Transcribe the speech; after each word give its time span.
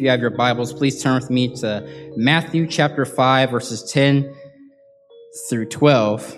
you 0.00 0.08
have 0.08 0.20
your 0.20 0.30
Bibles, 0.30 0.72
please 0.72 1.02
turn 1.02 1.16
with 1.16 1.30
me 1.30 1.54
to 1.56 2.12
Matthew 2.16 2.66
chapter 2.66 3.04
5, 3.04 3.50
verses 3.50 3.82
10 3.92 4.34
through 5.48 5.66
12. 5.66 6.36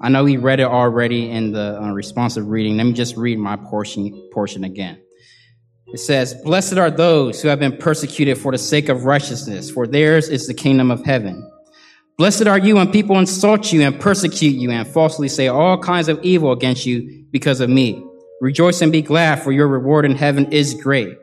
I 0.00 0.08
know 0.08 0.24
we 0.24 0.36
read 0.36 0.60
it 0.60 0.66
already 0.66 1.28
in 1.30 1.52
the 1.52 1.80
uh, 1.82 1.92
responsive 1.92 2.46
reading. 2.46 2.76
Let 2.76 2.84
me 2.84 2.92
just 2.92 3.16
read 3.16 3.38
my 3.38 3.56
portion, 3.56 4.30
portion 4.32 4.64
again. 4.64 5.02
It 5.88 5.98
says, 5.98 6.34
Blessed 6.44 6.78
are 6.78 6.90
those 6.90 7.42
who 7.42 7.48
have 7.48 7.58
been 7.58 7.76
persecuted 7.76 8.38
for 8.38 8.52
the 8.52 8.58
sake 8.58 8.88
of 8.88 9.04
righteousness, 9.04 9.70
for 9.70 9.86
theirs 9.86 10.28
is 10.28 10.46
the 10.46 10.54
kingdom 10.54 10.90
of 10.90 11.04
heaven. 11.04 11.50
Blessed 12.16 12.46
are 12.46 12.58
you 12.58 12.76
when 12.76 12.92
people 12.92 13.18
insult 13.18 13.72
you 13.72 13.82
and 13.82 13.98
persecute 13.98 14.54
you 14.54 14.70
and 14.70 14.86
falsely 14.86 15.28
say 15.28 15.48
all 15.48 15.78
kinds 15.78 16.08
of 16.08 16.22
evil 16.22 16.52
against 16.52 16.86
you 16.86 17.24
because 17.32 17.60
of 17.60 17.68
me. 17.68 18.04
Rejoice 18.40 18.80
and 18.82 18.92
be 18.92 19.02
glad, 19.02 19.42
for 19.42 19.52
your 19.52 19.66
reward 19.66 20.04
in 20.04 20.16
heaven 20.16 20.52
is 20.52 20.74
great. 20.74 21.18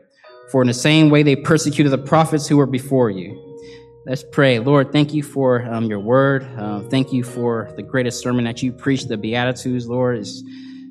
For 0.50 0.62
in 0.62 0.68
the 0.68 0.74
same 0.74 1.10
way 1.10 1.22
they 1.22 1.36
persecuted 1.36 1.92
the 1.92 1.98
prophets 1.98 2.46
who 2.46 2.56
were 2.56 2.66
before 2.66 3.10
you. 3.10 3.44
Let's 4.06 4.24
pray. 4.24 4.58
Lord, 4.58 4.90
thank 4.90 5.12
you 5.12 5.22
for 5.22 5.62
um, 5.62 5.84
your 5.84 6.00
word. 6.00 6.48
Uh, 6.56 6.80
thank 6.88 7.12
you 7.12 7.22
for 7.22 7.70
the 7.76 7.82
greatest 7.82 8.20
sermon 8.20 8.44
that 8.44 8.62
you 8.62 8.72
preached, 8.72 9.08
the 9.08 9.18
Beatitudes, 9.18 9.86
Lord. 9.86 10.18
It's 10.18 10.42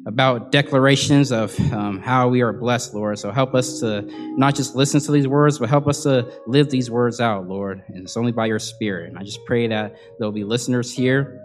about 0.06 0.52
declarations 0.52 1.32
of 1.32 1.60
um, 1.74 2.00
how 2.00 2.30
we 2.30 2.42
are 2.42 2.54
blessed, 2.54 2.94
Lord. 2.94 3.18
So 3.18 3.32
help 3.32 3.56
us 3.56 3.80
to 3.80 4.04
not 4.38 4.56
just 4.56 4.76
listen 4.76 5.02
to 5.02 5.12
these 5.12 5.28
words, 5.28 5.58
but 5.58 5.68
help 5.68 5.88
us 5.88 6.04
to 6.04 6.32
live 6.46 6.70
these 6.70 6.92
words 6.92 7.20
out, 7.20 7.48
Lord. 7.48 7.84
And 7.88 8.04
it's 8.04 8.18
only 8.18 8.32
by 8.32 8.46
your 8.46 8.60
Spirit. 8.60 9.10
And 9.10 9.18
I 9.18 9.24
just 9.24 9.44
pray 9.46 9.68
that 9.68 9.96
there'll 10.20 10.32
be 10.32 10.44
listeners 10.44 10.94
here 10.94 11.44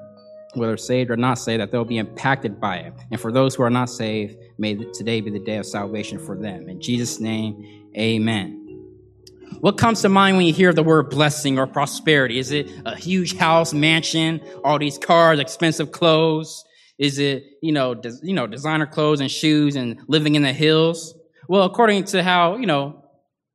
whether 0.54 0.76
saved 0.76 1.10
or 1.10 1.16
not 1.16 1.38
saved, 1.38 1.60
that 1.60 1.70
they'll 1.70 1.84
be 1.84 1.98
impacted 1.98 2.60
by 2.60 2.76
it. 2.76 2.92
And 3.10 3.20
for 3.20 3.32
those 3.32 3.54
who 3.54 3.62
are 3.62 3.70
not 3.70 3.88
saved, 3.88 4.36
may 4.58 4.74
today 4.74 5.20
be 5.20 5.30
the 5.30 5.38
day 5.38 5.56
of 5.56 5.66
salvation 5.66 6.18
for 6.18 6.36
them. 6.36 6.68
In 6.68 6.80
Jesus' 6.80 7.20
name, 7.20 7.81
amen. 7.96 8.62
What 9.60 9.78
comes 9.78 10.02
to 10.02 10.08
mind 10.08 10.36
when 10.36 10.46
you 10.46 10.52
hear 10.52 10.72
the 10.72 10.82
word 10.82 11.08
blessing 11.10 11.58
or 11.58 11.68
prosperity? 11.68 12.38
Is 12.38 12.50
it 12.50 12.68
a 12.84 12.96
huge 12.96 13.36
house, 13.36 13.72
mansion, 13.72 14.40
all 14.64 14.78
these 14.78 14.98
cars, 14.98 15.38
expensive 15.38 15.92
clothes? 15.92 16.64
Is 16.98 17.18
it, 17.18 17.44
you 17.62 17.72
know, 17.72 17.94
des- 17.94 18.18
you 18.22 18.34
know, 18.34 18.46
designer 18.46 18.86
clothes 18.86 19.20
and 19.20 19.30
shoes 19.30 19.76
and 19.76 20.00
living 20.08 20.34
in 20.34 20.42
the 20.42 20.52
hills? 20.52 21.14
Well, 21.48 21.62
according 21.62 22.04
to 22.06 22.22
how, 22.22 22.56
you 22.56 22.66
know, 22.66 23.04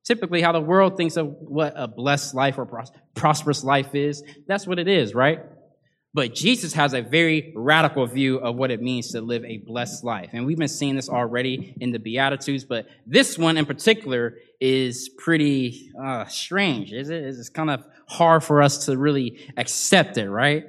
typically 0.05 0.41
how 0.41 0.53
the 0.53 0.61
world 0.61 0.95
thinks 0.95 1.17
of 1.17 1.27
what 1.27 1.73
a 1.75 1.88
blessed 1.88 2.33
life 2.33 2.58
or 2.58 2.65
pros- 2.65 2.91
prosperous 3.13 3.63
life 3.63 3.93
is, 3.93 4.23
that's 4.47 4.65
what 4.65 4.80
it 4.80 4.88
is, 4.88 5.13
right? 5.13 5.41
But 6.17 6.33
Jesus 6.33 6.73
has 6.73 6.95
a 6.95 7.01
very 7.01 7.53
radical 7.55 8.03
view 8.07 8.37
of 8.39 8.55
what 8.55 8.71
it 8.71 8.81
means 8.81 9.11
to 9.11 9.21
live 9.21 9.45
a 9.45 9.59
blessed 9.59 10.03
life. 10.03 10.31
And 10.33 10.47
we've 10.47 10.57
been 10.57 10.67
seeing 10.67 10.95
this 10.95 11.09
already 11.09 11.75
in 11.79 11.91
the 11.91 11.99
Beatitudes, 11.99 12.63
but 12.63 12.87
this 13.05 13.37
one 13.37 13.55
in 13.55 13.67
particular 13.67 14.33
is 14.59 15.09
pretty 15.19 15.91
uh, 16.03 16.25
strange, 16.25 16.91
is 16.91 17.11
it? 17.11 17.23
It's 17.23 17.49
kind 17.49 17.69
of 17.69 17.85
hard 18.07 18.43
for 18.43 18.63
us 18.63 18.87
to 18.87 18.97
really 18.97 19.37
accept 19.57 20.17
it, 20.17 20.27
right? 20.27 20.65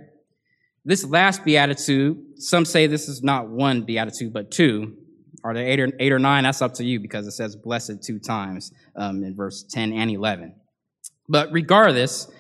This 0.84 1.02
last 1.06 1.46
Beatitude, 1.46 2.42
some 2.42 2.66
say 2.66 2.86
this 2.86 3.08
is 3.08 3.22
not 3.22 3.48
one 3.48 3.84
Beatitude, 3.84 4.34
but 4.34 4.50
two. 4.50 4.98
Are 5.44 5.55
there 5.55 5.66
eight 5.66 5.80
or, 5.80 5.90
eight 5.98 6.12
or 6.12 6.18
nine? 6.18 6.44
That's 6.44 6.60
up 6.60 6.74
to 6.74 6.84
you 6.84 7.00
because 7.00 7.27
it 7.27 7.33
says 7.33 7.56
blessed 7.56 8.02
two 8.02 8.18
times 8.18 8.70
um, 8.96 9.24
in 9.24 9.34
verse 9.34 9.62
10 9.62 9.94
and 9.94 10.10
11. 10.10 10.55
But 11.27 11.50
regardless, 11.52 12.30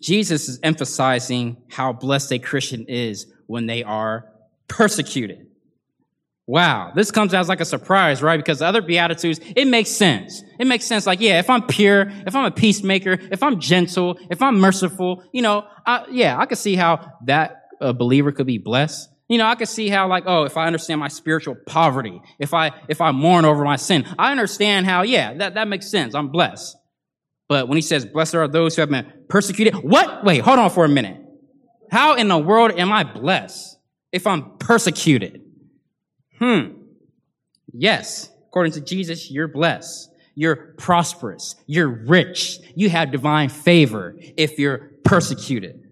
Jesus 0.00 0.48
is 0.48 0.58
emphasizing 0.62 1.58
how 1.68 1.92
blessed 1.92 2.32
a 2.32 2.38
Christian 2.38 2.86
is 2.88 3.26
when 3.46 3.66
they 3.66 3.82
are 3.82 4.26
persecuted. 4.68 5.46
Wow, 6.46 6.90
this 6.96 7.12
comes 7.12 7.32
as 7.32 7.48
like 7.48 7.60
a 7.60 7.64
surprise, 7.64 8.22
right? 8.22 8.36
Because 8.36 8.58
the 8.58 8.66
other 8.66 8.82
Beatitudes, 8.82 9.38
it 9.54 9.66
makes 9.66 9.90
sense. 9.90 10.42
It 10.58 10.66
makes 10.66 10.84
sense. 10.84 11.06
Like, 11.06 11.20
yeah, 11.20 11.38
if 11.38 11.48
I'm 11.48 11.64
pure, 11.66 12.10
if 12.26 12.34
I'm 12.34 12.46
a 12.46 12.50
peacemaker, 12.50 13.12
if 13.30 13.42
I'm 13.42 13.60
gentle, 13.60 14.18
if 14.30 14.42
I'm 14.42 14.58
merciful, 14.58 15.22
you 15.32 15.42
know, 15.42 15.64
I, 15.86 16.06
yeah, 16.10 16.36
I 16.36 16.46
can 16.46 16.56
see 16.56 16.74
how 16.74 17.12
that 17.26 17.66
uh, 17.80 17.92
believer 17.92 18.32
could 18.32 18.48
be 18.48 18.58
blessed. 18.58 19.08
You 19.28 19.38
know, 19.38 19.46
I 19.46 19.54
can 19.54 19.68
see 19.68 19.88
how 19.88 20.08
like, 20.08 20.24
oh, 20.26 20.42
if 20.42 20.56
I 20.56 20.66
understand 20.66 20.98
my 20.98 21.06
spiritual 21.06 21.54
poverty, 21.54 22.20
if 22.40 22.52
I, 22.52 22.72
if 22.88 23.00
I 23.00 23.12
mourn 23.12 23.44
over 23.44 23.62
my 23.62 23.76
sin, 23.76 24.04
I 24.18 24.32
understand 24.32 24.86
how, 24.86 25.02
yeah, 25.02 25.34
that, 25.34 25.54
that 25.54 25.68
makes 25.68 25.88
sense. 25.88 26.16
I'm 26.16 26.30
blessed. 26.30 26.76
But 27.50 27.66
when 27.66 27.76
he 27.76 27.82
says, 27.82 28.06
blessed 28.06 28.36
are 28.36 28.46
those 28.46 28.76
who 28.76 28.82
have 28.82 28.90
been 28.90 29.12
persecuted, 29.28 29.74
what? 29.74 30.22
Wait, 30.22 30.38
hold 30.38 30.60
on 30.60 30.70
for 30.70 30.84
a 30.84 30.88
minute. 30.88 31.20
How 31.90 32.14
in 32.14 32.28
the 32.28 32.38
world 32.38 32.70
am 32.78 32.92
I 32.92 33.02
blessed 33.02 33.76
if 34.12 34.24
I'm 34.24 34.56
persecuted? 34.58 35.42
Hmm. 36.38 36.74
Yes, 37.72 38.30
according 38.46 38.74
to 38.74 38.80
Jesus, 38.80 39.32
you're 39.32 39.48
blessed. 39.48 40.12
You're 40.36 40.74
prosperous. 40.78 41.56
You're 41.66 41.88
rich. 41.88 42.60
You 42.76 42.88
have 42.88 43.10
divine 43.10 43.48
favor 43.48 44.14
if 44.36 44.56
you're 44.56 44.92
persecuted. 45.04 45.82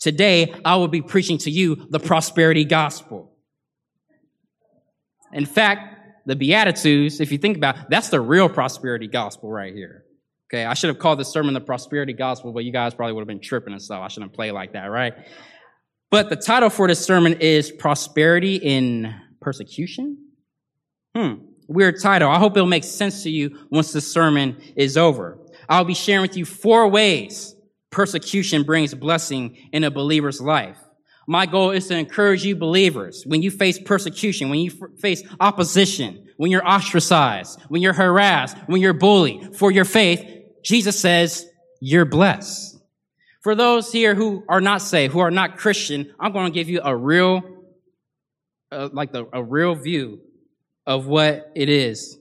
Today, 0.00 0.54
I 0.66 0.76
will 0.76 0.88
be 0.88 1.00
preaching 1.00 1.38
to 1.38 1.50
you 1.50 1.86
the 1.88 1.98
prosperity 1.98 2.66
gospel. 2.66 3.32
In 5.32 5.46
fact, 5.46 6.26
the 6.26 6.36
Beatitudes, 6.36 7.20
if 7.20 7.32
you 7.32 7.38
think 7.38 7.56
about 7.56 7.78
it, 7.78 7.84
that's 7.88 8.10
the 8.10 8.20
real 8.20 8.50
prosperity 8.50 9.08
gospel 9.08 9.50
right 9.50 9.74
here. 9.74 10.04
Okay, 10.52 10.64
I 10.64 10.74
should 10.74 10.88
have 10.88 10.98
called 10.98 11.20
this 11.20 11.28
sermon 11.28 11.54
the 11.54 11.60
prosperity 11.60 12.12
gospel, 12.12 12.52
but 12.52 12.64
you 12.64 12.72
guys 12.72 12.92
probably 12.92 13.12
would 13.12 13.20
have 13.20 13.28
been 13.28 13.40
tripping 13.40 13.72
and 13.72 13.80
stuff. 13.80 14.00
I 14.02 14.08
shouldn't 14.08 14.32
play 14.32 14.50
like 14.50 14.72
that, 14.72 14.86
right? 14.86 15.14
But 16.10 16.28
the 16.28 16.34
title 16.34 16.70
for 16.70 16.88
this 16.88 17.04
sermon 17.04 17.34
is 17.34 17.70
Prosperity 17.70 18.56
in 18.56 19.14
Persecution. 19.40 20.18
Hmm, 21.14 21.34
weird 21.68 22.00
title. 22.02 22.28
I 22.28 22.38
hope 22.38 22.56
it'll 22.56 22.68
make 22.68 22.82
sense 22.82 23.22
to 23.22 23.30
you 23.30 23.58
once 23.70 23.92
the 23.92 24.00
sermon 24.00 24.60
is 24.74 24.96
over. 24.96 25.38
I'll 25.68 25.84
be 25.84 25.94
sharing 25.94 26.22
with 26.22 26.36
you 26.36 26.44
four 26.44 26.88
ways 26.88 27.54
persecution 27.90 28.64
brings 28.64 28.92
blessing 28.94 29.56
in 29.72 29.84
a 29.84 29.90
believer's 29.90 30.40
life. 30.40 30.78
My 31.28 31.46
goal 31.46 31.70
is 31.70 31.86
to 31.88 31.96
encourage 31.96 32.44
you 32.44 32.56
believers 32.56 33.22
when 33.24 33.40
you 33.40 33.52
face 33.52 33.78
persecution, 33.78 34.48
when 34.48 34.58
you 34.58 34.72
f- 34.72 34.98
face 34.98 35.22
opposition, 35.38 36.26
when 36.38 36.50
you're 36.50 36.66
ostracized, 36.66 37.60
when 37.68 37.82
you're 37.82 37.92
harassed, 37.92 38.56
when 38.66 38.80
you're 38.80 38.92
bullied 38.92 39.56
for 39.56 39.70
your 39.70 39.84
faith, 39.84 40.39
Jesus 40.62 40.98
says, 40.98 41.46
you're 41.80 42.04
blessed. 42.04 42.78
For 43.42 43.54
those 43.54 43.90
here 43.90 44.14
who 44.14 44.44
are 44.48 44.60
not 44.60 44.82
saved, 44.82 45.12
who 45.12 45.20
are 45.20 45.30
not 45.30 45.56
Christian, 45.56 46.14
I'm 46.20 46.32
going 46.32 46.52
to 46.52 46.54
give 46.54 46.68
you 46.68 46.80
a 46.84 46.94
real, 46.94 47.42
uh, 48.70 48.90
like 48.92 49.12
the, 49.12 49.26
a 49.32 49.42
real 49.42 49.74
view 49.74 50.20
of 50.86 51.06
what 51.06 51.50
it 51.54 51.68
is 51.68 52.18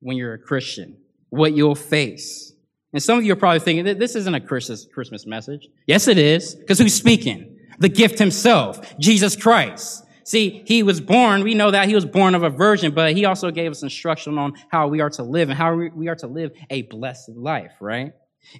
when 0.00 0.16
you're 0.16 0.34
a 0.34 0.38
Christian, 0.38 0.96
what 1.30 1.54
you'll 1.54 1.74
face. 1.74 2.52
And 2.92 3.02
some 3.02 3.18
of 3.18 3.24
you 3.24 3.32
are 3.32 3.36
probably 3.36 3.60
thinking 3.60 3.84
that 3.86 3.98
this 3.98 4.14
isn't 4.14 4.34
a 4.34 4.40
Christmas 4.40 5.26
message. 5.26 5.68
Yes, 5.86 6.08
it 6.08 6.18
is. 6.18 6.54
Because 6.54 6.78
who's 6.78 6.94
speaking? 6.94 7.58
The 7.80 7.88
gift 7.88 8.18
himself, 8.18 8.96
Jesus 8.98 9.36
Christ. 9.36 10.04
See, 10.28 10.62
he 10.66 10.82
was 10.82 11.00
born, 11.00 11.42
we 11.42 11.54
know 11.54 11.70
that 11.70 11.88
he 11.88 11.94
was 11.94 12.04
born 12.04 12.34
of 12.34 12.42
a 12.42 12.50
virgin, 12.50 12.92
but 12.92 13.16
he 13.16 13.24
also 13.24 13.50
gave 13.50 13.70
us 13.70 13.82
instruction 13.82 14.36
on 14.36 14.52
how 14.68 14.86
we 14.86 15.00
are 15.00 15.08
to 15.08 15.22
live 15.22 15.48
and 15.48 15.56
how 15.56 15.74
we 15.74 16.06
are 16.08 16.16
to 16.16 16.26
live 16.26 16.52
a 16.68 16.82
blessed 16.82 17.30
life, 17.30 17.72
right? 17.80 18.12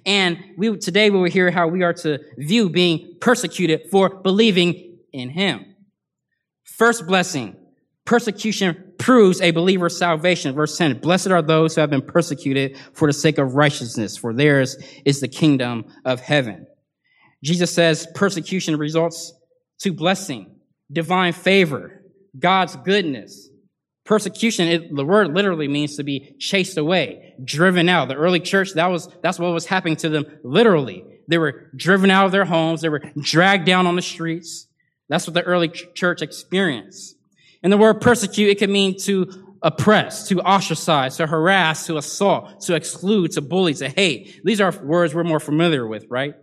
And 0.03 0.39
we, 0.57 0.75
today 0.77 1.11
we 1.11 1.19
will 1.19 1.29
hear 1.29 1.51
how 1.51 1.67
we 1.67 1.83
are 1.83 1.93
to 1.93 2.21
view 2.39 2.71
being 2.71 3.17
persecuted 3.21 3.81
for 3.91 4.09
believing 4.09 4.97
in 5.13 5.29
him. 5.29 5.75
First 6.63 7.05
blessing, 7.05 7.55
persecution 8.03 8.93
proves 8.97 9.39
a 9.39 9.51
believer's 9.51 9.95
salvation. 9.95 10.55
Verse 10.55 10.75
10, 10.75 10.97
blessed 10.97 11.27
are 11.27 11.43
those 11.43 11.75
who 11.75 11.81
have 11.81 11.91
been 11.91 12.01
persecuted 12.01 12.77
for 12.93 13.07
the 13.07 13.13
sake 13.13 13.37
of 13.37 13.53
righteousness, 13.53 14.17
for 14.17 14.33
theirs 14.33 14.75
is 15.05 15.19
the 15.19 15.27
kingdom 15.27 15.85
of 16.03 16.19
heaven. 16.19 16.65
Jesus 17.43 17.71
says 17.71 18.07
persecution 18.15 18.75
results 18.75 19.33
to 19.81 19.93
blessing 19.93 20.55
divine 20.91 21.33
favor, 21.33 22.01
God's 22.37 22.75
goodness. 22.77 23.49
Persecution, 24.05 24.67
it, 24.67 24.95
the 24.95 25.05
word 25.05 25.35
literally 25.35 25.67
means 25.67 25.97
to 25.97 26.03
be 26.03 26.35
chased 26.39 26.77
away, 26.77 27.35
driven 27.43 27.87
out. 27.87 28.07
The 28.07 28.15
early 28.15 28.39
church, 28.39 28.73
that 28.73 28.87
was, 28.87 29.07
that's 29.21 29.37
what 29.37 29.53
was 29.53 29.67
happening 29.67 29.97
to 29.97 30.09
them 30.09 30.25
literally. 30.43 31.05
They 31.27 31.37
were 31.37 31.69
driven 31.75 32.09
out 32.09 32.25
of 32.25 32.31
their 32.31 32.45
homes. 32.45 32.81
They 32.81 32.89
were 32.89 33.03
dragged 33.21 33.65
down 33.65 33.85
on 33.85 33.95
the 33.95 34.01
streets. 34.01 34.67
That's 35.09 35.27
what 35.27 35.35
the 35.35 35.43
early 35.43 35.69
church 35.69 36.23
experienced. 36.23 37.15
And 37.61 37.71
the 37.71 37.77
word 37.77 38.01
persecute, 38.01 38.49
it 38.49 38.57
can 38.57 38.71
mean 38.71 38.97
to 39.01 39.55
oppress, 39.61 40.27
to 40.29 40.41
ostracize, 40.41 41.17
to 41.17 41.27
harass, 41.27 41.85
to 41.87 41.97
assault, 41.97 42.61
to 42.61 42.75
exclude, 42.75 43.31
to 43.33 43.41
bully, 43.41 43.73
to 43.75 43.89
hate. 43.89 44.41
These 44.43 44.61
are 44.61 44.71
words 44.71 45.13
we're 45.13 45.23
more 45.23 45.39
familiar 45.39 45.85
with, 45.85 46.05
right? 46.09 46.33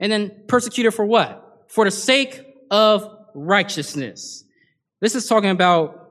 And 0.00 0.10
then 0.10 0.44
persecuted 0.48 0.94
for 0.94 1.04
what? 1.04 1.64
For 1.68 1.84
the 1.84 1.90
sake 1.90 2.44
of 2.70 3.15
righteousness. 3.36 4.44
This 5.00 5.14
is 5.14 5.28
talking 5.28 5.50
about 5.50 6.10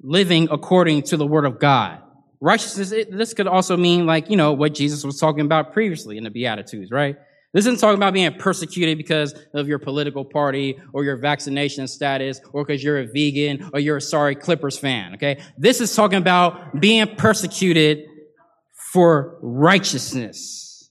living 0.00 0.48
according 0.50 1.02
to 1.02 1.16
the 1.16 1.26
word 1.26 1.44
of 1.44 1.58
God. 1.58 2.00
Righteousness, 2.40 2.92
it, 2.92 3.14
this 3.14 3.34
could 3.34 3.46
also 3.46 3.76
mean 3.76 4.06
like, 4.06 4.30
you 4.30 4.36
know, 4.36 4.52
what 4.52 4.72
Jesus 4.72 5.04
was 5.04 5.18
talking 5.18 5.44
about 5.44 5.72
previously 5.72 6.16
in 6.16 6.24
the 6.24 6.30
Beatitudes, 6.30 6.90
right? 6.90 7.16
This 7.52 7.66
isn't 7.66 7.80
talking 7.80 7.96
about 7.96 8.14
being 8.14 8.32
persecuted 8.34 8.96
because 8.96 9.34
of 9.52 9.66
your 9.66 9.80
political 9.80 10.24
party 10.24 10.78
or 10.92 11.02
your 11.02 11.16
vaccination 11.16 11.88
status 11.88 12.40
or 12.52 12.64
because 12.64 12.82
you're 12.82 13.00
a 13.00 13.06
vegan 13.06 13.68
or 13.74 13.80
you're 13.80 13.96
a 13.96 14.00
sorry 14.00 14.36
Clippers 14.36 14.78
fan, 14.78 15.14
okay? 15.14 15.42
This 15.58 15.80
is 15.80 15.94
talking 15.94 16.18
about 16.18 16.80
being 16.80 17.16
persecuted 17.16 18.04
for 18.92 19.38
righteousness. 19.42 20.90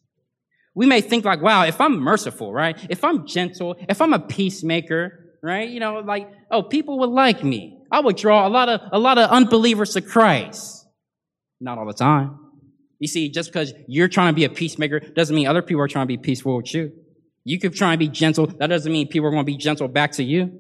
We 0.76 0.86
may 0.86 1.02
think 1.02 1.26
like, 1.26 1.42
wow, 1.42 1.64
if 1.64 1.80
I'm 1.82 2.00
merciful, 2.00 2.54
right? 2.54 2.78
If 2.90 3.04
I'm 3.04 3.26
gentle, 3.26 3.76
if 3.88 4.02
I'm 4.02 4.14
a 4.14 4.20
peacemaker, 4.20 5.29
right? 5.42 5.70
You 5.70 5.80
know, 5.80 6.00
like, 6.00 6.30
oh, 6.52 6.64
people 6.64 7.00
would 7.00 7.10
like 7.10 7.44
me. 7.44 7.80
I 7.92 8.00
would 8.00 8.18
draw 8.18 8.48
a 8.48 8.50
lot 8.50 8.70
of, 8.70 8.82
a 8.92 9.00
lot 9.00 9.18
of 9.18 9.30
unbelievers 9.30 9.94
to 9.94 10.02
Christ. 10.02 10.86
Not 11.60 11.78
all 11.78 11.86
the 11.86 11.94
time. 11.94 12.40
You 13.00 13.08
see, 13.08 13.30
just 13.30 13.52
because 13.52 13.74
you're 13.88 14.08
trying 14.08 14.34
to 14.34 14.36
be 14.36 14.46
a 14.46 14.50
peacemaker 14.50 15.00
doesn't 15.00 15.36
mean 15.36 15.48
other 15.48 15.62
people 15.62 15.82
are 15.82 15.88
trying 15.88 16.06
to 16.06 16.08
be 16.08 16.18
peaceful 16.18 16.58
with 16.58 16.74
you. 16.74 16.92
You 17.46 17.60
could 17.60 17.74
try 17.74 17.94
and 17.94 18.00
be 18.00 18.10
gentle. 18.10 18.48
That 18.48 18.68
doesn't 18.68 18.92
mean 18.92 19.08
people 19.08 19.28
are 19.28 19.32
going 19.32 19.46
to 19.46 19.52
be 19.52 19.58
gentle 19.58 19.88
back 19.88 20.12
to 20.14 20.24
you. 20.24 20.60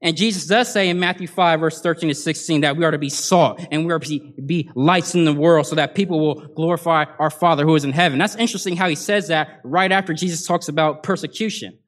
And 0.00 0.16
Jesus 0.16 0.46
does 0.46 0.72
say 0.72 0.88
in 0.88 1.00
Matthew 1.00 1.26
5 1.26 1.58
verse 1.58 1.80
13 1.80 2.10
to 2.10 2.14
16 2.14 2.60
that 2.60 2.76
we 2.76 2.84
are 2.84 2.92
to 2.92 2.98
be 2.98 3.08
salt 3.08 3.60
and 3.72 3.84
we 3.84 3.92
are 3.92 3.98
to 3.98 4.32
be 4.46 4.70
lights 4.76 5.16
in 5.16 5.24
the 5.24 5.32
world 5.32 5.66
so 5.66 5.74
that 5.74 5.96
people 5.96 6.20
will 6.20 6.46
glorify 6.54 7.04
our 7.18 7.30
Father 7.30 7.64
who 7.64 7.74
is 7.74 7.84
in 7.84 7.92
heaven. 7.92 8.18
That's 8.18 8.36
interesting 8.36 8.76
how 8.76 8.88
he 8.88 8.94
says 8.94 9.28
that 9.28 9.60
right 9.64 9.90
after 9.90 10.14
Jesus 10.14 10.46
talks 10.46 10.68
about 10.68 11.02
persecution. 11.02 11.78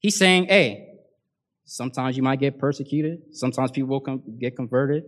He's 0.00 0.18
saying, 0.18 0.46
hey, 0.46 0.85
sometimes 1.66 2.16
you 2.16 2.22
might 2.22 2.40
get 2.40 2.58
persecuted. 2.58 3.22
Sometimes 3.32 3.70
people 3.70 3.90
will 3.90 4.00
come, 4.00 4.22
get 4.40 4.56
converted. 4.56 5.04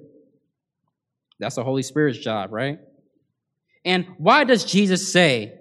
That's 1.40 1.54
the 1.54 1.64
Holy 1.64 1.82
Spirit's 1.82 2.18
job, 2.18 2.52
right? 2.52 2.78
And 3.84 4.06
why 4.18 4.44
does 4.44 4.64
Jesus 4.64 5.10
say 5.10 5.54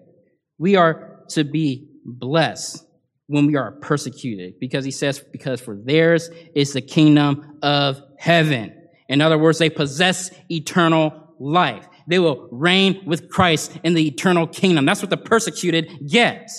we 0.58 0.76
are 0.76 1.24
to 1.30 1.44
be 1.44 1.88
blessed? 2.04 2.84
when 3.28 3.46
we 3.46 3.56
are 3.56 3.72
persecuted 3.74 4.60
because 4.60 4.86
he 4.86 4.92
says, 4.92 5.20
because 5.20 5.60
for 5.62 5.76
theirs 5.76 6.30
is 6.56 6.74
the 6.74 6.82
kingdom 6.82 7.60
of 7.62 8.02
heaven. 8.18 8.74
In 9.10 9.22
other 9.22 9.38
words, 9.38 9.60
they 9.60 9.70
possess 9.70 10.32
eternal 10.50 11.36
life. 11.40 11.88
They 12.08 12.20
will 12.20 12.48
reign 12.52 13.04
with 13.06 13.30
Christ 13.30 13.78
in 13.84 13.94
the 13.94 14.08
eternal 14.08 14.48
kingdom. 14.48 14.86
That's 14.86 15.02
what 15.02 15.10
the 15.10 15.18
persecuted 15.18 16.08
get. 16.10 16.50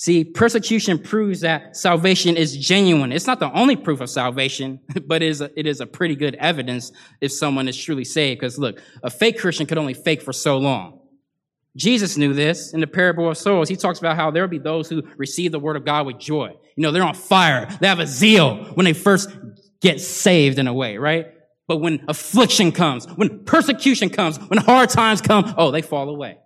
See, 0.00 0.22
persecution 0.22 1.00
proves 1.00 1.40
that 1.40 1.76
salvation 1.76 2.36
is 2.36 2.56
genuine. 2.56 3.10
It's 3.10 3.26
not 3.26 3.40
the 3.40 3.52
only 3.52 3.74
proof 3.74 4.00
of 4.00 4.08
salvation, 4.08 4.78
but 5.08 5.24
it 5.24 5.28
is 5.28 5.40
a, 5.40 5.50
it 5.58 5.66
is 5.66 5.80
a 5.80 5.86
pretty 5.86 6.14
good 6.14 6.36
evidence 6.36 6.92
if 7.20 7.32
someone 7.32 7.66
is 7.66 7.76
truly 7.76 8.04
saved. 8.04 8.38
Because 8.38 8.60
look, 8.60 8.80
a 9.02 9.10
fake 9.10 9.40
Christian 9.40 9.66
could 9.66 9.76
only 9.76 9.94
fake 9.94 10.22
for 10.22 10.32
so 10.32 10.56
long. 10.58 11.00
Jesus 11.76 12.16
knew 12.16 12.32
this 12.32 12.72
in 12.72 12.78
the 12.78 12.86
parable 12.86 13.28
of 13.28 13.36
soils. 13.36 13.68
He 13.68 13.74
talks 13.74 13.98
about 13.98 14.14
how 14.14 14.30
there 14.30 14.44
will 14.44 14.48
be 14.48 14.60
those 14.60 14.88
who 14.88 15.02
receive 15.16 15.50
the 15.50 15.58
word 15.58 15.74
of 15.74 15.84
God 15.84 16.06
with 16.06 16.20
joy. 16.20 16.54
You 16.76 16.82
know, 16.82 16.92
they're 16.92 17.02
on 17.02 17.14
fire. 17.14 17.66
They 17.80 17.88
have 17.88 17.98
a 17.98 18.06
zeal 18.06 18.66
when 18.74 18.84
they 18.84 18.92
first 18.92 19.36
get 19.80 20.00
saved 20.00 20.60
in 20.60 20.68
a 20.68 20.72
way, 20.72 20.96
right? 20.96 21.26
But 21.66 21.78
when 21.78 22.04
affliction 22.06 22.70
comes, 22.70 23.06
when 23.06 23.44
persecution 23.44 24.10
comes, 24.10 24.38
when 24.38 24.60
hard 24.60 24.90
times 24.90 25.20
come, 25.20 25.52
oh, 25.58 25.72
they 25.72 25.82
fall 25.82 26.08
away. 26.08 26.38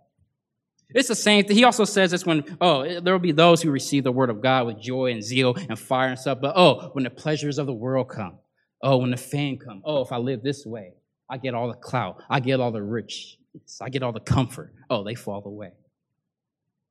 It's 0.95 1.09
the 1.09 1.15
same 1.15 1.45
thing. 1.45 1.57
He 1.57 1.65
also 1.65 1.85
says 1.85 2.11
this 2.11 2.27
when, 2.27 2.57
oh, 2.61 3.01
there 3.01 3.13
will 3.13 3.21
be 3.21 3.33
those 3.33 3.63
who 3.63 3.71
receive 3.71 4.05
the 4.05 4.13
word 4.13 4.31
of 4.31 4.41
God 4.41 4.67
with 4.67 4.81
joy 4.81 5.13
and 5.13 5.23
zeal 5.23 5.55
and 5.69 5.79
fire 5.79 6.09
and 6.09 6.19
stuff. 6.19 6.39
But 6.41 6.55
oh, 6.57 6.91
when 6.93 7.05
the 7.05 7.11
pleasures 7.11 7.59
of 7.59 7.67
the 7.67 7.73
world 7.73 8.09
come, 8.09 8.39
oh, 8.83 8.99
when 8.99 9.11
the 9.11 9.17
fame 9.17 9.59
come, 9.59 9.83
oh, 9.85 10.03
if 10.03 10.13
I 10.13 10.19
live 10.19 10.43
this 10.43 10.67
way, 10.67 10.95
I 11.29 11.39
get 11.39 11.55
all 11.55 11.69
the 11.69 11.75
clout, 11.75 12.23
I 12.29 12.41
get 12.41 12.61
all 12.61 12.73
the 12.73 12.83
rich, 12.83 13.39
I 13.81 13.89
get 13.89 14.03
all 14.03 14.13
the 14.13 14.21
comfort. 14.21 14.75
Oh, 14.91 15.05
they 15.05 15.15
fall 15.15 15.43
away. 15.45 15.73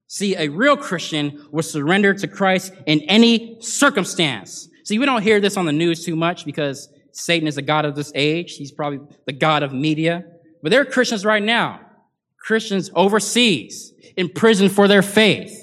See, 0.07 0.35
a 0.35 0.49
real 0.49 0.75
Christian 0.75 1.47
will 1.51 1.63
surrender 1.63 2.13
to 2.13 2.27
Christ 2.27 2.73
in 2.85 3.01
any 3.03 3.61
circumstance. 3.61 4.67
See, 4.83 4.99
we 4.99 5.05
don't 5.05 5.21
hear 5.21 5.39
this 5.39 5.55
on 5.55 5.65
the 5.65 5.71
news 5.71 6.03
too 6.03 6.15
much 6.15 6.43
because 6.43 6.89
Satan 7.13 7.47
is 7.47 7.55
the 7.55 7.61
God 7.61 7.85
of 7.85 7.95
this 7.95 8.11
age. 8.15 8.55
He's 8.55 8.71
probably 8.71 8.99
the 9.25 9.33
God 9.33 9.63
of 9.63 9.73
media. 9.73 10.25
But 10.61 10.71
there 10.71 10.81
are 10.81 10.85
Christians 10.85 11.23
right 11.25 11.41
now, 11.41 11.79
Christians 12.41 12.89
overseas, 12.95 13.93
in 14.17 14.29
prison 14.29 14.69
for 14.69 14.87
their 14.87 15.01
faith. 15.01 15.57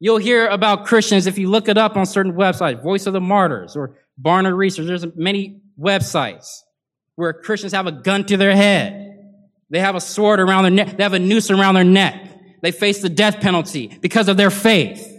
You'll 0.00 0.18
hear 0.18 0.46
about 0.48 0.84
Christians 0.84 1.26
if 1.26 1.38
you 1.38 1.48
look 1.48 1.68
it 1.68 1.78
up 1.78 1.96
on 1.96 2.04
certain 2.04 2.32
websites, 2.32 2.82
Voice 2.82 3.06
of 3.06 3.12
the 3.12 3.20
Martyrs 3.20 3.76
or 3.76 3.96
Barna 4.20 4.54
Research. 4.54 4.86
There's 4.86 5.06
many 5.16 5.60
websites 5.80 6.60
where 7.14 7.32
Christians 7.32 7.72
have 7.72 7.86
a 7.86 7.92
gun 7.92 8.24
to 8.26 8.36
their 8.36 8.54
head 8.54 9.04
they 9.74 9.80
have 9.80 9.96
a 9.96 10.00
sword 10.00 10.38
around 10.38 10.62
their 10.62 10.70
neck. 10.70 10.96
They 10.96 11.02
have 11.02 11.14
a 11.14 11.18
noose 11.18 11.50
around 11.50 11.74
their 11.74 11.82
neck. 11.82 12.30
They 12.62 12.70
face 12.70 13.02
the 13.02 13.08
death 13.08 13.40
penalty 13.40 13.88
because 14.00 14.28
of 14.28 14.36
their 14.36 14.50
faith. 14.50 15.10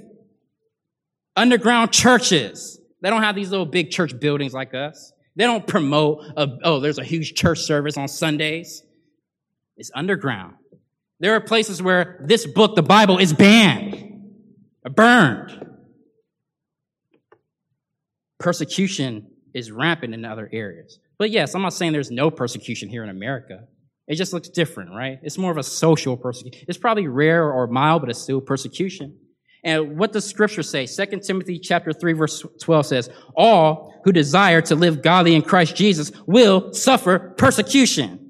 Underground 1.36 1.92
churches. 1.92 2.80
They 3.02 3.10
don't 3.10 3.22
have 3.22 3.36
these 3.36 3.52
little 3.52 3.66
big 3.66 3.92
church 3.92 4.18
buildings 4.18 4.54
like 4.54 4.74
us. 4.74 5.12
They 5.36 5.44
don't 5.44 5.68
promote, 5.68 6.24
a, 6.38 6.48
oh, 6.64 6.80
there's 6.80 6.98
a 6.98 7.04
huge 7.04 7.34
church 7.34 7.60
service 7.60 7.98
on 7.98 8.08
Sundays. 8.08 8.82
It's 9.76 9.92
underground. 9.94 10.56
There 11.20 11.36
are 11.36 11.42
places 11.42 11.82
where 11.82 12.20
this 12.24 12.46
book, 12.46 12.76
the 12.76 12.84
Bible, 12.84 13.18
is 13.18 13.34
banned, 13.34 14.32
burned. 14.84 15.66
Persecution 18.40 19.28
is 19.54 19.72
rampant 19.72 20.14
in 20.14 20.26
other 20.26 20.50
areas. 20.52 21.00
But 21.18 21.32
yes, 21.32 21.56
I'm 21.56 21.62
not 21.62 21.74
saying 21.74 21.94
there's 21.94 22.12
no 22.12 22.30
persecution 22.30 22.90
here 22.90 23.04
in 23.04 23.10
America. 23.10 23.66
It 24.08 24.16
just 24.16 24.34
looks 24.34 24.50
different, 24.50 24.92
right? 24.92 25.20
It's 25.24 25.38
more 25.38 25.52
of 25.52 25.58
a 25.58 25.64
social 25.64 26.18
persecution. 26.18 26.66
It's 26.68 26.78
probably 26.78 27.08
rare 27.08 27.52
or 27.52 27.68
mild, 27.68 28.02
but 28.02 28.10
it's 28.10 28.22
still 28.22 28.42
persecution. 28.42 29.18
And 29.64 29.98
what 29.98 30.14
does 30.14 30.26
scripture 30.26 30.62
say? 30.62 30.86
2 30.86 31.22
Timothy 31.22 31.58
chapter 31.58 31.92
3 31.92 32.14
verse 32.14 32.46
12 32.62 32.86
says, 32.86 33.10
all 33.36 34.00
who 34.04 34.12
desire 34.12 34.62
to 34.62 34.76
live 34.76 35.02
godly 35.02 35.34
in 35.34 35.42
Christ 35.42 35.76
Jesus 35.76 36.12
will 36.28 36.72
suffer 36.74 37.34
persecution. 37.38 38.25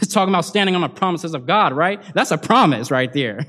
It's 0.00 0.12
talking 0.12 0.32
about 0.32 0.44
standing 0.44 0.74
on 0.74 0.80
the 0.80 0.88
promises 0.88 1.34
of 1.34 1.46
God, 1.46 1.74
right? 1.74 2.02
That's 2.14 2.30
a 2.30 2.38
promise 2.38 2.90
right 2.90 3.12
there. 3.12 3.46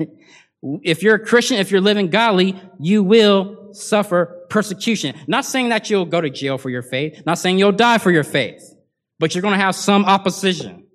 If 0.82 1.04
you're 1.04 1.16
a 1.16 1.26
Christian, 1.26 1.58
if 1.58 1.72
you're 1.72 1.82
living 1.82 2.10
godly, 2.10 2.60
you 2.80 3.04
will 3.04 3.74
suffer 3.74 4.46
persecution. 4.50 5.16
Not 5.28 5.46
saying 5.46 5.70
that 5.70 5.90
you'll 5.90 6.06
go 6.06 6.22
to 6.22 6.30
jail 6.30 6.58
for 6.58 6.70
your 6.70 6.82
faith, 6.82 7.24
not 7.26 7.38
saying 7.38 7.60
you'll 7.60 7.72
die 7.72 7.98
for 7.98 8.12
your 8.12 8.24
faith, 8.24 8.62
but 9.20 9.34
you're 9.34 9.42
going 9.42 9.54
to 9.54 9.60
have 9.60 9.76
some 9.76 10.06
opposition. 10.06 10.86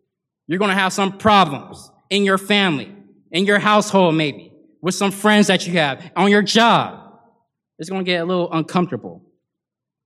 You're 0.47 0.59
going 0.59 0.71
to 0.71 0.75
have 0.75 0.93
some 0.93 1.19
problems 1.19 1.91
in 2.09 2.25
your 2.25 2.39
family, 2.39 2.95
in 3.31 3.45
your 3.45 3.59
household, 3.59 4.15
maybe 4.15 4.53
with 4.81 4.95
some 4.95 5.11
friends 5.11 5.49
that 5.49 5.67
you 5.67 5.75
have 5.75 6.11
on 6.17 6.31
your 6.31 6.43
job. 6.43 7.19
It's 7.79 7.91
going 7.91 8.05
to 8.05 8.11
get 8.11 8.23
a 8.23 8.25
little 8.25 8.51
uncomfortable. 8.53 9.25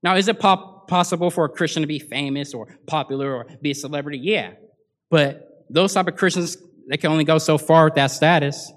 Now, 0.03 0.17
is 0.17 0.27
it 0.29 0.41
possible 0.41 1.31
for 1.31 1.45
a 1.45 1.49
Christian 1.49 1.83
to 1.83 1.87
be 1.87 2.01
famous 2.01 2.55
or 2.55 2.77
popular 2.87 3.33
or 3.33 3.47
be 3.61 3.71
a 3.71 3.75
celebrity? 3.75 4.19
Yeah. 4.19 4.53
But 5.13 5.67
those 5.69 5.93
type 5.93 6.09
of 6.09 6.17
Christians, 6.17 6.57
they 6.89 6.97
can 6.97 7.13
only 7.13 7.25
go 7.25 7.37
so 7.37 7.59
far 7.59 7.85
with 7.85 7.97
that 7.97 8.07
status 8.07 8.73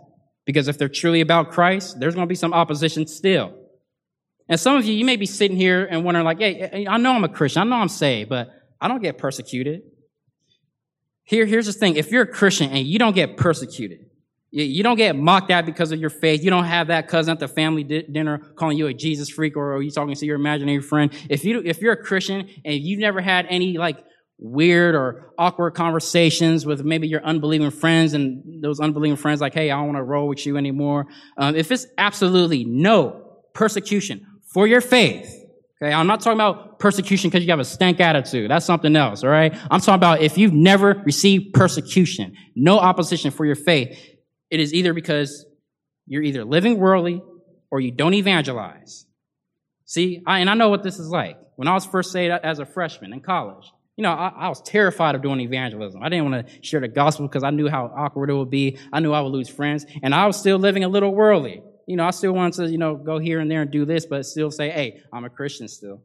because 0.46 0.68
if 0.68 0.78
they're 0.78 0.90
truly 0.90 1.22
about 1.22 1.52
Christ, 1.52 1.98
there's 1.98 2.14
going 2.14 2.28
to 2.28 2.30
be 2.30 2.36
some 2.36 2.54
opposition 2.54 3.08
still. 3.08 3.54
And 4.50 4.60
some 4.60 4.76
of 4.76 4.84
you, 4.84 4.94
you 4.94 5.06
may 5.06 5.16
be 5.16 5.26
sitting 5.26 5.56
here 5.56 5.86
and 5.86 6.04
wondering 6.04 6.26
like, 6.26 6.40
hey, 6.40 6.86
I 6.90 6.98
know 6.98 7.14
I'm 7.14 7.24
a 7.24 7.30
Christian. 7.30 7.62
I 7.62 7.66
know 7.66 7.78
I'm 7.78 7.88
saved, 7.88 8.30
but 8.30 8.50
I 8.82 8.90
don't 8.90 9.02
get 9.02 9.18
persecuted. 9.18 9.84
Here, 11.24 11.46
here's 11.46 11.68
the 11.68 11.74
thing. 11.74 11.96
If 11.96 12.12
you're 12.12 12.24
a 12.24 12.28
Christian 12.28 12.70
and 12.70 12.86
you 12.86 13.00
don't 13.00 13.16
get 13.16 13.38
persecuted, 13.38 14.00
you 14.52 14.84
don't 14.84 14.98
get 14.98 15.16
mocked 15.16 15.52
at 15.52 15.66
because 15.66 15.94
of 15.94 16.02
your 16.02 16.10
faith. 16.10 16.44
You 16.44 16.50
don't 16.50 16.66
have 16.66 16.88
that 16.88 17.08
cousin 17.08 17.32
at 17.32 17.40
the 17.40 17.48
family 17.48 17.84
dinner 17.86 18.40
calling 18.58 18.78
you 18.78 18.88
a 18.88 18.94
Jesus 18.94 19.30
freak 19.30 19.56
or 19.56 19.74
are 19.74 19.82
you 19.82 19.90
talking 19.90 20.14
to 20.14 20.26
your 20.26 20.36
imaginary 20.36 20.82
friend. 20.82 21.14
If 21.30 21.46
you, 21.46 21.62
if 21.64 21.80
you're 21.80 21.94
a 21.94 22.04
Christian 22.04 22.50
and 22.66 22.76
you've 22.76 23.00
never 23.00 23.22
had 23.22 23.48
any 23.50 23.78
like 23.78 24.04
weird 24.38 24.96
or 24.96 25.32
awkward 25.38 25.72
conversations 25.72 26.66
with 26.66 26.84
maybe 26.84 27.08
your 27.08 27.24
unbelieving 27.24 27.72
friends 27.72 28.14
and 28.14 28.64
those 28.64 28.80
unbelieving 28.80 29.16
friends 29.16 29.42
like, 29.42 29.54
hey, 29.54 29.72
I 29.72 29.78
don't 29.78 29.88
want 29.88 29.98
to 29.98 30.04
roll 30.04 30.28
with 30.28 30.46
you 30.46 30.58
anymore. 30.58 31.08
Um, 31.38 31.56
if 31.56 31.72
it's 31.72 31.88
absolutely 31.98 32.66
no 32.66 33.40
persecution 33.54 34.26
for 34.54 34.68
your 34.68 34.82
faith, 34.82 35.46
Okay, 35.82 35.92
I'm 35.92 36.08
not 36.08 36.22
talking 36.22 36.38
about 36.38 36.80
persecution 36.80 37.30
because 37.30 37.44
you 37.44 37.52
have 37.52 37.60
a 37.60 37.66
stank 37.66 38.00
attitude. 38.00 38.50
That's 38.50 38.66
something 38.66 38.96
else, 38.96 39.24
all 39.24 39.30
right? 39.30 39.54
I'm 39.70 39.82
talking 39.82 39.96
about 39.96 40.22
if 40.22 40.38
you've 40.38 40.54
never 40.54 41.02
received 41.06 41.54
persecution, 41.54 42.34
no 42.56 42.80
opposition 42.80 43.30
for 43.30 43.46
your 43.46 43.56
faith, 43.56 43.98
it 44.50 44.62
is 44.62 44.74
either 44.74 44.94
because 44.94 45.46
you're 46.08 46.24
either 46.24 46.46
living 46.46 46.78
worldly 46.78 47.22
or 47.72 47.82
you 47.82 47.92
don't 47.92 48.14
evangelize. 48.14 49.06
See, 49.84 50.24
I, 50.26 50.40
and 50.40 50.50
I 50.50 50.54
know 50.54 50.70
what 50.70 50.82
this 50.82 50.98
is 50.98 51.10
like. 51.10 51.38
When 51.58 51.68
I 51.68 51.74
was 51.74 51.86
first 51.86 52.12
saved 52.12 52.34
as 52.44 52.60
a 52.60 52.66
freshman 52.66 53.12
in 53.12 53.20
college, 53.20 53.72
you 53.98 54.04
know, 54.04 54.12
I, 54.12 54.34
I 54.36 54.50
was 54.50 54.62
terrified 54.62 55.16
of 55.16 55.22
doing 55.22 55.40
evangelism. 55.40 56.04
I 56.04 56.10
didn't 56.10 56.32
want 56.32 56.48
to 56.48 56.64
share 56.64 56.82
the 56.82 56.88
gospel 56.88 57.28
because 57.28 57.44
I 57.44 57.50
knew 57.50 57.70
how 57.70 57.92
awkward 57.96 58.30
it 58.30 58.34
would 58.34 58.50
be. 58.50 58.78
I 58.92 59.00
knew 59.00 59.14
I 59.14 59.22
would 59.22 59.32
lose 59.32 59.50
friends, 59.50 59.86
and 60.04 60.14
I 60.14 60.28
was 60.28 60.38
still 60.38 60.58
living 60.58 60.84
a 60.84 60.90
little 60.90 61.14
worldly 61.14 61.62
you 61.88 61.96
know, 61.96 62.06
I 62.06 62.12
still 62.12 62.34
want 62.34 62.56
to, 62.56 62.70
you 62.70 62.78
know, 62.78 62.96
go 62.96 63.20
here 63.20 63.40
and 63.40 63.50
there 63.50 63.62
and 63.62 63.72
do 63.72 63.86
this, 63.86 64.06
but 64.06 64.26
still 64.26 64.52
say, 64.52 64.70
hey, 64.70 65.02
I'm 65.14 65.26
a 65.26 65.30
Christian 65.30 65.68
still. 65.68 66.02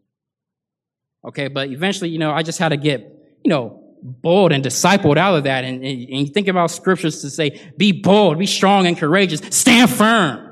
Okay, 1.25 1.49
but 1.49 1.71
eventually, 1.71 2.11
you 2.11 2.19
know, 2.19 2.33
I 2.33 2.43
just 2.43 2.59
had 2.59 2.71
to 2.71 2.77
get, 2.77 3.01
you 3.45 3.51
know, 3.51 3.83
bold 4.03 4.53
and 4.53 4.65
discipled 4.65 5.17
out 5.17 5.37
of 5.37 5.45
that. 5.45 5.65
And, 5.65 5.85
and, 5.85 6.09
and 6.09 6.21
you 6.21 6.27
think 6.27 6.49
about 6.49 6.71
scriptures 6.71 7.21
to 7.23 7.31
say, 7.31 7.73
be 7.77 7.93
bold, 7.93 8.39
be 8.39 8.47
strong 8.47 8.87
and 8.87 8.97
courageous, 8.97 9.41
stand 9.55 9.91
firm. 9.91 10.47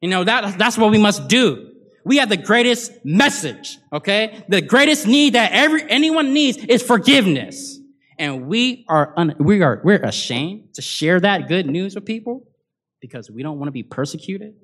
You 0.00 0.08
know, 0.08 0.24
that, 0.24 0.58
that's 0.58 0.76
what 0.76 0.90
we 0.90 0.98
must 0.98 1.28
do. 1.28 1.70
We 2.04 2.18
have 2.18 2.28
the 2.28 2.36
greatest 2.36 2.92
message, 3.04 3.78
okay? 3.92 4.44
The 4.48 4.60
greatest 4.60 5.06
need 5.06 5.34
that 5.34 5.52
every, 5.52 5.90
anyone 5.90 6.34
needs 6.34 6.58
is 6.58 6.82
forgiveness. 6.82 7.78
And 8.18 8.46
we 8.46 8.84
are, 8.88 9.14
un- 9.16 9.36
we 9.38 9.62
are, 9.62 9.80
we're 9.82 10.02
ashamed 10.02 10.74
to 10.74 10.82
share 10.82 11.18
that 11.20 11.48
good 11.48 11.66
news 11.66 11.94
with 11.94 12.04
people 12.04 12.46
because 13.00 13.30
we 13.30 13.42
don't 13.42 13.58
want 13.58 13.68
to 13.68 13.72
be 13.72 13.82
persecuted. 13.82 14.54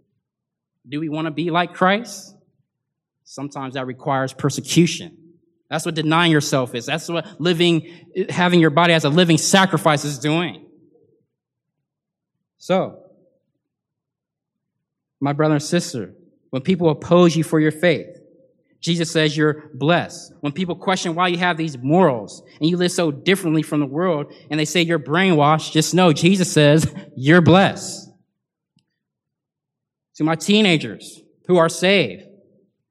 Do 0.89 1.01
we 1.01 1.09
want 1.09 1.27
to 1.27 1.31
be 1.31 1.51
like 1.51 1.75
Christ? 1.75 2.35
Sometimes 3.25 3.75
that 3.75 3.87
requires 3.87 4.33
persecution. 4.33 5.17
That's 5.71 5.87
what 5.87 5.95
denying 5.95 6.33
yourself 6.33 6.75
is. 6.75 6.87
That's 6.87 7.09
what 7.09 7.41
living, 7.41 8.27
having 8.29 8.61
your 8.61 8.71
body 8.71 8.93
as 8.93 9.05
a 9.05 9.09
living 9.09 9.39
sacrifice 9.39 10.05
is 10.05 10.19
doing. 10.19 10.67
So, 12.59 13.05
my 15.21 15.33
brother 15.33 15.55
and 15.55 15.63
sister, 15.63 16.15
when 16.51 16.63
people 16.63 16.91
oppose 16.91 17.37
you 17.37 17.45
for 17.45 17.61
your 17.61 17.73
faith, 17.73 18.17
Jesus 18.81 19.11
says 19.11 19.37
you're 19.37 19.71
blessed. 19.75 20.33
When 20.41 20.53
people 20.53 20.75
question 20.75 21.15
why 21.15 21.29
you 21.29 21.39
have 21.39 21.57
these 21.57 21.77
morals 21.79 22.43
and 22.61 22.69
you 22.69 22.77
live 22.77 22.93
so 22.93 23.11
differently 23.11 23.63
from 23.63 23.81
the 23.81 23.87
world 23.87 24.33
and 24.51 24.59
they 24.59 24.65
say 24.65 24.83
you're 24.83 24.99
brainwashed, 24.99 25.73
just 25.73 25.95
know 25.95 26.13
Jesus 26.13 26.51
says 26.51 26.93
you're 27.17 27.43
blessed. 27.43 28.09
To 30.17 30.25
my 30.25 30.35
teenagers 30.35 31.21
who 31.47 31.59
are 31.59 31.69
saved, 31.69 32.25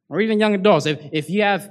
or 0.10 0.22
even 0.22 0.40
young 0.40 0.56
adults, 0.56 0.86
if, 0.86 1.00
if 1.12 1.30
you 1.30 1.44
have 1.44 1.70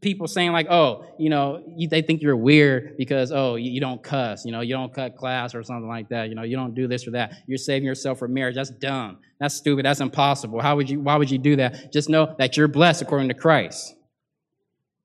people 0.00 0.26
saying 0.26 0.52
like, 0.52 0.66
oh, 0.70 1.04
you 1.18 1.30
know, 1.30 1.62
you, 1.76 1.88
they 1.88 2.02
think 2.02 2.22
you're 2.22 2.36
weird 2.36 2.96
because, 2.96 3.32
oh, 3.32 3.56
you, 3.56 3.70
you, 3.70 3.80
don't 3.80 4.02
cuss, 4.02 4.44
you 4.44 4.52
know, 4.52 4.60
you 4.60 4.74
don't 4.74 4.92
cut 4.92 5.16
class 5.16 5.54
or 5.54 5.62
something 5.62 5.88
like 5.88 6.08
that, 6.08 6.28
you 6.28 6.34
know, 6.34 6.42
you 6.42 6.56
don't 6.56 6.74
do 6.74 6.88
this 6.88 7.06
or 7.06 7.12
that. 7.12 7.34
You're 7.46 7.58
saving 7.58 7.86
yourself 7.86 8.18
for 8.18 8.28
marriage. 8.28 8.54
That's 8.54 8.70
dumb. 8.70 9.18
That's 9.40 9.54
stupid. 9.54 9.84
That's 9.84 10.00
impossible. 10.00 10.60
How 10.60 10.76
would 10.76 10.90
you, 10.90 11.00
why 11.00 11.16
would 11.16 11.30
you 11.30 11.38
do 11.38 11.56
that? 11.56 11.92
Just 11.92 12.08
know 12.08 12.34
that 12.38 12.56
you're 12.56 12.68
blessed 12.68 13.02
according 13.02 13.28
to 13.28 13.34
Christ. 13.34 13.94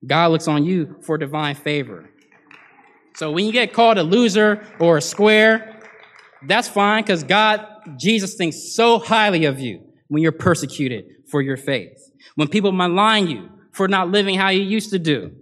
God 0.06 0.32
looks 0.32 0.48
on 0.48 0.66
you 0.66 0.98
for 1.02 1.18
divine 1.18 1.56
favor. 1.56 2.10
So 3.16 3.32
when 3.32 3.46
you 3.46 3.52
get 3.52 3.74
called 3.74 3.98
a 3.98 4.04
loser 4.04 4.66
or 4.80 4.98
a 4.98 5.02
square, 5.02 5.80
that's 6.48 6.68
fine 6.68 7.04
because 7.04 7.24
God, 7.24 7.66
Jesus 7.98 8.36
thinks 8.36 8.76
so 8.76 9.00
highly 9.00 9.46
of 9.46 9.60
you 9.60 9.84
when 10.08 10.22
you're 10.22 10.32
persecuted 10.32 11.06
for 11.30 11.42
your 11.42 11.58
faith. 11.58 11.98
When 12.36 12.48
people 12.48 12.72
malign 12.72 13.28
you 13.28 13.50
for 13.74 13.88
not 13.88 14.10
living 14.10 14.36
how 14.36 14.50
you 14.50 14.62
used 14.62 14.92
to 14.92 15.00
do. 15.00 15.36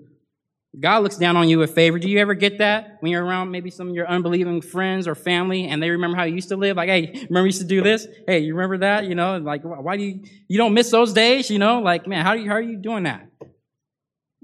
God 0.80 1.04
looks 1.04 1.18
down 1.18 1.36
on 1.36 1.50
you 1.50 1.60
with 1.60 1.76
favor. 1.76 2.00
Do 2.00 2.10
you 2.10 2.20
ever 2.20 2.34
get 2.34 2.60
that 2.60 2.98
when 3.02 3.12
you're 3.12 3.24
around 3.24 3.52
maybe 3.52 3.70
some 3.70 3.90
of 3.90 3.94
your 3.94 4.08
unbelieving 4.08 4.62
friends 4.62 5.06
or 5.06 5.16
family 5.16 5.68
and 5.68 5.84
they 5.84 5.90
remember 5.90 6.16
how 6.16 6.24
you 6.24 6.36
used 6.36 6.48
to 6.48 6.56
live? 6.56 6.78
Like, 6.78 6.88
hey, 6.88 7.12
remember 7.14 7.42
you 7.42 7.46
used 7.48 7.60
to 7.60 7.68
do 7.68 7.82
this? 7.82 8.08
Hey, 8.26 8.40
you 8.40 8.56
remember 8.56 8.78
that? 8.78 9.06
You 9.06 9.14
know, 9.14 9.38
like, 9.38 9.64
why 9.64 9.98
do 9.98 10.04
you, 10.04 10.24
you 10.48 10.58
don't 10.58 10.74
miss 10.74 10.90
those 10.90 11.12
days? 11.12 11.50
You 11.50 11.60
know, 11.60 11.82
like, 11.82 12.08
man, 12.08 12.26
how, 12.26 12.36
do 12.36 12.42
you, 12.42 12.48
how 12.48 12.56
are 12.56 12.62
you 12.62 12.78
doing 12.78 13.04
that? 13.04 13.28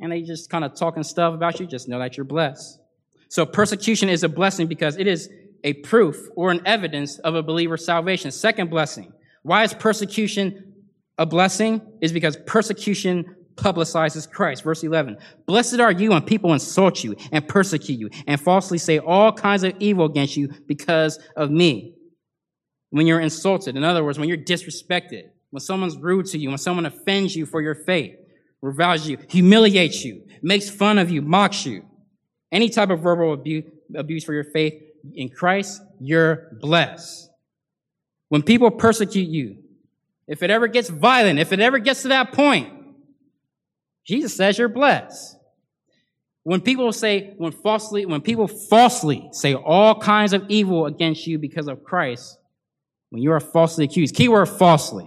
And 0.02 0.12
they 0.12 0.22
just 0.22 0.50
kind 0.50 0.66
of 0.66 0.76
talking 0.76 1.04
stuff 1.04 1.34
about 1.34 1.62
you. 1.62 1.66
Just 1.66 1.88
know 1.88 2.00
that 2.00 2.18
you're 2.18 2.26
blessed. 2.26 2.78
So 3.30 3.46
persecution 3.46 4.10
is 4.10 4.24
a 4.24 4.30
blessing 4.30 4.68
because 4.68 4.98
it 4.98 5.08
is 5.08 5.30
a 5.64 5.74
proof 5.74 6.28
or 6.36 6.52
an 6.52 6.62
evidence 6.66 7.20
of 7.20 7.36
a 7.36 7.42
believer's 7.42 7.86
salvation. 7.86 8.32
Second 8.32 8.70
blessing. 8.70 9.14
Why 9.44 9.64
is 9.64 9.74
persecution 9.74 10.74
a 11.18 11.26
blessing? 11.26 11.82
Is 12.02 12.12
because 12.12 12.36
persecution 12.46 13.37
publicizes 13.58 14.30
Christ. 14.30 14.64
Verse 14.64 14.84
11. 14.84 15.18
Blessed 15.46 15.80
are 15.80 15.92
you 15.92 16.12
when 16.12 16.22
people 16.22 16.54
insult 16.54 17.04
you 17.04 17.16
and 17.32 17.48
persecute 17.48 18.00
you 18.00 18.10
and 18.26 18.40
falsely 18.40 18.78
say 18.78 19.00
all 19.00 19.34
kinds 19.34 19.64
of 19.64 19.74
evil 19.80 20.06
against 20.06 20.38
you 20.38 20.50
because 20.68 21.20
of 21.36 21.52
me. 21.52 21.96
When 22.92 23.06
you're 23.06 23.20
insulted, 23.20 23.76
in 23.76 23.84
other 23.84 24.04
words, 24.04 24.18
when 24.18 24.30
you're 24.30 24.38
disrespected, 24.38 25.24
when 25.50 25.60
someone's 25.60 25.98
rude 25.98 26.28
to 26.28 26.38
you, 26.38 26.50
when 26.50 26.58
someone 26.58 26.86
offends 26.86 27.36
you 27.36 27.46
for 27.46 27.62
your 27.62 27.76
faith, 27.76 28.16
reviles 28.62 29.08
you, 29.08 29.18
humiliates 29.30 30.04
you, 30.06 30.24
makes 30.42 30.70
fun 30.70 30.98
of 30.98 31.10
you, 31.10 31.22
mocks 31.22 31.66
you, 31.66 31.84
any 32.52 32.70
type 32.70 32.90
of 32.90 33.02
verbal 33.02 33.34
abuse, 33.34 33.66
abuse 33.96 34.24
for 34.24 34.34
your 34.34 34.46
faith 34.46 34.74
in 35.14 35.30
Christ, 35.30 35.82
you're 36.00 36.58
blessed. 36.62 37.30
When 38.30 38.42
people 38.42 38.72
persecute 38.72 39.28
you, 39.28 39.58
if 40.28 40.44
it 40.44 40.50
ever 40.50 40.68
gets 40.68 40.90
violent, 40.90 41.40
if 41.40 41.54
it 41.54 41.60
ever 41.60 41.80
gets 41.80 42.02
to 42.02 42.10
that 42.10 42.34
point, 42.34 42.77
Jesus 44.08 44.36
says 44.36 44.58
you're 44.58 44.70
blessed. 44.70 45.36
When 46.44 46.62
people 46.62 46.94
say, 46.94 47.34
when 47.38 47.52
falsely, 47.52 48.06
when 48.06 48.22
people 48.22 48.48
falsely 48.48 49.28
say 49.34 49.54
all 49.54 50.00
kinds 50.00 50.32
of 50.32 50.46
evil 50.48 50.86
against 50.86 51.28
you 51.28 51.38
because 51.40 51.68
of 51.68 51.84
Christ, 51.84 52.38
when 53.10 53.22
you 53.22 53.34
are 53.34 53.42
falsely 53.42 53.84
accused, 53.84 54.16
keyword 54.16 54.48
falsely. 54.48 55.04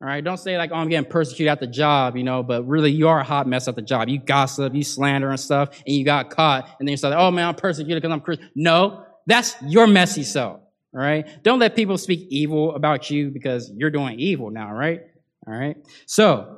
All 0.00 0.06
right, 0.06 0.22
don't 0.22 0.38
say 0.38 0.56
like, 0.56 0.70
oh, 0.72 0.76
I'm 0.76 0.88
getting 0.88 1.10
persecuted 1.10 1.50
at 1.50 1.60
the 1.60 1.66
job, 1.66 2.16
you 2.16 2.22
know, 2.22 2.42
but 2.42 2.66
really 2.66 2.90
you 2.92 3.08
are 3.08 3.20
a 3.20 3.24
hot 3.24 3.48
mess 3.48 3.66
at 3.66 3.74
the 3.74 3.82
job. 3.82 4.08
You 4.08 4.18
gossip, 4.18 4.74
you 4.74 4.84
slander 4.84 5.28
and 5.28 5.40
stuff, 5.40 5.70
and 5.86 5.94
you 5.94 6.04
got 6.04 6.30
caught, 6.30 6.76
and 6.78 6.86
then 6.86 6.92
you 6.92 6.96
say, 6.96 7.12
oh 7.12 7.30
man, 7.30 7.48
I'm 7.48 7.54
persecuted 7.56 8.00
because 8.00 8.12
I'm 8.14 8.20
Christian. 8.20 8.48
No, 8.54 9.04
that's 9.26 9.56
your 9.66 9.88
messy 9.88 10.22
self. 10.22 10.60
All 10.94 11.00
right, 11.00 11.26
don't 11.42 11.58
let 11.58 11.74
people 11.74 11.98
speak 11.98 12.28
evil 12.30 12.76
about 12.76 13.10
you 13.10 13.30
because 13.30 13.70
you're 13.74 13.90
doing 13.90 14.20
evil 14.20 14.50
now, 14.50 14.72
right? 14.72 15.02
All 15.46 15.52
right, 15.52 15.76
so 16.06 16.57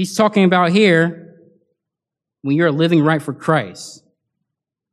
He's 0.00 0.16
talking 0.16 0.44
about 0.44 0.70
here 0.70 1.36
when 2.40 2.56
you're 2.56 2.72
living 2.72 3.04
right 3.04 3.20
for 3.20 3.34
Christ 3.34 4.02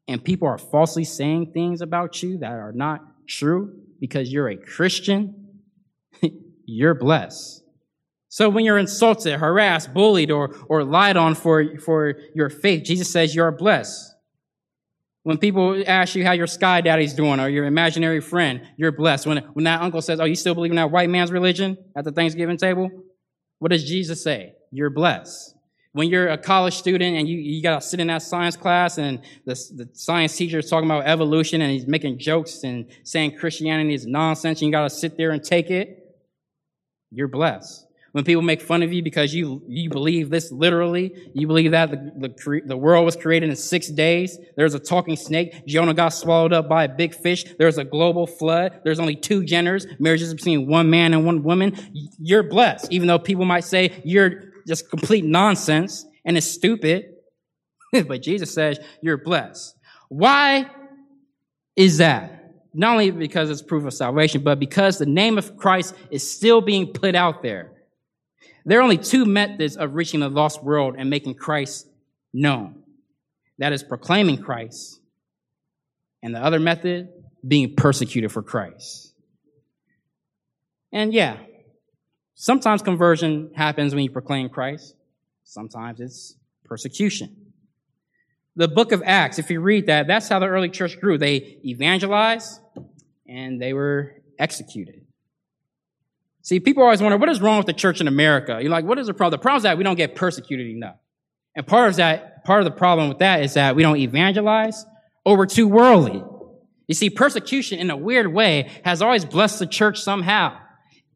and 0.06 0.22
people 0.22 0.50
are 0.50 0.58
falsely 0.58 1.06
saying 1.06 1.54
things 1.54 1.80
about 1.80 2.22
you 2.22 2.40
that 2.40 2.52
are 2.52 2.74
not 2.74 3.00
true 3.26 3.74
because 4.02 4.34
you're 4.34 4.50
a 4.50 4.58
Christian, 4.58 5.62
you're 6.66 6.94
blessed. 6.94 7.64
So 8.28 8.50
when 8.50 8.66
you're 8.66 8.78
insulted, 8.78 9.40
harassed, 9.40 9.94
bullied, 9.94 10.30
or, 10.30 10.54
or 10.68 10.84
lied 10.84 11.16
on 11.16 11.36
for, 11.36 11.80
for 11.80 12.16
your 12.36 12.50
faith, 12.50 12.84
Jesus 12.84 13.10
says 13.10 13.34
you're 13.34 13.50
blessed. 13.54 14.14
When 15.24 15.38
people 15.38 15.86
ask 15.88 16.16
you 16.16 16.26
how 16.26 16.34
your 16.34 16.48
sky 16.48 16.82
daddy's 16.82 17.14
doing 17.14 17.40
or 17.40 17.48
your 17.48 17.64
imaginary 17.64 18.20
friend, 18.20 18.62
you're 18.76 18.92
blessed. 18.92 19.26
When, 19.26 19.38
when 19.54 19.64
that 19.64 19.80
uncle 19.80 20.02
says, 20.02 20.20
Oh, 20.20 20.26
you 20.26 20.36
still 20.36 20.54
believe 20.54 20.74
in 20.74 20.76
that 20.76 20.92
white 20.92 21.10
man's 21.10 21.32
religion 21.32 21.78
at 21.96 22.04
the 22.04 22.12
Thanksgiving 22.12 22.58
table? 22.58 22.92
What 23.60 23.72
does 23.72 23.86
Jesus 23.86 24.22
say? 24.22 24.57
You're 24.72 24.90
blessed. 24.90 25.56
When 25.94 26.10
you're 26.10 26.30
a 26.30 26.38
college 26.38 26.76
student 26.76 27.18
and 27.18 27.28
you, 27.28 27.38
you 27.38 27.64
gotta 27.64 27.82
sit 27.82 28.00
in 28.00 28.08
that 28.08 28.22
science 28.22 28.56
class 28.56 28.98
and 28.98 29.20
the, 29.46 29.54
the 29.74 29.90
science 29.94 30.36
teacher 30.36 30.60
is 30.60 30.70
talking 30.70 30.90
about 30.90 31.06
evolution 31.06 31.62
and 31.62 31.72
he's 31.72 31.88
making 31.88 32.20
jokes 32.20 32.64
and 32.64 32.86
saying 33.04 33.38
Christianity 33.38 33.94
is 33.94 34.06
nonsense 34.06 34.62
and 34.62 34.68
you 34.68 34.72
gotta 34.72 34.90
sit 34.90 35.18
there 35.18 35.32
and 35.32 35.44
take 35.44 35.72
it, 35.72 36.16
you're 37.12 37.28
blessed. 37.28 37.88
When 38.12 38.24
people 38.24 38.42
make 38.42 38.62
fun 38.62 38.84
of 38.84 38.92
you 38.92 39.04
because 39.04 39.34
you, 39.34 39.62
you 39.68 39.90
believe 39.90 40.30
this 40.30 40.52
literally, 40.52 41.14
you 41.34 41.46
believe 41.46 41.72
that 41.72 41.92
the, 41.92 42.30
the, 42.30 42.62
the 42.66 42.78
world 42.78 43.06
was 43.06 43.16
created 43.16 43.50
in 43.50 43.56
six 43.56 43.90
days. 43.90 44.40
There's 44.56 44.74
a 44.74 44.80
talking 44.80 45.16
snake. 45.16 45.68
Jonah 45.68 45.94
got 45.94 46.10
swallowed 46.10 46.54
up 46.54 46.68
by 46.68 46.86
a 46.86 46.90
big 46.90 47.14
fish. 47.14 47.46
There's 47.60 47.78
a 47.78 47.84
global 47.84 48.26
flood. 48.26 48.82
There's 48.84 49.00
only 49.00 49.16
two 49.16 49.44
genders, 49.44 49.86
marriages 50.00 50.34
between 50.34 50.68
one 50.68 50.90
man 50.90 51.14
and 51.14 51.26
one 51.26 51.44
woman. 51.44 51.78
You're 52.18 52.44
blessed, 52.44 52.92
even 52.92 53.08
though 53.08 53.20
people 53.20 53.46
might 53.46 53.66
say 53.66 54.02
you're 54.04 54.46
just 54.68 54.90
complete 54.90 55.26
nonsense 55.26 56.06
and 56.26 56.38
it's 56.38 56.48
stupid. 56.48 57.14
but 58.08 58.22
Jesus 58.22 58.54
says 58.54 58.80
you're 59.02 59.18
blessed. 59.18 59.76
Why 60.10 60.70
is 61.76 61.98
that? 61.98 62.34
Not 62.74 62.92
only 62.94 63.12
because 63.12 63.50
it's 63.50 63.62
proof 63.62 63.86
of 63.86 63.94
salvation, 63.94 64.44
but 64.44 64.60
because 64.60 64.98
the 64.98 65.06
name 65.06 65.38
of 65.38 65.58
Christ 65.58 65.96
is 66.12 66.30
still 66.30 66.62
being 66.62 66.94
put 66.94 67.16
out 67.16 67.42
there. 67.42 67.72
There 68.66 68.80
are 68.80 68.84
only 68.84 68.98
two 68.98 69.26
methods 69.26 69.78
of 69.78 69.96
reaching 69.96 70.20
the 70.20 70.30
lost 70.30 70.64
world 70.64 70.96
and 70.98 71.10
making 71.10 71.36
Christ 71.36 71.88
known. 72.34 72.84
That 73.60 73.74
is 73.74 73.82
proclaiming 73.82 74.44
Christ. 74.44 75.00
And 76.22 76.36
the 76.36 76.44
other 76.44 76.60
method, 76.60 77.10
being 77.48 77.76
persecuted 77.76 78.32
for 78.32 78.42
Christ. 78.42 79.14
And 80.92 81.14
yeah, 81.14 81.38
sometimes 82.38 82.82
conversion 82.82 83.52
happens 83.56 83.94
when 83.94 84.04
you 84.04 84.12
proclaim 84.12 84.48
Christ. 84.48 84.96
Sometimes 85.44 86.00
it's 86.00 86.38
persecution. 86.64 87.36
The 88.56 88.68
book 88.68 88.92
of 88.92 89.04
Acts, 89.06 89.40
if 89.40 89.50
you 89.50 89.60
read 89.60 89.88
that, 89.88 90.08
that's 90.08 90.30
how 90.30 90.40
the 90.40 90.48
early 90.48 90.70
church 90.70 91.00
grew. 91.00 91.18
They 91.18 91.60
evangelized 91.66 92.60
and 93.28 93.62
they 93.62 93.74
were 93.74 94.16
executed. 94.40 95.06
See, 96.42 96.60
people 96.60 96.84
always 96.84 97.02
wonder, 97.02 97.18
what 97.18 97.30
is 97.30 97.42
wrong 97.42 97.58
with 97.58 97.66
the 97.66 97.74
church 97.74 98.00
in 98.02 98.08
America? 98.08 98.60
You're 98.62 98.72
like, 98.72 98.86
what 98.86 98.98
is 99.00 99.08
the 99.08 99.14
problem? 99.14 99.38
The 99.38 99.42
problem 99.42 99.58
is 99.58 99.64
that 99.64 99.78
we 99.78 99.84
don't 99.84 99.98
get 99.98 100.16
persecuted 100.16 100.68
enough. 100.68 100.96
And 101.56 101.66
part 101.66 101.90
of 101.90 101.96
that, 101.98 102.46
part 102.46 102.60
of 102.60 102.66
the 102.66 102.72
problem 102.72 103.10
with 103.10 103.20
that 103.20 103.42
is 103.42 103.56
that 103.56 103.76
we 103.76 103.82
don't 103.82 103.98
evangelize 103.98 104.86
or 105.26 105.38
we're 105.38 105.48
too 105.48 105.68
worldly. 105.68 106.24
You 106.88 106.96
see, 106.96 107.10
persecution 107.10 107.80
in 107.80 107.90
a 107.90 107.98
weird 107.98 108.32
way 108.32 108.70
has 108.86 109.02
always 109.02 109.26
blessed 109.26 109.60
the 109.60 109.68
church 109.68 110.00
somehow. 110.00 110.58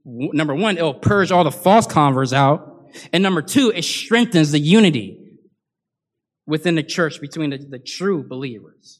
Number 0.03 0.55
one, 0.55 0.77
it'll 0.77 0.93
purge 0.93 1.31
all 1.31 1.43
the 1.43 1.51
false 1.51 1.85
converts 1.85 2.33
out. 2.33 2.89
And 3.13 3.23
number 3.23 3.41
two, 3.41 3.71
it 3.73 3.83
strengthens 3.83 4.51
the 4.51 4.59
unity 4.59 5.17
within 6.45 6.75
the 6.75 6.83
church 6.83 7.21
between 7.21 7.51
the, 7.51 7.57
the 7.57 7.79
true 7.79 8.27
believers. 8.27 8.99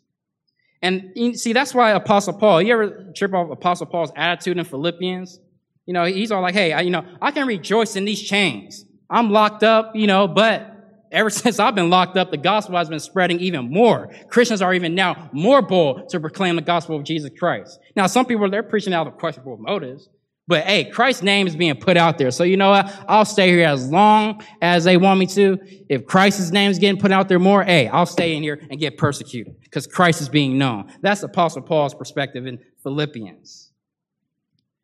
And 0.82 1.12
you 1.16 1.36
see, 1.36 1.54
that's 1.54 1.74
why 1.74 1.92
Apostle 1.92 2.34
Paul, 2.34 2.62
you 2.62 2.74
ever 2.74 3.12
trip 3.16 3.34
off 3.34 3.52
Apostle 3.52 3.88
Paul's 3.88 4.12
attitude 4.16 4.58
in 4.58 4.66
Philippians? 4.66 5.40
You 5.86 5.94
know, 5.94 6.06
he's 6.06 6.32
all 6.32 6.42
like, 6.42 6.54
hey, 6.54 6.74
I, 6.74 6.82
you 6.82 6.90
know, 6.90 7.06
I 7.22 7.32
can 7.32 7.48
rejoice 7.48 7.96
in 7.96 8.06
these 8.06 8.22
chains. 8.22 8.86
I'm 9.10 9.30
locked 9.30 9.64
up, 9.64 9.96
you 9.96 10.08
know, 10.08 10.28
but 10.28 10.72
ever 11.12 11.30
since 11.30 11.60
I've 11.60 11.76
been 11.76 11.90
locked 11.90 12.18
up, 12.18 12.32
the 12.32 12.38
gospel 12.38 12.78
has 12.78 12.90
been 12.90 13.00
spreading 13.00 13.40
even 13.40 13.72
more. 13.72 14.12
Christians 14.30 14.62
are 14.62 14.74
even 14.74 14.96
now 14.96 15.30
more 15.34 15.62
bold 15.62 16.10
to 16.10 16.20
proclaim 16.20 16.56
the 16.56 16.62
gospel 16.62 16.96
of 16.96 17.04
Jesus 17.04 17.30
Christ. 17.38 17.80
Now, 17.96 18.08
some 18.08 18.26
people, 18.26 18.50
they're 18.50 18.64
preaching 18.64 18.94
out 18.94 19.08
of 19.08 19.18
questionable 19.18 19.58
motives. 19.58 20.10
But 20.48 20.66
hey, 20.66 20.86
Christ's 20.86 21.24
name 21.24 21.48
is 21.48 21.56
being 21.56 21.76
put 21.76 21.98
out 21.98 22.18
there. 22.18 22.32
So 22.32 22.44
you 22.44 22.58
know 22.58 22.72
what? 22.72 22.94
I'll 23.08 23.26
stay 23.26 23.50
here 23.50 23.66
as 23.66 23.90
long 23.90 24.44
as 24.62 24.84
they 24.84 24.98
want 24.98 25.20
me 25.20 25.28
to. 25.28 25.60
If 25.88 26.06
Christ's 26.06 26.52
name 26.52 26.72
is 26.72 26.80
getting 26.80 27.00
put 27.00 27.12
out 27.12 27.30
there 27.30 27.40
more, 27.40 27.64
hey, 27.64 27.88
I'll 27.88 28.06
stay 28.06 28.36
in 28.36 28.44
here 28.44 28.60
and 28.70 28.80
get 28.80 28.98
persecuted 28.98 29.56
because 29.62 29.88
Christ 29.88 30.20
is 30.20 30.30
being 30.30 30.58
known. 30.58 30.92
That's 31.02 31.24
Apostle 31.24 31.62
Paul's 31.62 31.94
perspective 31.94 32.48
in 32.48 32.60
Philippians. 32.84 33.72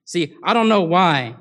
See, 0.05 0.35
I 0.43 0.53
don't 0.53 0.69
know 0.69 0.83
why 0.83 1.35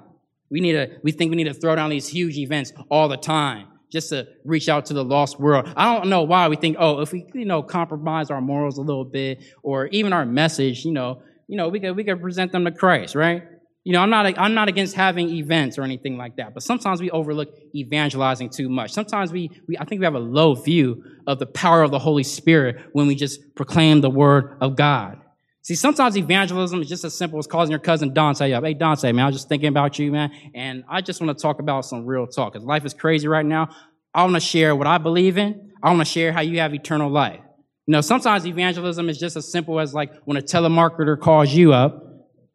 we 0.50 0.60
need 0.60 0.72
to, 0.72 0.98
we 1.02 1.12
think 1.12 1.30
we 1.30 1.36
need 1.36 1.44
to 1.44 1.54
throw 1.54 1.76
down 1.76 1.90
these 1.90 2.08
huge 2.08 2.36
events 2.36 2.72
all 2.90 3.08
the 3.08 3.16
time 3.16 3.68
just 3.92 4.08
to 4.08 4.26
reach 4.44 4.68
out 4.68 4.86
to 4.86 4.94
the 4.94 5.04
lost 5.04 5.38
world. 5.38 5.72
I 5.76 5.94
don't 5.94 6.08
know 6.08 6.22
why 6.22 6.48
we 6.48 6.56
think, 6.56 6.76
oh, 6.80 7.00
if 7.00 7.12
we, 7.12 7.26
you 7.34 7.44
know, 7.44 7.62
compromise 7.62 8.30
our 8.30 8.40
morals 8.40 8.78
a 8.78 8.82
little 8.82 9.04
bit 9.04 9.44
or 9.62 9.86
even 9.88 10.12
our 10.12 10.26
message, 10.26 10.84
you 10.84 10.92
know, 10.92 11.22
you 11.46 11.56
know, 11.56 11.68
we 11.68 11.78
could, 11.78 11.92
we 11.92 12.02
could 12.02 12.20
present 12.20 12.50
them 12.50 12.64
to 12.64 12.72
Christ, 12.72 13.14
right? 13.14 13.44
You 13.86 13.92
know, 13.92 14.00
I'm 14.00 14.10
not, 14.10 14.36
I'm 14.36 14.54
not 14.54 14.68
against 14.68 14.96
having 14.96 15.28
events 15.28 15.78
or 15.78 15.84
anything 15.84 16.16
like 16.16 16.38
that, 16.38 16.54
but 16.54 16.64
sometimes 16.64 17.00
we 17.00 17.08
overlook 17.12 17.54
evangelizing 17.72 18.50
too 18.50 18.68
much. 18.68 18.90
Sometimes 18.90 19.30
we, 19.30 19.48
we, 19.68 19.78
I 19.78 19.84
think 19.84 20.00
we 20.00 20.06
have 20.06 20.16
a 20.16 20.18
low 20.18 20.56
view 20.56 21.04
of 21.24 21.38
the 21.38 21.46
power 21.46 21.84
of 21.84 21.92
the 21.92 22.00
Holy 22.00 22.24
Spirit 22.24 22.78
when 22.94 23.06
we 23.06 23.14
just 23.14 23.54
proclaim 23.54 24.00
the 24.00 24.10
word 24.10 24.58
of 24.60 24.74
God. 24.74 25.20
See, 25.62 25.76
sometimes 25.76 26.16
evangelism 26.16 26.82
is 26.82 26.88
just 26.88 27.04
as 27.04 27.16
simple 27.16 27.38
as 27.38 27.46
calling 27.46 27.70
your 27.70 27.78
cousin 27.78 28.12
Dante 28.12 28.50
up. 28.50 28.64
Hey, 28.64 28.74
Dante, 28.74 29.12
man, 29.12 29.22
I 29.24 29.28
was 29.28 29.36
just 29.36 29.48
thinking 29.48 29.68
about 29.68 30.00
you, 30.00 30.10
man, 30.10 30.32
and 30.52 30.82
I 30.90 31.00
just 31.00 31.20
want 31.20 31.38
to 31.38 31.40
talk 31.40 31.60
about 31.60 31.84
some 31.84 32.04
real 32.04 32.26
talk 32.26 32.54
because 32.54 32.66
life 32.66 32.84
is 32.84 32.92
crazy 32.92 33.28
right 33.28 33.46
now. 33.46 33.68
I 34.12 34.24
want 34.24 34.34
to 34.34 34.40
share 34.40 34.74
what 34.74 34.88
I 34.88 34.98
believe 34.98 35.38
in. 35.38 35.70
I 35.80 35.90
want 35.90 36.00
to 36.00 36.12
share 36.12 36.32
how 36.32 36.40
you 36.40 36.58
have 36.58 36.74
eternal 36.74 37.08
life. 37.08 37.38
You 37.86 37.92
know, 37.92 38.00
sometimes 38.00 38.48
evangelism 38.48 39.08
is 39.08 39.16
just 39.16 39.36
as 39.36 39.48
simple 39.48 39.78
as 39.78 39.94
like 39.94 40.12
when 40.24 40.36
a 40.36 40.42
telemarketer 40.42 41.20
calls 41.20 41.54
you 41.54 41.72
up. 41.72 42.02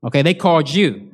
Okay, 0.04 0.24
they 0.24 0.34
called 0.34 0.68
you 0.68 1.11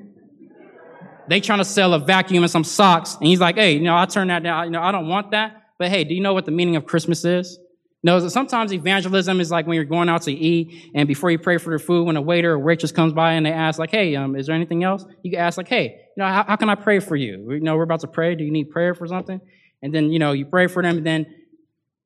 they 1.27 1.41
trying 1.41 1.59
to 1.59 1.65
sell 1.65 1.93
a 1.93 1.99
vacuum 1.99 2.43
and 2.43 2.51
some 2.51 2.63
socks, 2.63 3.15
and 3.15 3.27
he's 3.27 3.39
like, 3.39 3.55
hey, 3.55 3.73
you 3.73 3.81
know, 3.81 3.97
I 3.97 4.05
turn 4.05 4.27
that 4.29 4.43
down. 4.43 4.65
You 4.65 4.71
know, 4.71 4.81
I 4.81 4.91
don't 4.91 5.07
want 5.07 5.31
that. 5.31 5.63
But 5.77 5.89
hey, 5.89 6.03
do 6.03 6.13
you 6.15 6.21
know 6.21 6.33
what 6.33 6.45
the 6.45 6.51
meaning 6.51 6.75
of 6.75 6.85
Christmas 6.85 7.23
is? 7.25 7.59
No, 8.03 8.25
sometimes 8.27 8.71
evangelism 8.71 9.41
is 9.41 9.51
like 9.51 9.65
when 9.65 9.75
you're 9.75 9.83
going 9.83 10.07
out 10.07 10.21
to 10.23 10.31
eat, 10.31 10.91
and 10.95 11.07
before 11.07 11.31
you 11.31 11.39
pray 11.39 11.57
for 11.57 11.77
the 11.77 11.83
food, 11.83 12.05
when 12.05 12.15
a 12.15 12.21
waiter 12.21 12.53
or 12.53 12.59
waitress 12.59 12.91
comes 12.91 13.11
by 13.11 13.33
and 13.33 13.45
they 13.45 13.51
ask, 13.51 13.79
like, 13.79 13.91
hey, 13.91 14.15
um, 14.15 14.35
is 14.35 14.47
there 14.47 14.55
anything 14.55 14.83
else? 14.83 15.03
You 15.23 15.31
can 15.31 15.39
ask, 15.39 15.57
like, 15.57 15.67
hey, 15.67 15.99
you 16.15 16.23
know, 16.23 16.27
how, 16.27 16.43
how 16.43 16.55
can 16.55 16.69
I 16.69 16.75
pray 16.75 16.99
for 16.99 17.15
you? 17.15 17.51
You 17.51 17.59
know, 17.59 17.75
we're 17.75 17.83
about 17.83 18.01
to 18.01 18.07
pray. 18.07 18.35
Do 18.35 18.43
you 18.43 18.51
need 18.51 18.69
prayer 18.69 18.93
for 18.93 19.07
something? 19.07 19.41
And 19.81 19.93
then, 19.93 20.11
you 20.11 20.19
know, 20.19 20.31
you 20.31 20.45
pray 20.45 20.67
for 20.67 20.81
them, 20.81 20.97
and 20.97 21.05
then 21.05 21.25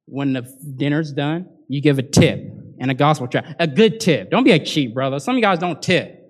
when 0.05 0.33
the 0.33 0.41
dinner's 0.75 1.11
done, 1.11 1.47
you 1.67 1.81
give 1.81 1.99
a 1.99 2.03
tip 2.03 2.39
and 2.79 2.89
a 2.89 2.93
gospel 2.93 3.27
tract. 3.27 3.55
A 3.59 3.67
good 3.67 3.99
tip. 3.99 4.31
Don't 4.31 4.43
be 4.43 4.51
a 4.51 4.59
cheap 4.59 4.93
brother. 4.93 5.19
Some 5.19 5.35
of 5.35 5.37
you 5.37 5.43
guys 5.43 5.59
don't 5.59 5.81
tip. 5.81 6.20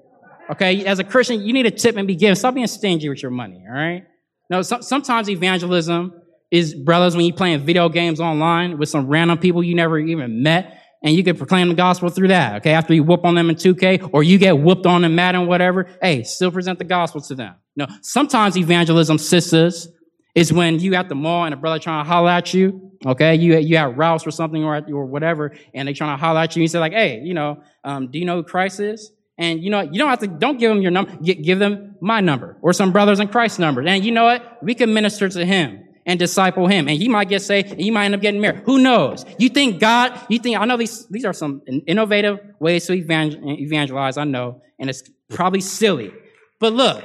Okay, 0.51 0.85
as 0.85 0.99
a 0.99 1.03
Christian, 1.05 1.41
you 1.41 1.53
need 1.53 1.63
to 1.63 1.71
tip 1.71 1.95
and 1.95 2.05
be 2.05 2.15
given. 2.15 2.35
Stop 2.35 2.55
being 2.55 2.67
stingy 2.67 3.07
with 3.07 3.21
your 3.21 3.31
money, 3.31 3.63
all 3.67 3.73
right? 3.73 4.03
No, 4.49 4.61
so, 4.61 4.81
sometimes 4.81 5.29
evangelism 5.29 6.13
is, 6.51 6.75
brothers, 6.75 7.15
when 7.15 7.25
you're 7.25 7.35
playing 7.35 7.65
video 7.65 7.87
games 7.87 8.19
online 8.19 8.77
with 8.77 8.89
some 8.89 9.07
random 9.07 9.37
people 9.37 9.63
you 9.63 9.75
never 9.75 9.97
even 9.97 10.43
met, 10.43 10.77
and 11.03 11.15
you 11.15 11.23
can 11.23 11.37
proclaim 11.37 11.69
the 11.69 11.73
gospel 11.73 12.09
through 12.09 12.27
that, 12.27 12.57
okay? 12.57 12.73
After 12.73 12.93
you 12.93 13.01
whoop 13.01 13.23
on 13.23 13.35
them 13.35 13.49
in 13.49 13.55
2K, 13.55 14.09
or 14.11 14.23
you 14.23 14.37
get 14.37 14.59
whooped 14.59 14.85
on 14.85 15.05
in 15.05 15.15
Madden, 15.15 15.47
whatever, 15.47 15.87
hey, 16.01 16.23
still 16.23 16.51
present 16.51 16.79
the 16.79 16.85
gospel 16.85 17.21
to 17.21 17.35
them. 17.35 17.55
No, 17.77 17.87
sometimes 18.01 18.57
evangelism, 18.57 19.17
sisters, 19.17 19.87
is 20.35 20.51
when 20.51 20.79
you 20.79 20.95
at 20.95 21.07
the 21.07 21.15
mall 21.15 21.45
and 21.45 21.53
a 21.53 21.57
brother 21.57 21.79
trying 21.79 22.03
to 22.03 22.09
holler 22.09 22.29
at 22.29 22.53
you, 22.53 22.91
okay? 23.05 23.35
You, 23.35 23.57
you 23.57 23.77
at 23.77 23.95
Rouse 23.95 24.27
or 24.27 24.31
something 24.31 24.65
or, 24.65 24.81
or 24.91 25.05
whatever, 25.05 25.55
and 25.73 25.87
they 25.87 25.93
trying 25.93 26.17
to 26.17 26.21
holler 26.21 26.41
at 26.41 26.57
you, 26.57 26.59
and 26.59 26.63
you 26.63 26.67
say 26.67 26.79
like, 26.79 26.93
hey, 26.93 27.21
you 27.23 27.33
know, 27.33 27.63
um, 27.85 28.11
do 28.11 28.19
you 28.19 28.25
know 28.25 28.35
who 28.35 28.43
Christ 28.43 28.81
is? 28.81 29.13
And 29.41 29.63
you 29.63 29.71
know, 29.71 29.81
you 29.81 29.97
don't 29.97 30.09
have 30.09 30.19
to, 30.19 30.27
don't 30.27 30.59
give 30.59 30.69
them 30.69 30.83
your 30.83 30.91
number, 30.91 31.11
give 31.17 31.57
them 31.57 31.95
my 31.99 32.21
number 32.21 32.57
or 32.61 32.73
some 32.73 32.91
brothers 32.91 33.19
in 33.19 33.27
Christ 33.27 33.57
number. 33.57 33.81
And 33.81 34.05
you 34.05 34.11
know 34.11 34.25
what? 34.25 34.63
We 34.63 34.75
can 34.75 34.93
minister 34.93 35.27
to 35.29 35.43
him 35.43 35.83
and 36.05 36.19
disciple 36.19 36.67
him. 36.67 36.87
And 36.87 36.95
he 36.95 37.09
might 37.09 37.27
get 37.27 37.41
saved 37.41 37.73
he 37.73 37.89
might 37.89 38.05
end 38.05 38.13
up 38.13 38.21
getting 38.21 38.39
married. 38.39 38.61
Who 38.65 38.77
knows? 38.77 39.25
You 39.39 39.49
think 39.49 39.79
God, 39.79 40.19
you 40.29 40.37
think, 40.37 40.59
I 40.59 40.65
know 40.65 40.77
these, 40.77 41.07
these 41.07 41.25
are 41.25 41.33
some 41.33 41.63
innovative 41.87 42.39
ways 42.59 42.85
to 42.85 42.93
evangelize, 42.93 44.17
I 44.17 44.25
know, 44.25 44.61
and 44.77 44.91
it's 44.91 45.01
probably 45.29 45.61
silly. 45.61 46.13
But 46.59 46.73
look, 46.73 47.03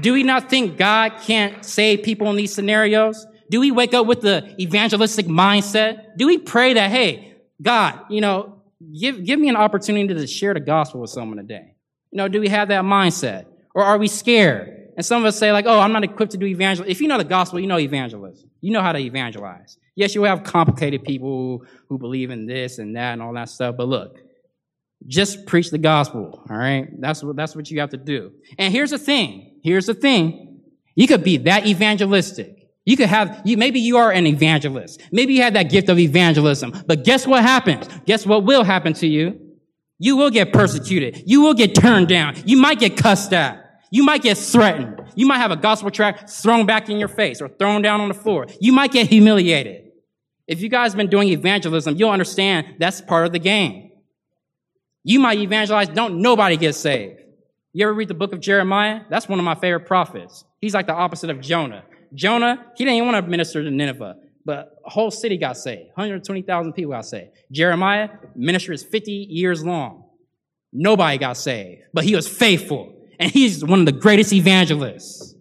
do 0.00 0.14
we 0.14 0.24
not 0.24 0.50
think 0.50 0.76
God 0.76 1.12
can't 1.22 1.64
save 1.64 2.02
people 2.02 2.28
in 2.30 2.34
these 2.34 2.52
scenarios? 2.52 3.24
Do 3.50 3.60
we 3.60 3.70
wake 3.70 3.94
up 3.94 4.06
with 4.06 4.22
the 4.22 4.52
evangelistic 4.60 5.26
mindset? 5.26 6.16
Do 6.16 6.26
we 6.26 6.38
pray 6.38 6.74
that, 6.74 6.90
hey, 6.90 7.36
God, 7.62 8.00
you 8.10 8.20
know, 8.20 8.61
give, 8.98 9.24
give 9.24 9.38
me 9.38 9.48
an 9.48 9.56
opportunity 9.56 10.12
to 10.14 10.26
share 10.26 10.54
the 10.54 10.60
gospel 10.60 11.00
with 11.00 11.10
someone 11.10 11.38
today. 11.38 11.74
You 12.10 12.18
know, 12.18 12.28
do 12.28 12.40
we 12.40 12.48
have 12.48 12.68
that 12.68 12.84
mindset? 12.84 13.46
Or 13.74 13.82
are 13.84 13.98
we 13.98 14.08
scared? 14.08 14.90
And 14.96 15.04
some 15.04 15.22
of 15.22 15.26
us 15.26 15.38
say 15.38 15.52
like, 15.52 15.64
oh, 15.66 15.78
I'm 15.78 15.92
not 15.92 16.04
equipped 16.04 16.32
to 16.32 16.38
do 16.38 16.46
evangelism. 16.46 16.90
If 16.90 17.00
you 17.00 17.08
know 17.08 17.18
the 17.18 17.24
gospel, 17.24 17.60
you 17.60 17.66
know 17.66 17.78
evangelism. 17.78 18.50
You 18.60 18.72
know 18.72 18.82
how 18.82 18.92
to 18.92 18.98
evangelize. 18.98 19.78
Yes, 19.94 20.14
you 20.14 20.22
have 20.24 20.44
complicated 20.44 21.04
people 21.04 21.64
who 21.88 21.98
believe 21.98 22.30
in 22.30 22.46
this 22.46 22.78
and 22.78 22.96
that 22.96 23.14
and 23.14 23.22
all 23.22 23.32
that 23.34 23.48
stuff, 23.48 23.76
but 23.76 23.88
look, 23.88 24.18
just 25.06 25.46
preach 25.46 25.70
the 25.70 25.78
gospel, 25.78 26.44
all 26.48 26.56
right? 26.56 26.88
That's 27.00 27.22
what, 27.22 27.36
that's 27.36 27.56
what 27.56 27.70
you 27.70 27.80
have 27.80 27.90
to 27.90 27.96
do. 27.96 28.32
And 28.58 28.72
here's 28.72 28.90
the 28.90 28.98
thing. 28.98 29.60
Here's 29.62 29.86
the 29.86 29.94
thing. 29.94 30.60
You 30.94 31.06
could 31.08 31.24
be 31.24 31.38
that 31.38 31.66
evangelistic 31.66 32.61
you 32.84 32.96
could 32.96 33.08
have, 33.08 33.42
you, 33.44 33.56
maybe 33.56 33.78
you 33.78 33.96
are 33.96 34.10
an 34.10 34.26
evangelist. 34.26 35.00
Maybe 35.12 35.34
you 35.34 35.42
have 35.42 35.54
that 35.54 35.70
gift 35.70 35.88
of 35.88 35.98
evangelism. 35.98 36.72
But 36.86 37.04
guess 37.04 37.26
what 37.26 37.42
happens? 37.42 37.88
Guess 38.06 38.26
what 38.26 38.44
will 38.44 38.64
happen 38.64 38.92
to 38.94 39.06
you? 39.06 39.38
You 39.98 40.16
will 40.16 40.30
get 40.30 40.52
persecuted. 40.52 41.22
You 41.26 41.42
will 41.42 41.54
get 41.54 41.76
turned 41.76 42.08
down. 42.08 42.34
You 42.44 42.56
might 42.56 42.80
get 42.80 42.96
cussed 42.96 43.32
at. 43.32 43.62
You 43.92 44.02
might 44.02 44.22
get 44.22 44.36
threatened. 44.36 45.00
You 45.14 45.26
might 45.26 45.38
have 45.38 45.52
a 45.52 45.56
gospel 45.56 45.90
tract 45.90 46.28
thrown 46.30 46.66
back 46.66 46.88
in 46.88 46.98
your 46.98 47.08
face 47.08 47.40
or 47.40 47.48
thrown 47.48 47.82
down 47.82 48.00
on 48.00 48.08
the 48.08 48.14
floor. 48.14 48.46
You 48.60 48.72
might 48.72 48.90
get 48.90 49.06
humiliated. 49.06 49.90
If 50.48 50.60
you 50.60 50.68
guys 50.68 50.92
have 50.92 50.96
been 50.96 51.10
doing 51.10 51.28
evangelism, 51.28 51.96
you'll 51.96 52.10
understand 52.10 52.76
that's 52.80 53.00
part 53.00 53.26
of 53.26 53.32
the 53.32 53.38
game. 53.38 53.92
You 55.04 55.20
might 55.20 55.38
evangelize, 55.38 55.88
don't 55.88 56.20
nobody 56.20 56.56
get 56.56 56.74
saved. 56.74 57.20
You 57.72 57.86
ever 57.86 57.94
read 57.94 58.08
the 58.08 58.14
book 58.14 58.32
of 58.32 58.40
Jeremiah? 58.40 59.02
That's 59.08 59.28
one 59.28 59.38
of 59.38 59.44
my 59.44 59.54
favorite 59.54 59.86
prophets. 59.86 60.44
He's 60.60 60.74
like 60.74 60.86
the 60.86 60.94
opposite 60.94 61.30
of 61.30 61.40
Jonah. 61.40 61.84
Jonah, 62.14 62.66
he 62.76 62.84
didn't 62.84 63.04
want 63.06 63.24
to 63.24 63.30
minister 63.30 63.62
to 63.62 63.70
Nineveh, 63.70 64.16
but 64.44 64.78
a 64.84 64.90
whole 64.90 65.10
city 65.10 65.36
got 65.36 65.56
saved. 65.56 65.88
120,000 65.94 66.72
people 66.72 66.92
got 66.92 67.06
saved. 67.06 67.30
Jeremiah, 67.50 68.10
ministry 68.34 68.74
is 68.74 68.82
50 68.82 69.12
years 69.12 69.64
long. 69.64 70.04
Nobody 70.72 71.18
got 71.18 71.36
saved, 71.36 71.82
but 71.92 72.04
he 72.04 72.14
was 72.14 72.26
faithful. 72.26 72.94
And 73.18 73.30
he's 73.30 73.64
one 73.64 73.80
of 73.80 73.86
the 73.86 73.92
greatest 73.92 74.32
evangelists. 74.32 75.34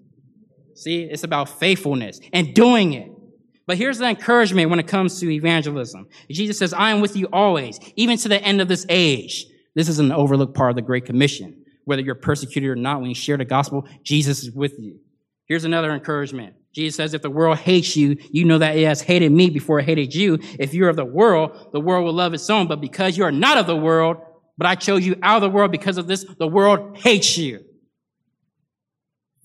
See, 0.75 1.03
it's 1.03 1.23
about 1.23 1.49
faithfulness 1.60 2.19
and 2.34 2.53
doing 2.53 2.93
it. 2.93 3.12
But 3.67 3.77
here's 3.77 3.99
the 3.99 4.07
encouragement 4.07 4.69
when 4.69 4.79
it 4.79 4.88
comes 4.88 5.19
to 5.19 5.29
evangelism. 5.29 6.07
Jesus 6.29 6.57
says, 6.57 6.73
I 6.73 6.91
am 6.91 7.01
with 7.01 7.15
you 7.15 7.27
always, 7.31 7.79
even 7.95 8.17
to 8.17 8.27
the 8.27 8.41
end 8.41 8.62
of 8.62 8.67
this 8.67 8.86
age. 8.89 9.45
This 9.75 9.88
is 9.88 9.99
an 9.99 10.12
overlooked 10.12 10.55
part 10.55 10.71
of 10.71 10.75
the 10.75 10.81
Great 10.81 11.05
Commission. 11.05 11.63
Whether 11.86 12.01
you're 12.01 12.15
persecuted 12.15 12.69
or 12.69 12.75
not, 12.75 12.99
when 12.99 13.10
you 13.10 13.15
share 13.15 13.38
the 13.38 13.45
gospel, 13.45 13.88
Jesus 14.03 14.43
is 14.43 14.51
with 14.51 14.77
you. 14.79 14.99
Here's 15.45 15.63
another 15.63 15.93
encouragement. 15.93 16.55
Jesus 16.73 16.95
says, 16.95 17.13
if 17.13 17.21
the 17.21 17.29
world 17.29 17.57
hates 17.57 17.97
you, 17.97 18.17
you 18.31 18.45
know 18.45 18.57
that 18.57 18.77
it 18.77 18.86
has 18.86 19.01
hated 19.01 19.31
me 19.31 19.49
before 19.49 19.79
it 19.79 19.86
hated 19.86 20.15
you. 20.15 20.39
If 20.57 20.73
you're 20.73 20.89
of 20.89 20.95
the 20.95 21.05
world, 21.05 21.69
the 21.73 21.81
world 21.81 22.05
will 22.05 22.13
love 22.13 22.34
its 22.34 22.49
own. 22.49 22.67
But 22.67 22.79
because 22.79 23.17
you 23.17 23.25
are 23.25 23.31
not 23.31 23.57
of 23.57 23.67
the 23.67 23.75
world, 23.75 24.17
but 24.57 24.67
I 24.67 24.75
chose 24.75 25.05
you 25.05 25.15
out 25.21 25.38
of 25.38 25.41
the 25.41 25.49
world 25.49 25.71
because 25.71 25.97
of 25.97 26.07
this, 26.07 26.25
the 26.39 26.47
world 26.47 26.97
hates 26.97 27.38
you. 27.38 27.65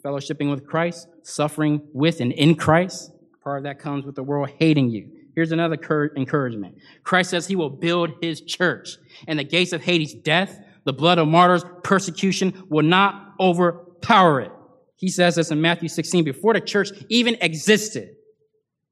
Fellowshipping 0.05 0.51
with 0.51 0.67
Christ, 0.67 1.09
suffering 1.23 1.81
with 1.93 2.21
and 2.21 2.33
in 2.33 2.55
Christ, 2.55 3.11
part 3.43 3.59
of 3.59 3.65
that 3.65 3.81
comes 3.81 4.05
with 4.05 4.15
the 4.15 4.23
world 4.23 4.51
hating 4.61 4.91
you. 4.91 5.11
Here's 5.35 5.53
another 5.53 5.77
encouragement. 6.17 6.77
Christ 7.03 7.31
says 7.31 7.47
he 7.47 7.57
will 7.57 7.71
build 7.71 8.13
his 8.23 8.41
church, 8.41 8.99
and 9.27 9.39
the 9.39 9.45
gates 9.45 9.73
of 9.73 9.83
Hades, 9.83 10.15
death, 10.15 10.61
the 10.85 10.93
blood 10.93 11.19
of 11.19 11.27
martyrs, 11.27 11.65
persecution 11.83 12.63
will 12.69 12.85
not 12.85 13.35
overpower 13.41 14.41
it. 14.43 14.53
He 14.97 15.09
says 15.09 15.35
this 15.35 15.51
in 15.51 15.61
Matthew 15.61 15.89
16, 15.89 16.25
before 16.25 16.55
the 16.55 16.61
church 16.61 16.91
even 17.09 17.37
existed. 17.41 18.17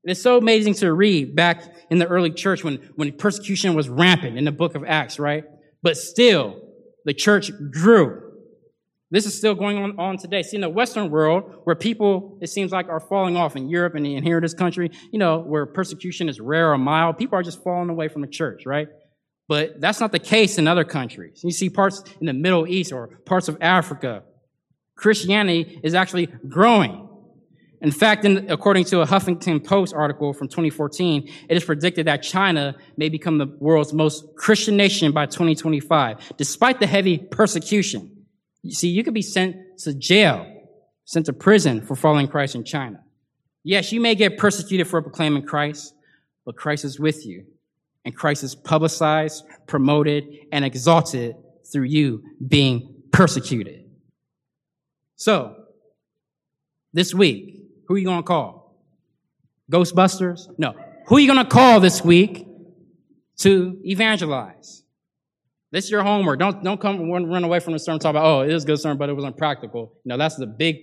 It's 0.05 0.21
so 0.21 0.37
amazing 0.37 0.75
to 0.75 0.93
read 0.93 1.35
back 1.35 1.63
in 1.91 1.99
the 1.99 2.07
early 2.07 2.31
church 2.31 2.63
when, 2.63 2.77
when 2.95 3.13
persecution 3.13 3.75
was 3.75 3.89
rampant 3.89 4.37
in 4.37 4.45
the 4.45 4.53
book 4.53 4.75
of 4.75 4.85
Acts, 4.85 5.19
right? 5.19 5.45
But 5.83 5.97
still, 5.97 6.61
the 7.07 7.15
church 7.15 7.51
grew. 7.71 8.21
This 9.11 9.25
is 9.25 9.37
still 9.37 9.55
going 9.55 9.79
on, 9.79 9.99
on 9.99 10.19
today. 10.19 10.43
See, 10.43 10.57
in 10.57 10.61
the 10.61 10.69
Western 10.69 11.11
world, 11.11 11.61
where 11.65 11.77
people, 11.77 12.39
it 12.43 12.49
seems 12.49 12.71
like, 12.71 12.89
are 12.89 13.01
falling 13.01 13.37
off 13.37 13.57
in 13.57 13.69
Europe 13.69 13.95
and, 13.95 14.07
and 14.07 14.25
here 14.25 14.39
in 14.39 14.43
this 14.43 14.55
country, 14.55 14.91
you 15.11 15.19
know, 15.19 15.39
where 15.39 15.65
persecution 15.65 16.29
is 16.29 16.41
rare 16.41 16.73
or 16.73 16.79
mild, 16.79 17.17
people 17.17 17.39
are 17.39 17.43
just 17.43 17.63
falling 17.63 17.89
away 17.89 18.09
from 18.09 18.23
the 18.23 18.29
church, 18.29 18.67
right? 18.67 18.89
But 19.49 19.81
that's 19.81 20.01
not 20.01 20.13
the 20.13 20.19
case 20.19 20.59
in 20.59 20.67
other 20.67 20.85
countries. 20.85 21.43
You 21.45 21.51
see 21.51 21.71
parts 21.71 22.03
in 22.21 22.27
the 22.27 22.33
Middle 22.33 22.67
East 22.67 22.93
or 22.93 23.09
parts 23.25 23.49
of 23.49 23.57
Africa 23.61 24.25
Christianity 24.97 25.81
is 25.83 25.95
actually 25.95 26.27
growing. 26.49 27.05
In 27.81 27.91
fact, 27.91 28.25
in, 28.25 28.51
according 28.51 28.87
to 28.87 29.03
a 29.03 29.07
Huffington 29.07 29.63
Post 29.63 29.93
article 29.95 30.33
from 30.33 30.49
2014, 30.49 31.31
it 31.51 31.57
is 31.57 31.65
predicted 31.65 32.07
that 32.07 32.23
China 32.23 32.75
may 32.97 33.11
become 33.11 33.37
the 33.37 33.47
world's 33.59 33.93
most 33.93 34.25
Christian 34.37 34.77
nation 34.77 35.13
by 35.13 35.27
2025, 35.27 36.33
despite 36.39 36.81
the 36.81 36.87
heavy 36.87 37.19
persecution. 37.19 38.25
You 38.63 38.73
see, 38.73 38.89
you 38.89 39.05
could 39.05 39.13
be 39.13 39.21
sent 39.21 39.57
to 39.81 39.93
jail, 39.93 40.51
sent 41.05 41.27
to 41.27 41.35
prison 41.35 41.83
for 41.85 41.95
following 41.95 42.27
Christ 42.27 42.55
in 42.55 42.65
China. 42.65 43.03
Yes, 43.63 43.93
you 43.93 44.01
may 44.01 44.15
get 44.15 44.39
persecuted 44.39 44.89
for 44.89 45.03
proclaiming 45.03 45.43
Christ, 45.43 45.95
but 46.47 46.57
Christ 46.57 46.87
is 46.87 46.99
with 46.99 47.27
you. 47.27 47.45
And 48.07 48.17
Christ 48.17 48.45
is 48.45 48.55
publicized, 48.55 49.45
promoted, 49.67 50.25
and 50.53 50.65
exalted 50.65 51.37
through 51.71 51.85
you 51.85 52.23
being 52.47 53.03
persecuted. 53.13 53.84
So, 55.17 55.57
this 56.93 57.15
week, 57.15 57.63
who 57.87 57.95
are 57.95 57.99
you 57.99 58.05
going 58.05 58.23
to 58.23 58.27
call? 58.27 58.83
Ghostbusters? 59.71 60.49
No. 60.59 60.75
Who 61.07 61.17
are 61.17 61.21
you 61.21 61.33
going 61.33 61.45
to 61.45 61.51
call 61.51 61.81
this 61.81 62.05
week 62.05 62.47
to 63.39 63.81
evangelize? 63.85 64.83
This 65.71 65.87
is 65.87 65.91
your 65.91 66.03
homework. 66.03 66.39
Don't, 66.39 66.63
don't 66.63 66.81
come 66.81 67.11
run, 67.11 67.45
away 67.45 67.61
from 67.61 67.73
the 67.73 67.79
sermon 67.79 67.99
talk 67.99 68.11
about, 68.11 68.25
oh, 68.25 68.41
it 68.43 68.53
is 68.53 68.63
a 68.63 68.67
good 68.67 68.79
sermon, 68.79 68.97
but 68.97 69.09
it 69.09 69.13
was 69.13 69.25
unpractical. 69.25 69.93
No, 70.05 70.17
that's 70.17 70.37
the 70.37 70.47
big 70.47 70.77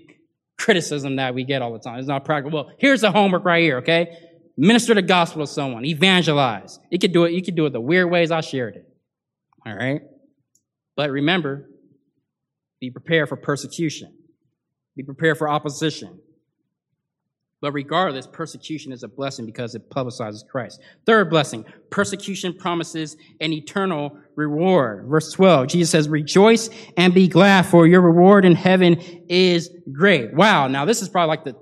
criticism 0.60 1.16
that 1.16 1.34
we 1.34 1.44
get 1.44 1.62
all 1.62 1.72
the 1.74 1.80
time. 1.80 1.98
It's 2.00 2.08
not 2.08 2.26
practical. 2.26 2.66
Well, 2.66 2.76
here's 2.78 3.02
the 3.02 3.12
homework 3.12 3.46
right 3.46 3.64
here, 3.64 3.78
okay? 3.78 4.18
Minister 4.58 4.94
the 4.94 5.02
gospel 5.02 5.46
to 5.46 5.52
someone. 5.52 5.86
Evangelize. 5.86 6.80
You 6.90 7.00
could 7.00 7.14
do 7.14 7.24
it. 7.24 7.32
You 7.32 7.42
could 7.42 7.56
do 7.56 7.66
it 7.66 7.74
the 7.74 7.82
weird 7.82 8.12
ways 8.12 8.32
I 8.32 8.42
shared 8.42 8.76
it. 8.76 8.88
All 9.66 9.74
right. 9.74 10.02
But 10.96 11.10
remember, 11.10 11.70
be 12.80 12.92
prepared 12.92 13.30
for 13.30 13.38
persecution. 13.38 14.14
Be 14.96 15.04
prepared 15.04 15.38
for 15.38 15.50
opposition. 15.50 16.20
But 17.62 17.74
regardless, 17.74 18.26
persecution 18.26 18.92
is 18.92 19.04
a 19.04 19.08
blessing 19.08 19.46
because 19.46 19.76
it 19.76 19.88
publicizes 19.92 20.46
Christ. 20.46 20.82
Third 21.06 21.30
blessing, 21.30 21.64
persecution 21.92 22.56
promises 22.56 23.16
an 23.40 23.54
eternal 23.54 24.18
reward. 24.36 25.06
Verse 25.08 25.32
12, 25.32 25.68
Jesus 25.68 25.92
says, 25.92 26.10
rejoice 26.10 26.72
and 26.98 27.14
be 27.14 27.28
glad 27.28 27.68
for 27.68 27.86
your 27.86 28.02
reward 28.02 28.46
in 28.46 28.56
heaven 28.56 29.00
is 29.30 29.70
great. 29.92 30.34
Wow. 30.34 30.68
Now 30.68 30.86
this 30.86 31.04
is 31.04 31.10
probably 31.10 31.28
like 31.28 31.44
the 31.44 31.56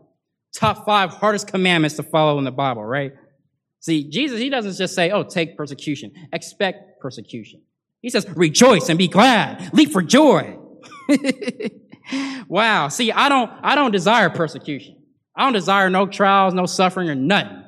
top 0.53 0.85
five 0.85 1.11
hardest 1.11 1.47
commandments 1.47 1.97
to 1.97 2.03
follow 2.03 2.37
in 2.37 2.45
the 2.45 2.51
Bible, 2.51 2.83
right? 2.83 3.11
See, 3.81 4.09
Jesus, 4.09 4.39
he 4.39 4.49
doesn't 4.49 4.77
just 4.77 4.95
say, 4.95 5.11
oh, 5.11 5.23
take 5.23 5.57
persecution. 5.57 6.13
Expect 6.31 7.01
persecution. 7.01 7.61
He 8.01 8.09
says, 8.09 8.25
rejoice 8.35 8.87
and 8.87 8.97
be 8.97 9.09
glad. 9.09 9.73
Leap 9.73 9.91
for 9.91 10.01
joy. 10.01 10.57
wow. 12.49 12.89
See, 12.89 13.13
I 13.13 13.29
don't, 13.29 13.49
I 13.63 13.75
don't 13.75 13.91
desire 13.91 14.29
persecution. 14.29 14.97
I 15.35 15.43
don't 15.43 15.53
desire 15.53 15.89
no 15.89 16.05
trials, 16.05 16.53
no 16.53 16.65
suffering, 16.65 17.09
or 17.09 17.15
nothing. 17.15 17.63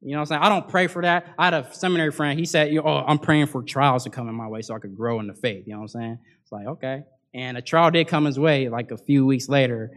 You 0.00 0.12
know 0.12 0.18
what 0.18 0.20
I'm 0.20 0.26
saying? 0.26 0.42
I 0.42 0.48
don't 0.48 0.68
pray 0.68 0.86
for 0.86 1.02
that. 1.02 1.34
I 1.36 1.46
had 1.46 1.54
a 1.54 1.74
seminary 1.74 2.12
friend. 2.12 2.38
He 2.38 2.46
said, 2.46 2.72
"Oh, 2.76 3.04
I'm 3.04 3.18
praying 3.18 3.46
for 3.46 3.62
trials 3.62 4.04
to 4.04 4.10
come 4.10 4.28
in 4.28 4.34
my 4.34 4.46
way 4.46 4.62
so 4.62 4.74
I 4.74 4.78
could 4.78 4.96
grow 4.96 5.18
in 5.18 5.26
the 5.26 5.34
faith." 5.34 5.64
You 5.66 5.72
know 5.72 5.80
what 5.80 5.94
I'm 5.94 6.00
saying? 6.00 6.18
It's 6.42 6.52
like 6.52 6.66
okay. 6.68 7.02
And 7.34 7.58
a 7.58 7.62
trial 7.62 7.90
did 7.90 8.06
come 8.06 8.24
his 8.24 8.38
way, 8.38 8.68
like 8.68 8.92
a 8.92 8.96
few 8.96 9.26
weeks 9.26 9.48
later. 9.48 9.90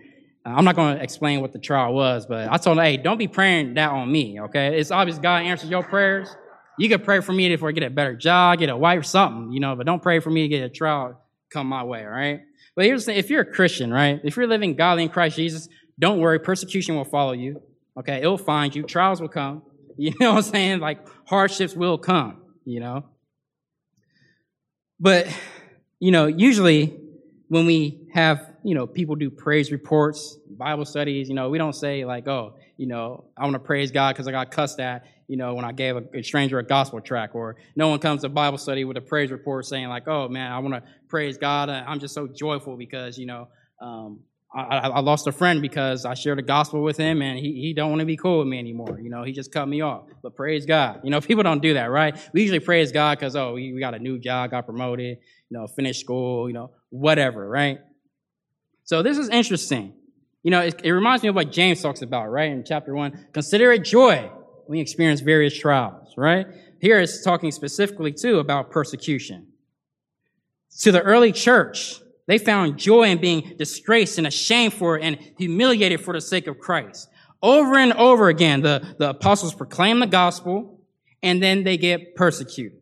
Uh, 0.44 0.50
I'm 0.50 0.66
not 0.66 0.76
going 0.76 0.98
to 0.98 1.04
explain 1.04 1.42
what 1.42 1.54
the 1.54 1.60
trial 1.60 1.94
was, 1.94 2.26
but 2.26 2.52
I 2.52 2.58
told 2.58 2.80
him, 2.80 2.84
"Hey, 2.84 2.98
don't 2.98 3.20
be 3.20 3.28
praying 3.28 3.76
that 3.76 3.92
on 3.92 4.12
me." 4.12 4.42
Okay? 4.42 4.80
It's 4.80 4.90
obvious 4.90 5.20
God 5.20 5.44
answers 5.44 5.70
your 5.70 5.84
prayers. 5.84 6.36
You 6.80 6.90
could 6.90 7.04
pray 7.04 7.20
for 7.20 7.32
me 7.32 7.54
if 7.54 7.64
I 7.64 7.72
get 7.72 7.84
a 7.84 7.92
better 7.92 8.16
job, 8.16 8.58
get 8.58 8.70
a 8.70 8.78
wife, 8.78 9.06
something, 9.06 9.52
you 9.52 9.60
know, 9.60 9.76
but 9.76 9.86
don't 9.86 10.02
pray 10.02 10.20
for 10.20 10.32
me 10.32 10.44
to 10.44 10.48
get 10.48 10.64
a 10.64 10.70
trial 10.70 11.22
come 11.54 11.68
my 11.68 11.84
way. 11.84 12.04
All 12.04 12.10
right? 12.10 12.42
But 12.76 12.86
here's 12.86 13.06
the 13.06 13.12
thing: 13.12 13.20
if 13.20 13.30
you're 13.30 13.42
a 13.42 13.46
Christian, 13.46 13.92
right? 13.92 14.20
If 14.24 14.38
you're 14.38 14.48
living 14.48 14.76
godly 14.76 15.04
in 15.04 15.10
Christ 15.10 15.36
Jesus, 15.36 15.68
don't 16.00 16.20
worry, 16.20 16.40
persecution 16.40 16.96
will 16.96 17.06
follow 17.06 17.34
you. 17.34 17.62
Okay, 17.98 18.18
it'll 18.18 18.38
find 18.38 18.76
you. 18.76 18.84
Trials 18.84 19.22
will 19.22 19.30
come. 19.30 19.64
You 19.98 20.14
know 20.20 20.32
what 20.32 20.46
I'm 20.46 20.52
saying? 20.52 20.80
Like 20.80 21.06
hardships 21.28 21.76
will 21.76 21.98
come, 21.98 22.42
you 22.66 22.80
know. 22.80 23.06
But, 25.00 25.28
you 26.00 26.12
know, 26.12 26.28
usually 26.28 26.98
when 27.50 27.66
we 27.66 28.08
have, 28.14 28.54
you 28.64 28.74
know, 28.74 28.88
people 28.88 29.16
do 29.16 29.30
praise 29.30 29.72
reports, 29.72 30.38
Bible 30.50 30.86
studies, 30.86 31.28
you 31.28 31.36
know, 31.36 31.50
we 31.50 31.58
don't 31.58 31.74
say 31.74 32.06
like, 32.06 32.28
oh, 32.28 32.56
you 32.78 32.88
know, 32.88 33.26
I 33.36 33.44
want 33.44 33.54
to 33.54 33.60
praise 33.60 33.92
God 33.92 34.14
because 34.14 34.28
I 34.28 34.32
got 34.32 34.50
cussed 34.50 34.80
at, 34.80 35.06
you 35.32 35.38
know, 35.38 35.54
when 35.54 35.64
I 35.64 35.72
gave 35.72 35.96
a, 35.96 36.24
stranger 36.24 36.60
a 36.60 36.64
gospel 36.64 37.00
tract, 37.00 37.36
or 37.36 37.56
no 37.78 37.88
one 37.88 38.00
comes 38.00 38.24
to 38.24 38.30
Bible 38.30 38.58
study 38.58 38.84
with 38.84 38.98
a 38.98 39.02
praise 39.02 39.32
report 39.32 39.66
saying 39.66 39.88
like, 39.88 40.06
oh 40.06 40.28
man, 40.28 40.52
I 40.52 40.60
want 40.60 40.74
to 40.74 40.84
praise 41.08 41.38
God. 41.38 41.70
I'm 41.70 42.02
just 42.02 42.14
so 42.14 42.28
joyful 42.28 42.76
because, 42.76 43.18
you 43.18 43.28
know, 43.28 43.48
um, 43.82 44.20
I, 44.54 44.90
I, 44.90 45.00
lost 45.00 45.28
a 45.28 45.32
friend 45.32 45.62
because 45.62 46.04
I 46.04 46.16
shared 46.16 46.38
the 46.38 46.42
gospel 46.42 46.84
with 46.84 46.98
him 46.98 47.22
and 47.22 47.40
he, 47.40 47.54
he 47.62 47.74
don't 47.74 47.90
want 47.90 48.02
to 48.02 48.06
be 48.06 48.18
cool 48.18 48.40
with 48.40 48.50
me 48.50 48.60
anymore. 48.60 49.00
You 49.00 49.10
know, 49.10 49.24
he 49.24 49.32
just 49.32 49.54
cut 49.54 49.70
me 49.70 49.80
off. 49.80 50.04
But 50.22 50.36
praise 50.36 50.66
God. 50.66 51.00
You 51.06 51.12
know, 51.12 51.22
people 51.30 51.44
don't 51.44 51.62
do 51.62 51.76
that, 51.76 51.86
right? 51.86 52.14
We 52.34 52.42
usually 52.42 52.60
praise 52.60 52.92
God 52.92 53.18
because, 53.18 53.38
oh, 53.38 53.54
we, 53.54 53.72
we 53.72 53.80
got 53.80 53.94
a 53.94 54.00
new 54.00 54.20
job, 54.20 54.52
got 54.52 54.66
promoted, 54.66 55.18
you 55.50 55.58
know, 55.58 55.66
finished 55.66 56.02
school, 56.02 56.50
you 56.50 56.54
know, 56.54 56.72
whatever, 56.90 57.48
right? 57.48 57.80
So 58.84 59.02
this 59.02 59.18
is 59.18 59.30
interesting. 59.30 59.94
You 60.44 60.52
know, 60.52 60.60
it, 60.60 60.82
it 60.84 60.92
reminds 60.92 61.24
me 61.24 61.30
of 61.30 61.36
what 61.36 61.54
James 61.54 61.82
talks 61.82 62.02
about, 62.02 62.30
right? 62.30 62.52
In 62.52 62.66
chapter 62.66 62.94
one, 62.94 63.28
consider 63.32 63.72
it 63.72 63.86
joy 63.86 64.30
you 64.78 64.82
experience 64.82 65.22
various 65.22 65.58
trials, 65.58 66.14
right? 66.18 66.48
Here 66.80 67.00
it's 67.00 67.24
talking 67.24 67.52
specifically 67.52 68.12
too 68.12 68.40
about 68.40 68.72
persecution. 68.72 69.48
To 70.82 70.92
the 70.92 71.02
early 71.02 71.32
church, 71.32 72.02
they 72.28 72.38
found 72.38 72.78
joy 72.78 73.10
in 73.10 73.20
being 73.20 73.56
disgraced 73.58 74.18
and 74.18 74.26
ashamed 74.26 74.74
for 74.74 74.98
and 74.98 75.18
humiliated 75.38 76.02
for 76.02 76.14
the 76.14 76.22
sake 76.22 76.48
of 76.48 76.60
Christ. 76.60 77.10
Over 77.44 77.78
and 77.78 77.94
over 77.94 78.30
again, 78.30 78.62
the, 78.62 78.96
the 78.98 79.10
apostles 79.10 79.54
proclaim 79.54 80.00
the 80.00 80.08
gospel 80.08 80.80
and 81.22 81.42
then 81.42 81.64
they 81.64 81.78
get 81.78 82.16
persecuted. 82.16 82.80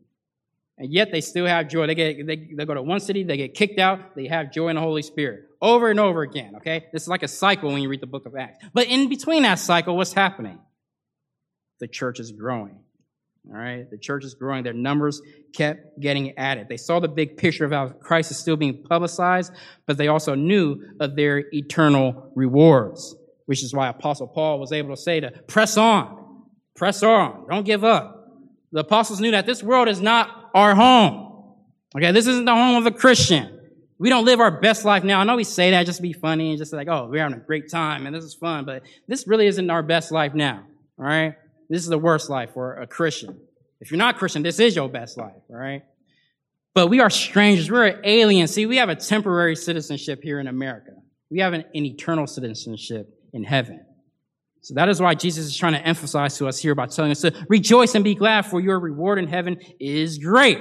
And 0.77 0.93
yet 0.93 1.11
they 1.11 1.19
still 1.19 1.45
have 1.45 1.67
joy. 1.67 1.87
They 1.87 1.95
get, 1.95 2.25
they, 2.25 2.35
they 2.55 2.65
go 2.65 2.73
to 2.73 2.81
one 2.81 3.01
city, 3.01 3.23
they 3.23 3.37
get 3.37 3.53
kicked 3.53 3.79
out, 3.79 4.15
they 4.15 4.27
have 4.27 4.51
joy 4.51 4.69
in 4.69 4.75
the 4.75 4.81
Holy 4.81 5.01
Spirit. 5.01 5.45
Over 5.61 5.89
and 5.89 5.99
over 5.99 6.21
again, 6.21 6.55
okay? 6.55 6.85
This 6.93 7.01
is 7.01 7.07
like 7.09 7.23
a 7.23 7.27
cycle 7.27 7.69
when 7.71 7.81
you 7.81 7.89
read 7.89 7.99
the 7.99 8.07
book 8.07 8.25
of 8.25 8.35
Acts. 8.35 8.63
But 8.73 8.87
in 8.87 9.09
between 9.09 9.43
that 9.43 9.59
cycle, 9.59 9.97
what's 9.97 10.13
happening? 10.13 10.57
The 11.79 11.87
church 11.87 12.19
is 12.19 12.31
growing. 12.31 12.79
All 13.49 13.57
right. 13.57 13.89
The 13.89 13.97
church 13.97 14.25
is 14.25 14.35
growing. 14.35 14.63
Their 14.63 14.73
numbers 14.73 15.21
kept 15.53 15.99
getting 15.99 16.37
added. 16.37 16.67
They 16.69 16.77
saw 16.77 16.99
the 16.99 17.07
big 17.07 17.37
picture 17.37 17.65
of 17.65 17.71
how 17.71 17.89
Christ 17.89 18.31
is 18.31 18.37
still 18.37 18.57
being 18.57 18.83
publicized, 18.83 19.53
but 19.87 19.97
they 19.97 20.07
also 20.07 20.35
knew 20.35 20.83
of 20.99 21.15
their 21.15 21.45
eternal 21.53 22.31
rewards, 22.35 23.15
which 23.45 23.63
is 23.63 23.73
why 23.73 23.87
Apostle 23.87 24.27
Paul 24.27 24.59
was 24.59 24.71
able 24.71 24.95
to 24.95 25.01
say 25.01 25.19
to 25.19 25.31
press 25.47 25.77
on, 25.77 26.43
press 26.75 27.01
on, 27.01 27.47
don't 27.49 27.65
give 27.65 27.83
up. 27.83 28.15
The 28.71 28.81
apostles 28.81 29.19
knew 29.19 29.31
that 29.31 29.47
this 29.47 29.63
world 29.63 29.87
is 29.87 29.99
not 29.99 30.51
our 30.53 30.75
home. 30.75 31.55
Okay. 31.95 32.11
This 32.11 32.27
isn't 32.27 32.45
the 32.45 32.53
home 32.53 32.75
of 32.75 32.85
a 32.85 32.95
Christian. 32.95 33.55
We 33.97 34.09
don't 34.09 34.25
live 34.25 34.39
our 34.39 34.61
best 34.61 34.85
life 34.85 35.03
now. 35.03 35.19
I 35.19 35.23
know 35.23 35.35
we 35.35 35.43
say 35.43 35.71
that 35.71 35.85
just 35.85 35.97
to 35.97 36.03
be 36.03 36.13
funny 36.13 36.51
and 36.51 36.57
just 36.57 36.71
like, 36.71 36.87
oh, 36.87 37.07
we're 37.09 37.21
having 37.21 37.37
a 37.37 37.41
great 37.41 37.69
time 37.69 38.05
and 38.05 38.15
this 38.15 38.23
is 38.23 38.35
fun, 38.35 38.65
but 38.65 38.83
this 39.07 39.27
really 39.27 39.47
isn't 39.47 39.69
our 39.69 39.81
best 39.81 40.11
life 40.11 40.33
now. 40.35 40.65
All 40.99 41.05
right. 41.05 41.35
This 41.69 41.83
is 41.83 41.89
the 41.89 41.99
worst 41.99 42.29
life 42.29 42.51
for 42.53 42.75
a 42.75 42.87
Christian. 42.87 43.39
If 43.79 43.91
you're 43.91 43.97
not 43.97 44.17
Christian, 44.17 44.43
this 44.43 44.59
is 44.59 44.75
your 44.75 44.89
best 44.89 45.17
life, 45.17 45.41
right? 45.49 45.83
But 46.73 46.87
we 46.87 46.99
are 46.99 47.09
strangers. 47.09 47.69
We're 47.69 47.99
aliens. 48.03 48.51
See, 48.51 48.65
we 48.65 48.77
have 48.77 48.89
a 48.89 48.95
temporary 48.95 49.55
citizenship 49.55 50.21
here 50.23 50.39
in 50.39 50.47
America. 50.47 50.91
We 51.29 51.39
have 51.39 51.53
an, 51.53 51.65
an 51.73 51.85
eternal 51.85 52.27
citizenship 52.27 53.07
in 53.33 53.43
heaven. 53.43 53.85
So 54.61 54.73
that 54.73 54.89
is 54.89 54.99
why 54.99 55.15
Jesus 55.15 55.45
is 55.45 55.55
trying 55.55 55.73
to 55.73 55.85
emphasize 55.85 56.37
to 56.37 56.47
us 56.47 56.59
here 56.59 56.75
by 56.75 56.87
telling 56.87 57.11
us 57.11 57.21
to 57.21 57.33
rejoice 57.47 57.95
and 57.95 58.03
be 58.03 58.15
glad 58.15 58.45
for 58.45 58.59
your 58.59 58.79
reward 58.79 59.19
in 59.19 59.27
heaven 59.27 59.57
is 59.79 60.17
great. 60.17 60.59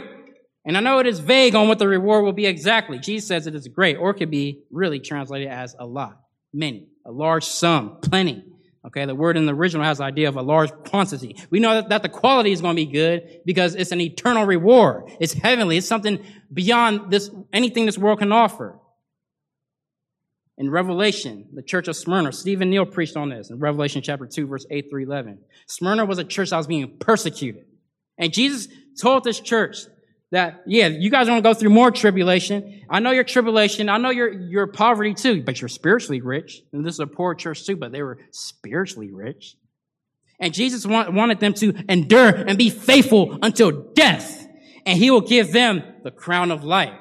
And 0.65 0.77
I 0.77 0.81
know 0.81 0.99
it 0.99 1.07
is 1.07 1.19
vague 1.19 1.55
on 1.55 1.67
what 1.67 1.79
the 1.79 1.89
reward 1.89 2.25
will 2.25 2.33
be 2.33 2.47
exactly. 2.47 2.99
Jesus 2.99 3.27
says 3.27 3.47
it 3.47 3.55
is 3.55 3.67
great, 3.69 3.97
or 3.97 4.11
it 4.11 4.15
could 4.15 4.31
be 4.31 4.65
really 4.71 5.01
translated 5.01 5.49
as 5.49 5.75
a 5.79 5.87
lot, 5.87 6.21
many, 6.53 6.89
a 7.07 7.11
large 7.11 7.45
sum, 7.45 7.99
plenty. 8.03 8.45
Okay, 8.87 9.05
the 9.05 9.15
word 9.15 9.37
in 9.37 9.47
the 9.47 9.55
original 9.55 9.85
has 9.85 9.99
the 9.99 10.05
idea 10.05 10.29
of 10.29 10.37
a 10.37 10.43
large 10.43 10.71
quantity. 10.71 11.37
We 11.51 11.59
know 11.59 11.75
that, 11.75 11.89
that 11.89 12.03
the 12.03 12.09
quality 12.09 12.53
is 12.53 12.61
going 12.61 12.77
to 12.77 12.87
be 12.87 12.91
good 12.91 13.41
because 13.45 13.75
it's 13.75 13.91
an 13.91 14.01
eternal 14.01 14.45
reward. 14.45 15.11
It's 15.21 15.33
heavenly. 15.33 15.79
It's 15.79 15.87
something 15.87 16.25
beyond 16.53 17.11
this, 17.11 17.31
anything 17.53 17.87
this 17.87 17.99
world 17.99 18.21
can 18.21 18.33
offer. 18.33 18.79
In 20.57 20.71
Revelation, 20.71 21.49
the 21.53 21.63
church 21.63 21.87
of 21.87 21.97
Smyrna, 21.97 22.33
Stephen 22.33 22.71
Neal 22.71 22.87
preached 22.87 23.17
on 23.17 23.29
this 23.29 23.51
in 23.51 23.59
Revelation 23.59 24.03
chapter 24.03 24.27
2, 24.27 24.47
verse 24.47 24.67
8 24.71 24.91
through 24.91 25.05
11. 25.05 25.39
Smyrna 25.67 26.05
was 26.05 26.19
a 26.19 26.25
church 26.25 26.51
that 26.51 26.57
was 26.57 26.67
being 26.67 26.99
persecuted. 26.99 27.65
And 28.17 28.33
Jesus 28.33 28.69
told 29.01 29.23
this 29.23 29.39
church 29.39 29.79
that, 30.31 30.63
yeah, 30.67 30.89
you 30.89 31.11
guys 31.11 31.27
are 31.27 31.31
going 31.31 31.43
to 31.43 31.49
go 31.49 31.55
through 31.55 31.71
more 31.71 31.91
tribulation. 31.91 32.83
I 32.91 33.01
know 33.01 33.13
your 33.13 33.25
tribulation. 33.25 33.89
I 33.89 33.97
know 33.97 34.11
your, 34.11 34.31
your 34.31 34.67
poverty 34.67 35.15
too, 35.15 35.43
but 35.43 35.61
you're 35.61 35.69
spiritually 35.69 36.21
rich. 36.21 36.63
And 36.73 36.85
this 36.85 36.95
is 36.95 37.01
a 37.01 37.07
poor 37.07 37.35
church 37.35 37.65
too, 37.65 37.77
but 37.77 37.93
they 37.93 38.03
were 38.03 38.19
spiritually 38.31 39.11
rich. 39.11 39.57
And 40.41 40.53
Jesus 40.53 40.87
want, 40.87 41.13
wanted 41.15 41.41
them 41.41 41.55
to 41.55 41.75
endure 41.89 42.29
and 42.29 42.59
be 42.59 42.71
faithful 42.71 43.39
until 43.43 43.71
death. 43.95 44.47
And 44.85 44.99
he 44.99 45.11
will 45.11 45.23
give 45.23 45.53
them 45.53 45.83
the 46.05 46.11
crown 46.11 46.51
of 46.51 46.63
life. 46.63 46.99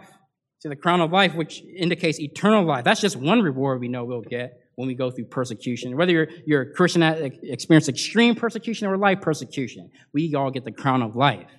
See, 0.59 0.69
the 0.69 0.75
crown 0.75 1.01
of 1.01 1.11
life, 1.11 1.35
which 1.35 1.61
indicates 1.61 2.19
eternal 2.19 2.65
life. 2.65 2.83
That's 2.83 3.01
just 3.01 3.15
one 3.15 3.41
reward 3.41 3.79
we 3.79 3.89
know 3.89 4.05
we'll 4.05 4.21
get. 4.21 4.57
when 4.77 4.87
we 4.87 4.93
go 4.93 5.09
through 5.09 5.25
persecution. 5.25 5.97
Whether 5.97 6.11
you're, 6.11 6.27
you're 6.45 6.61
a 6.61 6.71
Christian 6.71 7.01
that 7.01 7.19
experience 7.43 7.89
extreme 7.89 8.35
persecution 8.35 8.87
or 8.87 8.95
life 8.95 9.21
persecution, 9.21 9.89
we 10.13 10.33
all 10.35 10.51
get 10.51 10.65
the 10.65 10.71
crown 10.71 11.01
of 11.01 11.15
life. 11.15 11.49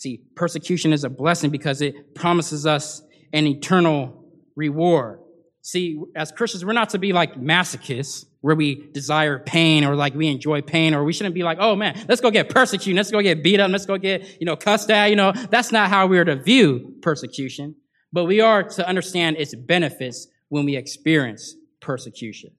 See, 0.00 0.22
persecution 0.34 0.94
is 0.94 1.04
a 1.04 1.10
blessing 1.10 1.50
because 1.50 1.82
it 1.82 2.14
promises 2.14 2.64
us 2.64 3.02
an 3.34 3.46
eternal 3.46 4.24
reward. 4.56 5.20
See, 5.60 6.00
as 6.16 6.32
Christians, 6.32 6.64
we're 6.64 6.72
not 6.72 6.88
to 6.90 6.98
be 6.98 7.12
like 7.12 7.34
masochists 7.34 8.24
where 8.40 8.54
we 8.54 8.88
desire 8.92 9.38
pain 9.38 9.84
or 9.84 9.94
like 9.94 10.14
we 10.14 10.28
enjoy 10.28 10.62
pain 10.62 10.94
or 10.94 11.04
we 11.04 11.12
shouldn't 11.12 11.34
be 11.34 11.42
like, 11.42 11.58
oh 11.60 11.76
man, 11.76 12.02
let's 12.08 12.22
go 12.22 12.30
get 12.30 12.48
persecuted. 12.48 12.96
Let's 12.96 13.10
go 13.10 13.20
get 13.20 13.42
beat 13.42 13.60
up. 13.60 13.70
Let's 13.70 13.84
go 13.84 13.98
get, 13.98 14.40
you 14.40 14.46
know, 14.46 14.56
cussed 14.56 14.90
at. 14.90 15.10
You 15.10 15.16
know, 15.16 15.32
that's 15.32 15.70
not 15.70 15.90
how 15.90 16.06
we're 16.06 16.24
to 16.24 16.36
view 16.36 16.94
persecution, 17.02 17.76
but 18.10 18.24
we 18.24 18.40
are 18.40 18.62
to 18.62 18.88
understand 18.88 19.36
its 19.36 19.54
benefits 19.54 20.28
when 20.48 20.64
we 20.64 20.76
experience 20.76 21.56
persecution. 21.80 22.52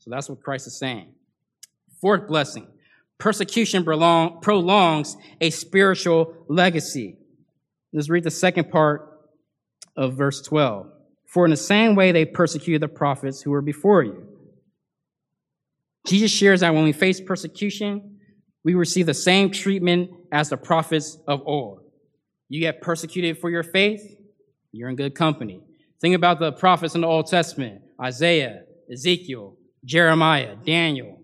So 0.00 0.10
that's 0.10 0.28
what 0.28 0.42
Christ 0.42 0.66
is 0.66 0.78
saying. 0.78 1.14
Fourth 2.02 2.28
blessing. 2.28 2.66
Persecution 3.22 3.84
prolong, 3.84 4.40
prolongs 4.40 5.16
a 5.40 5.50
spiritual 5.50 6.34
legacy. 6.48 7.18
Let's 7.92 8.10
read 8.10 8.24
the 8.24 8.32
second 8.32 8.68
part 8.68 9.16
of 9.96 10.14
verse 10.14 10.42
12. 10.42 10.88
For 11.28 11.44
in 11.44 11.52
the 11.52 11.56
same 11.56 11.94
way 11.94 12.10
they 12.10 12.24
persecuted 12.24 12.82
the 12.82 12.88
prophets 12.88 13.40
who 13.40 13.52
were 13.52 13.62
before 13.62 14.02
you. 14.02 14.26
Jesus 16.04 16.32
shares 16.32 16.62
that 16.62 16.74
when 16.74 16.82
we 16.82 16.92
face 16.92 17.20
persecution, 17.20 18.18
we 18.64 18.74
receive 18.74 19.06
the 19.06 19.14
same 19.14 19.52
treatment 19.52 20.10
as 20.32 20.48
the 20.48 20.56
prophets 20.56 21.16
of 21.28 21.42
old. 21.46 21.78
You 22.48 22.58
get 22.58 22.80
persecuted 22.80 23.38
for 23.38 23.50
your 23.50 23.62
faith, 23.62 24.02
you're 24.72 24.88
in 24.88 24.96
good 24.96 25.14
company. 25.14 25.62
Think 26.00 26.16
about 26.16 26.40
the 26.40 26.50
prophets 26.50 26.96
in 26.96 27.02
the 27.02 27.06
Old 27.06 27.28
Testament 27.28 27.82
Isaiah, 28.02 28.64
Ezekiel, 28.92 29.58
Jeremiah, 29.84 30.56
Daniel, 30.56 31.21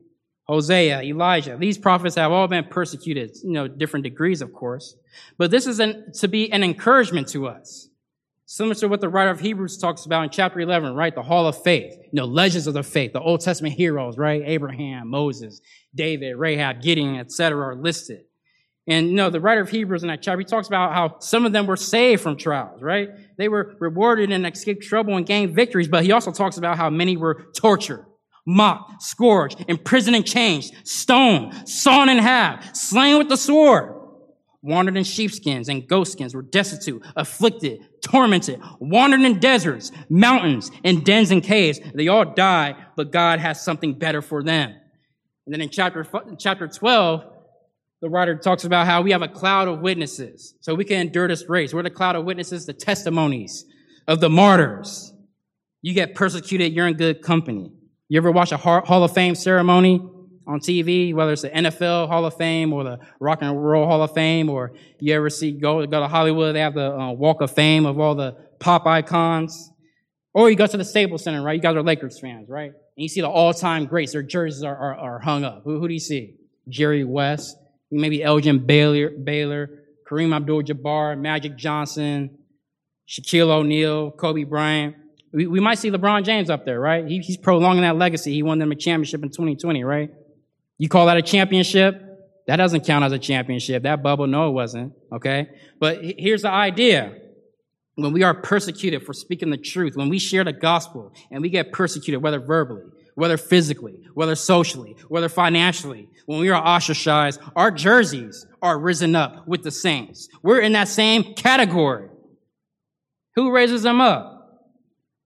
Hosea, 0.48 1.02
Elijah. 1.02 1.56
These 1.58 1.76
prophets 1.78 2.14
have 2.14 2.32
all 2.32 2.48
been 2.48 2.64
persecuted, 2.64 3.36
you 3.44 3.52
know, 3.52 3.68
different 3.68 4.04
degrees, 4.04 4.40
of 4.40 4.52
course. 4.52 4.96
But 5.36 5.50
this 5.50 5.66
is 5.66 5.78
an, 5.78 6.12
to 6.14 6.28
be 6.28 6.50
an 6.50 6.64
encouragement 6.64 7.28
to 7.28 7.46
us. 7.46 7.88
Similar 8.46 8.76
to 8.76 8.88
what 8.88 9.02
the 9.02 9.10
writer 9.10 9.30
of 9.30 9.40
Hebrews 9.40 9.76
talks 9.76 10.06
about 10.06 10.24
in 10.24 10.30
chapter 10.30 10.58
11, 10.58 10.94
right? 10.94 11.14
The 11.14 11.22
hall 11.22 11.46
of 11.46 11.62
faith, 11.62 11.92
you 11.98 12.10
know, 12.14 12.24
legends 12.24 12.66
of 12.66 12.72
the 12.72 12.82
faith, 12.82 13.12
the 13.12 13.20
Old 13.20 13.42
Testament 13.42 13.74
heroes, 13.74 14.16
right? 14.16 14.42
Abraham, 14.42 15.08
Moses, 15.08 15.60
David, 15.94 16.34
Rahab, 16.36 16.80
Gideon, 16.80 17.16
etc. 17.16 17.68
are 17.68 17.76
listed. 17.76 18.24
And 18.86 19.08
you 19.08 19.14
know, 19.14 19.28
the 19.28 19.38
writer 19.38 19.60
of 19.60 19.68
Hebrews 19.68 20.02
in 20.02 20.08
that 20.08 20.22
chapter, 20.22 20.38
he 20.38 20.46
talks 20.46 20.66
about 20.66 20.94
how 20.94 21.18
some 21.18 21.44
of 21.44 21.52
them 21.52 21.66
were 21.66 21.76
saved 21.76 22.22
from 22.22 22.38
trials, 22.38 22.80
right? 22.80 23.10
They 23.36 23.50
were 23.50 23.76
rewarded 23.80 24.32
and 24.32 24.46
escaped 24.46 24.82
trouble 24.82 25.18
and 25.18 25.26
gained 25.26 25.54
victories, 25.54 25.88
but 25.88 26.04
he 26.04 26.12
also 26.12 26.32
talks 26.32 26.56
about 26.56 26.78
how 26.78 26.88
many 26.88 27.18
were 27.18 27.48
tortured, 27.54 28.06
mocked, 28.48 29.02
scourged, 29.02 29.64
imprisoned 29.68 30.16
and 30.16 30.26
changed, 30.26 30.74
stoned, 30.84 31.68
sawn 31.68 32.08
in 32.08 32.18
half, 32.18 32.74
slain 32.74 33.18
with 33.18 33.28
the 33.28 33.36
sword 33.36 33.94
wandered 34.62 34.96
in 34.96 35.04
sheepskins 35.04 35.68
and 35.68 35.86
goatskins, 35.86 36.34
were 36.34 36.42
destitute, 36.42 37.02
afflicted, 37.16 37.80
tormented, 38.02 38.60
wandered 38.80 39.20
in 39.20 39.38
deserts, 39.38 39.92
mountains, 40.08 40.70
and 40.84 41.04
dens 41.04 41.30
and 41.30 41.42
caves. 41.42 41.80
They 41.94 42.08
all 42.08 42.24
die, 42.24 42.76
but 42.96 43.12
God 43.12 43.38
has 43.38 43.62
something 43.62 43.94
better 43.94 44.20
for 44.22 44.42
them. 44.42 44.74
And 45.46 45.54
then 45.54 45.60
in 45.60 45.70
chapter, 45.70 46.06
chapter 46.38 46.68
12, 46.68 47.24
the 48.00 48.10
writer 48.10 48.36
talks 48.36 48.64
about 48.64 48.86
how 48.86 49.02
we 49.02 49.12
have 49.12 49.22
a 49.22 49.28
cloud 49.28 49.68
of 49.68 49.80
witnesses. 49.80 50.54
So 50.60 50.74
we 50.74 50.84
can 50.84 51.00
endure 51.00 51.28
this 51.28 51.48
race. 51.48 51.72
We're 51.72 51.82
the 51.82 51.90
cloud 51.90 52.16
of 52.16 52.24
witnesses, 52.24 52.66
the 52.66 52.72
testimonies 52.72 53.64
of 54.06 54.20
the 54.20 54.28
martyrs. 54.28 55.12
You 55.82 55.94
get 55.94 56.14
persecuted, 56.14 56.72
you're 56.72 56.86
in 56.86 56.94
good 56.94 57.22
company. 57.22 57.72
You 58.08 58.18
ever 58.18 58.30
watch 58.30 58.52
a 58.52 58.56
Hall 58.56 59.04
of 59.04 59.12
Fame 59.12 59.34
ceremony? 59.34 60.00
on 60.48 60.60
TV, 60.60 61.14
whether 61.14 61.32
it's 61.32 61.42
the 61.42 61.50
NFL 61.50 62.08
Hall 62.08 62.24
of 62.24 62.34
Fame 62.34 62.72
or 62.72 62.82
the 62.82 62.98
Rock 63.20 63.40
and 63.42 63.62
Roll 63.62 63.86
Hall 63.86 64.02
of 64.02 64.14
Fame, 64.14 64.48
or 64.48 64.72
you 64.98 65.14
ever 65.14 65.28
see 65.28 65.52
go 65.52 65.86
go 65.86 66.00
to 66.00 66.08
Hollywood, 66.08 66.56
they 66.56 66.60
have 66.60 66.74
the 66.74 66.90
uh, 66.90 67.12
Walk 67.12 67.42
of 67.42 67.50
Fame 67.50 67.84
of 67.84 68.00
all 68.00 68.14
the 68.14 68.32
pop 68.58 68.86
icons, 68.86 69.70
or 70.32 70.48
you 70.48 70.56
go 70.56 70.66
to 70.66 70.76
the 70.78 70.86
Staples 70.86 71.22
Center, 71.22 71.42
right? 71.42 71.56
You 71.56 71.60
guys 71.60 71.76
are 71.76 71.82
Lakers 71.82 72.18
fans, 72.18 72.48
right? 72.48 72.70
And 72.70 73.02
you 73.02 73.08
see 73.08 73.20
the 73.20 73.28
all-time 73.28 73.84
greats; 73.84 74.12
their 74.12 74.22
jerseys 74.22 74.62
are, 74.62 74.74
are, 74.74 74.94
are 74.94 75.18
hung 75.20 75.44
up. 75.44 75.62
Who, 75.64 75.78
who, 75.78 75.86
do 75.86 75.92
you 75.92 76.00
see? 76.00 76.36
Jerry 76.66 77.04
West, 77.04 77.56
maybe 77.90 78.22
Elgin 78.22 78.64
Baylor, 78.64 79.10
Baylor, 79.10 79.84
Kareem 80.10 80.34
Abdul-Jabbar, 80.34 81.18
Magic 81.18 81.56
Johnson, 81.56 82.38
Shaquille 83.06 83.50
O'Neal, 83.50 84.10
Kobe 84.12 84.44
Bryant. 84.44 84.96
We, 85.38 85.46
we 85.46 85.60
might 85.60 85.78
see 85.78 85.88
LeBron 85.88 86.24
James 86.24 86.50
up 86.50 86.64
there, 86.64 86.80
right? 86.80 87.06
He, 87.06 87.20
he's 87.20 87.36
prolonging 87.36 87.82
that 87.82 87.94
legacy. 87.94 88.32
He 88.32 88.42
won 88.42 88.58
them 88.58 88.72
a 88.72 88.74
championship 88.74 89.22
in 89.22 89.28
2020, 89.28 89.84
right? 89.84 90.10
You 90.78 90.88
call 90.88 91.06
that 91.06 91.16
a 91.16 91.22
championship? 91.22 91.94
That 92.48 92.56
doesn't 92.56 92.84
count 92.84 93.04
as 93.04 93.12
a 93.12 93.20
championship. 93.20 93.84
That 93.84 94.02
bubble, 94.02 94.26
no, 94.26 94.48
it 94.48 94.50
wasn't. 94.50 94.94
Okay? 95.12 95.48
But 95.78 96.00
here's 96.02 96.42
the 96.42 96.50
idea. 96.50 97.14
When 97.94 98.12
we 98.12 98.24
are 98.24 98.34
persecuted 98.34 99.06
for 99.06 99.12
speaking 99.12 99.50
the 99.50 99.56
truth, 99.56 99.94
when 99.94 100.08
we 100.08 100.18
share 100.18 100.42
the 100.42 100.52
gospel 100.52 101.14
and 101.30 101.40
we 101.40 101.50
get 101.50 101.70
persecuted, 101.70 102.20
whether 102.20 102.40
verbally, 102.40 102.86
whether 103.14 103.36
physically, 103.36 104.08
whether 104.14 104.34
socially, 104.34 104.96
whether 105.06 105.28
financially, 105.28 106.08
when 106.26 106.40
we 106.40 106.50
are 106.50 106.60
ostracized, 106.60 107.40
our 107.54 107.70
jerseys 107.70 108.44
are 108.60 108.76
risen 108.76 109.14
up 109.14 109.46
with 109.46 109.62
the 109.62 109.70
saints. 109.70 110.28
We're 110.42 110.62
in 110.62 110.72
that 110.72 110.88
same 110.88 111.34
category. 111.34 112.08
Who 113.36 113.52
raises 113.52 113.84
them 113.84 114.00
up? 114.00 114.37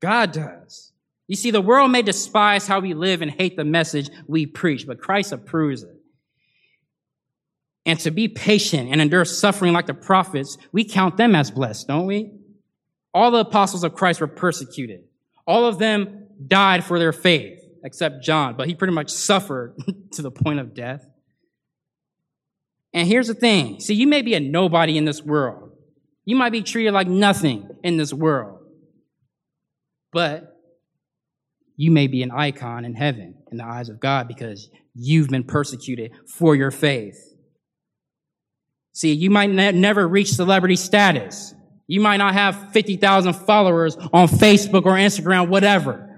God 0.03 0.33
does. 0.33 0.93
You 1.29 1.37
see, 1.37 1.53
the 1.53 1.63
world 1.63 1.91
may 1.91 2.03
despise 2.03 2.67
how 2.67 2.81
we 2.81 2.93
live 2.93 3.23
and 3.23 3.31
hate 3.31 3.57
the 3.57 3.65
message 3.65 4.11
we 4.27 4.45
preach, 4.45 4.87
but 4.87 5.01
Christ 5.01 5.33
approves 5.33 5.85
it. 5.85 5.97
And 7.87 7.99
to 8.01 8.11
be 8.11 8.29
patient 8.29 8.91
and 8.91 9.01
endure 9.01 9.25
suffering 9.25 9.73
like 9.73 9.87
the 9.87 9.95
prophets, 9.95 10.59
we 10.73 10.85
count 10.85 11.17
them 11.17 11.35
as 11.35 11.51
blessed, 11.51 11.89
don't 11.89 12.07
we? 12.07 12.33
All 13.15 13.31
the 13.31 13.39
apostles 13.39 13.85
of 13.85 13.95
Christ 13.95 14.21
were 14.21 14.27
persecuted. 14.27 15.05
All 15.47 15.67
of 15.67 15.79
them 15.79 16.27
died 16.47 16.85
for 16.85 16.99
their 16.99 17.13
faith, 17.13 17.61
except 17.85 18.23
John, 18.23 18.57
but 18.57 18.69
he 18.69 18.75
pretty 18.75 18.95
much 18.95 19.11
suffered 19.11 19.77
to 20.13 20.23
the 20.23 20.31
point 20.31 20.61
of 20.61 20.75
death. 20.75 21.09
And 22.93 23.09
here's 23.09 23.29
the 23.29 23.35
thing. 23.35 23.81
See, 23.81 23.95
you 23.95 24.07
may 24.07 24.23
be 24.23 24.35
a 24.35 24.41
nobody 24.41 24.99
in 24.99 25.05
this 25.05 25.23
world. 25.23 25.73
You 26.25 26.37
might 26.37 26.51
be 26.51 26.63
treated 26.63 26.93
like 26.93 27.09
nothing 27.09 27.69
in 27.83 27.97
this 27.97 28.13
world. 28.13 28.62
But 30.13 30.57
you 31.77 31.91
may 31.91 32.07
be 32.07 32.23
an 32.23 32.31
icon 32.31 32.85
in 32.85 32.95
heaven 32.95 33.35
in 33.51 33.57
the 33.57 33.65
eyes 33.65 33.89
of 33.89 33.99
God 33.99 34.29
because 34.29 34.69
you've 34.95 35.29
been 35.29 35.45
persecuted 35.45 36.13
for 36.29 36.55
your 36.55 36.71
faith. 36.71 37.35
See, 38.93 39.13
you 39.13 39.31
might 39.31 39.51
ne- 39.51 39.73
never 39.73 40.07
reach 40.07 40.33
celebrity 40.33 40.77
status. 40.77 41.55
You 41.87 42.01
might 42.01 42.19
not 42.19 42.35
have 42.35 42.73
50,000 42.73 43.33
followers 43.33 43.97
on 43.97 44.29
Facebook 44.29 44.85
or 44.85 44.93
Instagram, 44.93 45.49
whatever. 45.49 46.09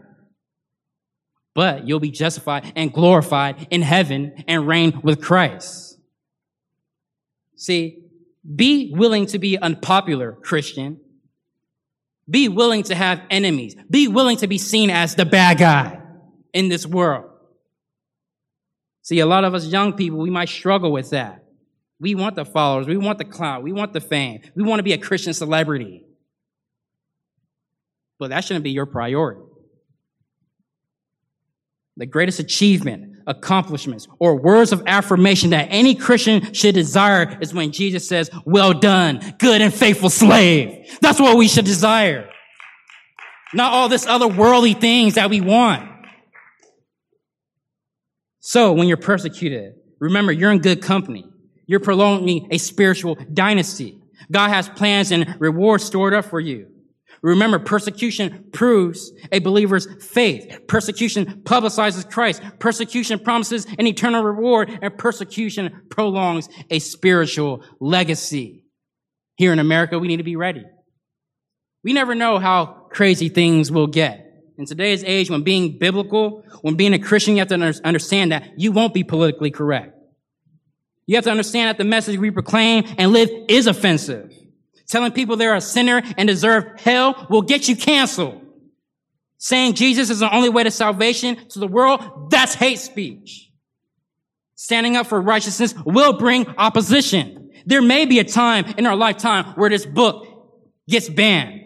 But 1.55 1.87
you'll 1.87 2.01
be 2.01 2.11
justified 2.11 2.73
and 2.75 2.93
glorified 2.93 3.69
in 3.71 3.83
heaven 3.83 4.45
and 4.49 4.67
reign 4.67 5.01
with 5.05 5.23
Christ. 5.23 5.99
See, 7.57 8.01
be 8.55 8.93
willing 8.95 9.27
to 9.27 9.39
be 9.39 9.57
unpopular, 9.57 10.33
Christian, 10.33 11.01
be 12.29 12.49
willing 12.49 12.83
to 12.85 12.95
have 12.95 13.21
enemies. 13.31 13.77
Be 13.91 14.09
willing 14.09 14.39
to 14.39 14.47
be 14.47 14.59
seen 14.59 14.91
as 14.91 15.15
the 15.15 15.27
bad 15.27 15.59
guy 15.59 16.01
in 16.53 16.69
this 16.69 16.87
world. 16.87 17.31
See, 19.03 19.21
a 19.21 19.27
lot 19.27 19.45
of 19.45 19.55
us 19.55 19.67
young 19.67 19.93
people, 19.93 20.19
we 20.19 20.31
might 20.31 20.49
struggle 20.49 20.91
with 20.91 21.11
that. 21.11 21.45
We 22.01 22.15
want 22.15 22.37
the 22.37 22.45
followers. 22.45 22.87
We 22.87 22.97
want 22.97 23.19
the 23.19 23.25
clout. 23.25 23.63
We 23.63 23.73
want 23.73 23.93
the 23.93 24.01
fame. 24.01 24.41
We 24.57 24.63
want 24.63 24.79
to 24.79 24.83
be 24.83 24.93
a 24.93 24.99
Christian 24.99 25.35
celebrity. 25.35 26.05
But 28.19 28.31
that 28.31 28.45
shouldn't 28.45 28.65
be 28.65 28.71
your 28.71 28.87
priority. 28.87 29.43
The 31.97 32.07
greatest 32.07 32.41
achievement, 32.41 33.14
accomplishments, 33.27 34.07
or 34.19 34.37
words 34.37 34.73
of 34.73 34.83
affirmation 34.87 35.51
that 35.51 35.69
any 35.71 35.95
Christian 35.95 36.53
should 36.53 36.75
desire 36.75 37.39
is 37.41 37.55
when 37.55 37.73
Jesus 37.73 38.09
says, 38.09 38.31
well 38.45 38.73
done, 38.73 39.21
good 39.39 39.61
and 39.61 39.73
faithful 39.73 40.11
slave. 40.11 40.99
That's 41.01 41.21
what 41.21 41.37
we 41.37 41.49
should 41.49 41.65
desire. 41.65 42.29
Not 43.53 43.73
all 43.73 43.89
this 43.89 44.07
other 44.07 44.29
worldly 44.29 44.75
things 44.75 45.15
that 45.15 45.31
we 45.31 45.41
want. 45.41 45.89
So 48.41 48.73
when 48.73 48.89
you're 48.89 48.97
persecuted, 48.97 49.75
remember 50.01 50.33
you're 50.33 50.51
in 50.53 50.59
good 50.59 50.83
company. 50.83 51.25
You're 51.67 51.81
prolonging 51.81 52.49
a 52.51 52.59
spiritual 52.59 53.17
dynasty. 53.33 53.99
God 54.31 54.51
has 54.51 54.69
plans 54.69 55.13
and 55.13 55.37
rewards 55.39 55.85
stored 55.85 56.13
up 56.13 56.27
for 56.27 56.41
you. 56.41 56.74
Remember, 57.25 57.59
persecution 57.59 58.45
proves 58.53 59.11
a 59.33 59.39
believer's 59.39 59.89
faith. 60.05 60.61
Persecution 60.69 61.41
publicizes 61.45 62.09
Christ. 62.09 62.43
Persecution 62.59 63.19
promises 63.19 63.67
an 63.79 63.87
eternal 63.87 64.23
reward 64.23 64.79
and 64.83 64.99
persecution 64.99 65.85
prolongs 65.89 66.51
a 66.69 66.81
spiritual 66.81 67.65
legacy. 67.81 68.67
Here 69.37 69.55
in 69.55 69.59
America, 69.59 69.99
we 69.99 70.07
need 70.07 70.19
to 70.19 70.23
be 70.23 70.37
ready. 70.37 70.65
We 71.83 71.95
never 71.95 72.15
know 72.15 72.39
how 72.39 72.89
crazy 72.91 73.31
things 73.31 73.73
will 73.73 73.87
get. 73.87 74.21
In 74.59 74.67
today's 74.67 75.03
age, 75.03 75.31
when 75.31 75.43
being 75.43 75.79
biblical, 75.79 76.45
when 76.61 76.75
being 76.75 76.93
a 76.93 76.99
Christian, 76.99 77.37
you 77.37 77.41
have 77.41 77.49
to 77.49 77.81
understand 77.85 78.33
that 78.33 78.51
you 78.59 78.71
won't 78.71 78.93
be 78.93 79.03
politically 79.03 79.51
correct. 79.51 79.97
You 81.07 81.17
have 81.17 81.25
to 81.25 81.31
understand 81.31 81.71
that 81.71 81.79
the 81.79 81.89
message 81.89 82.19
we 82.19 82.31
proclaim 82.31 82.85
and 82.99 83.13
live 83.13 83.31
is 83.49 83.67
offensive. 83.67 84.31
Telling 84.87 85.13
people 85.13 85.37
they're 85.37 85.55
a 85.55 85.61
sinner 85.61 86.03
and 86.17 86.29
deserve 86.29 86.81
hell 86.81 87.27
will 87.31 87.43
get 87.43 87.69
you 87.69 87.77
canceled. 87.77 88.41
Saying 89.39 89.75
Jesus 89.75 90.11
is 90.11 90.21
the 90.21 90.35
only 90.35 90.49
way 90.49 90.65
to 90.65 90.71
salvation 90.71 91.37
to 91.49 91.59
the 91.59 91.67
world, 91.67 92.31
that's 92.31 92.55
hate 92.55 92.79
speech. 92.79 93.51
Standing 94.55 94.97
up 94.97 95.07
for 95.07 95.21
righteousness 95.21 95.75
will 95.85 96.15
bring 96.15 96.47
opposition. 96.57 97.51
There 97.67 97.83
may 97.83 98.07
be 98.07 98.19
a 98.19 98.25
time 98.25 98.67
in 98.79 98.87
our 98.87 98.97
lifetime 98.97 99.47
where 99.55 99.71
this 99.71 99.87
book 99.87 100.27
gets 100.89 101.09
banned 101.09 101.63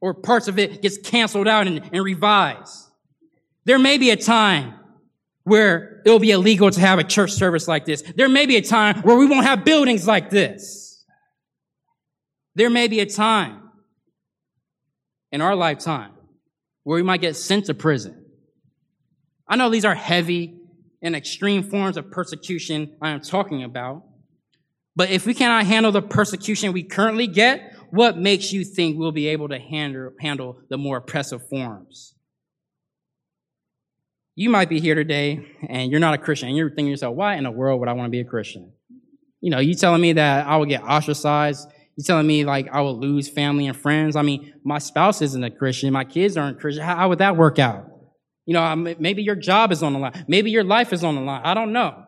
or 0.00 0.14
parts 0.14 0.48
of 0.48 0.58
it 0.58 0.82
gets 0.82 0.98
canceled 0.98 1.48
out 1.48 1.66
and, 1.66 1.82
and 1.92 2.04
revised. 2.04 2.90
There 3.64 3.78
may 3.78 3.98
be 3.98 4.10
a 4.10 4.16
time 4.16 4.74
where 5.44 6.02
it'll 6.04 6.18
be 6.18 6.30
illegal 6.30 6.70
to 6.70 6.80
have 6.80 6.98
a 6.98 7.04
church 7.04 7.32
service 7.32 7.68
like 7.68 7.84
this. 7.84 8.02
There 8.02 8.28
may 8.28 8.46
be 8.46 8.56
a 8.56 8.62
time 8.62 9.02
where 9.02 9.16
we 9.16 9.26
won't 9.26 9.46
have 9.46 9.64
buildings 9.64 10.06
like 10.06 10.30
this. 10.30 10.95
There 12.56 12.70
may 12.70 12.88
be 12.88 13.00
a 13.00 13.06
time 13.06 13.70
in 15.30 15.42
our 15.42 15.54
lifetime 15.54 16.12
where 16.84 16.96
we 16.96 17.02
might 17.02 17.20
get 17.20 17.36
sent 17.36 17.66
to 17.66 17.74
prison. 17.74 18.24
I 19.46 19.56
know 19.56 19.68
these 19.68 19.84
are 19.84 19.94
heavy 19.94 20.58
and 21.02 21.14
extreme 21.14 21.62
forms 21.62 21.98
of 21.98 22.10
persecution 22.10 22.96
I 23.02 23.10
am 23.10 23.20
talking 23.20 23.62
about. 23.62 24.04
But 24.96 25.10
if 25.10 25.26
we 25.26 25.34
cannot 25.34 25.66
handle 25.66 25.92
the 25.92 26.00
persecution 26.00 26.72
we 26.72 26.82
currently 26.82 27.26
get, 27.26 27.74
what 27.90 28.16
makes 28.16 28.50
you 28.52 28.64
think 28.64 28.98
we'll 28.98 29.12
be 29.12 29.28
able 29.28 29.50
to 29.50 29.58
handle, 29.58 30.12
handle 30.18 30.58
the 30.70 30.78
more 30.78 30.96
oppressive 30.96 31.46
forms? 31.50 32.14
You 34.34 34.48
might 34.48 34.70
be 34.70 34.80
here 34.80 34.94
today 34.94 35.46
and 35.68 35.90
you're 35.90 36.00
not 36.00 36.14
a 36.14 36.18
Christian 36.18 36.48
and 36.48 36.56
you're 36.56 36.70
thinking 36.70 36.86
to 36.86 36.90
yourself, 36.92 37.14
why 37.14 37.36
in 37.36 37.44
the 37.44 37.50
world 37.50 37.80
would 37.80 37.88
I 37.90 37.92
want 37.92 38.06
to 38.06 38.10
be 38.10 38.20
a 38.20 38.24
Christian? 38.24 38.72
You 39.42 39.50
know, 39.50 39.58
you 39.58 39.74
telling 39.74 40.00
me 40.00 40.14
that 40.14 40.46
I 40.46 40.56
would 40.56 40.70
get 40.70 40.82
ostracized. 40.82 41.68
You 41.96 42.04
telling 42.04 42.26
me 42.26 42.44
like 42.44 42.68
I 42.70 42.82
will 42.82 42.98
lose 42.98 43.28
family 43.28 43.66
and 43.66 43.76
friends. 43.76 44.16
I 44.16 44.22
mean, 44.22 44.52
my 44.64 44.78
spouse 44.78 45.22
isn't 45.22 45.42
a 45.42 45.50
Christian. 45.50 45.92
My 45.92 46.04
kids 46.04 46.36
aren't 46.36 46.60
Christian. 46.60 46.84
How, 46.84 46.96
how 46.96 47.08
would 47.08 47.18
that 47.18 47.36
work 47.36 47.58
out? 47.58 47.86
You 48.44 48.54
know, 48.54 48.62
um, 48.62 48.94
maybe 48.98 49.22
your 49.22 49.34
job 49.34 49.72
is 49.72 49.82
on 49.82 49.94
the 49.94 49.98
line. 49.98 50.24
Maybe 50.28 50.50
your 50.50 50.62
life 50.62 50.92
is 50.92 51.02
on 51.02 51.14
the 51.14 51.22
line. 51.22 51.40
I 51.42 51.54
don't 51.54 51.72
know. 51.72 52.04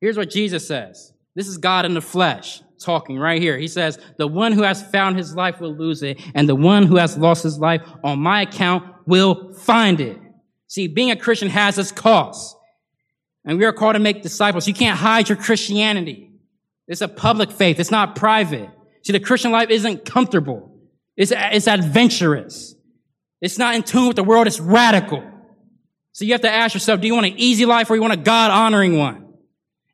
Here's 0.00 0.16
what 0.16 0.30
Jesus 0.30 0.66
says. 0.66 1.12
This 1.34 1.48
is 1.48 1.58
God 1.58 1.84
in 1.84 1.94
the 1.94 2.00
flesh 2.00 2.62
talking 2.80 3.18
right 3.18 3.40
here. 3.40 3.58
He 3.58 3.68
says, 3.68 3.98
the 4.18 4.26
one 4.26 4.52
who 4.52 4.62
has 4.62 4.82
found 4.82 5.16
his 5.16 5.34
life 5.34 5.60
will 5.60 5.76
lose 5.76 6.02
it, 6.02 6.20
and 6.34 6.48
the 6.48 6.54
one 6.54 6.84
who 6.84 6.96
has 6.96 7.16
lost 7.18 7.42
his 7.42 7.58
life 7.58 7.82
on 8.02 8.18
my 8.18 8.42
account 8.42 8.84
will 9.06 9.52
find 9.52 10.00
it. 10.00 10.18
See, 10.66 10.86
being 10.86 11.10
a 11.10 11.16
Christian 11.16 11.48
has 11.48 11.78
its 11.78 11.92
cost. 11.92 12.56
And 13.44 13.58
we 13.58 13.64
are 13.64 13.72
called 13.72 13.94
to 13.94 14.00
make 14.00 14.22
disciples. 14.22 14.68
You 14.68 14.74
can't 14.74 14.98
hide 14.98 15.28
your 15.28 15.36
Christianity. 15.36 16.29
It's 16.90 17.00
a 17.00 17.08
public 17.08 17.52
faith. 17.52 17.78
It's 17.78 17.92
not 17.92 18.16
private. 18.16 18.68
See, 19.04 19.12
the 19.12 19.20
Christian 19.20 19.52
life 19.52 19.70
isn't 19.70 20.04
comfortable. 20.04 20.76
It's, 21.16 21.32
it's 21.34 21.68
adventurous. 21.68 22.74
It's 23.40 23.58
not 23.58 23.76
in 23.76 23.84
tune 23.84 24.08
with 24.08 24.16
the 24.16 24.24
world. 24.24 24.48
It's 24.48 24.58
radical. 24.58 25.22
So 26.10 26.24
you 26.24 26.32
have 26.32 26.40
to 26.40 26.50
ask 26.50 26.74
yourself, 26.74 27.00
do 27.00 27.06
you 27.06 27.14
want 27.14 27.26
an 27.26 27.34
easy 27.36 27.64
life 27.64 27.88
or 27.90 27.94
you 27.94 28.02
want 28.02 28.14
a 28.14 28.16
God 28.16 28.50
honoring 28.50 28.98
one? 28.98 29.34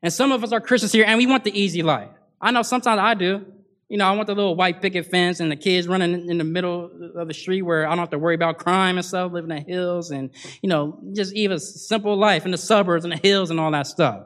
And 0.01 0.11
some 0.11 0.31
of 0.31 0.43
us 0.43 0.51
are 0.51 0.59
Christians 0.59 0.91
here 0.91 1.05
and 1.05 1.19
we 1.19 1.27
want 1.27 1.43
the 1.43 1.57
easy 1.57 1.83
life. 1.83 2.09
I 2.41 2.49
know 2.49 2.63
sometimes 2.63 2.99
I 2.99 3.13
do. 3.13 3.45
You 3.89 3.97
know, 3.97 4.05
I 4.05 4.11
want 4.13 4.25
the 4.25 4.33
little 4.33 4.55
white 4.55 4.81
picket 4.81 5.05
fence 5.05 5.39
and 5.39 5.51
the 5.51 5.55
kids 5.55 5.87
running 5.87 6.27
in 6.29 6.39
the 6.39 6.43
middle 6.43 6.89
of 7.15 7.27
the 7.27 7.33
street 7.33 7.61
where 7.61 7.85
I 7.85 7.89
don't 7.89 7.99
have 7.99 8.09
to 8.09 8.17
worry 8.17 8.33
about 8.33 8.57
crime 8.57 8.97
and 8.97 9.05
stuff, 9.05 9.31
living 9.31 9.51
in 9.51 9.63
the 9.63 9.71
hills 9.71 10.09
and, 10.09 10.31
you 10.63 10.69
know, 10.69 10.99
just 11.13 11.31
even 11.35 11.59
simple 11.59 12.17
life 12.17 12.43
in 12.43 12.51
the 12.51 12.57
suburbs 12.57 13.05
and 13.05 13.13
the 13.13 13.17
hills 13.17 13.51
and 13.51 13.59
all 13.59 13.69
that 13.71 13.85
stuff. 13.85 14.23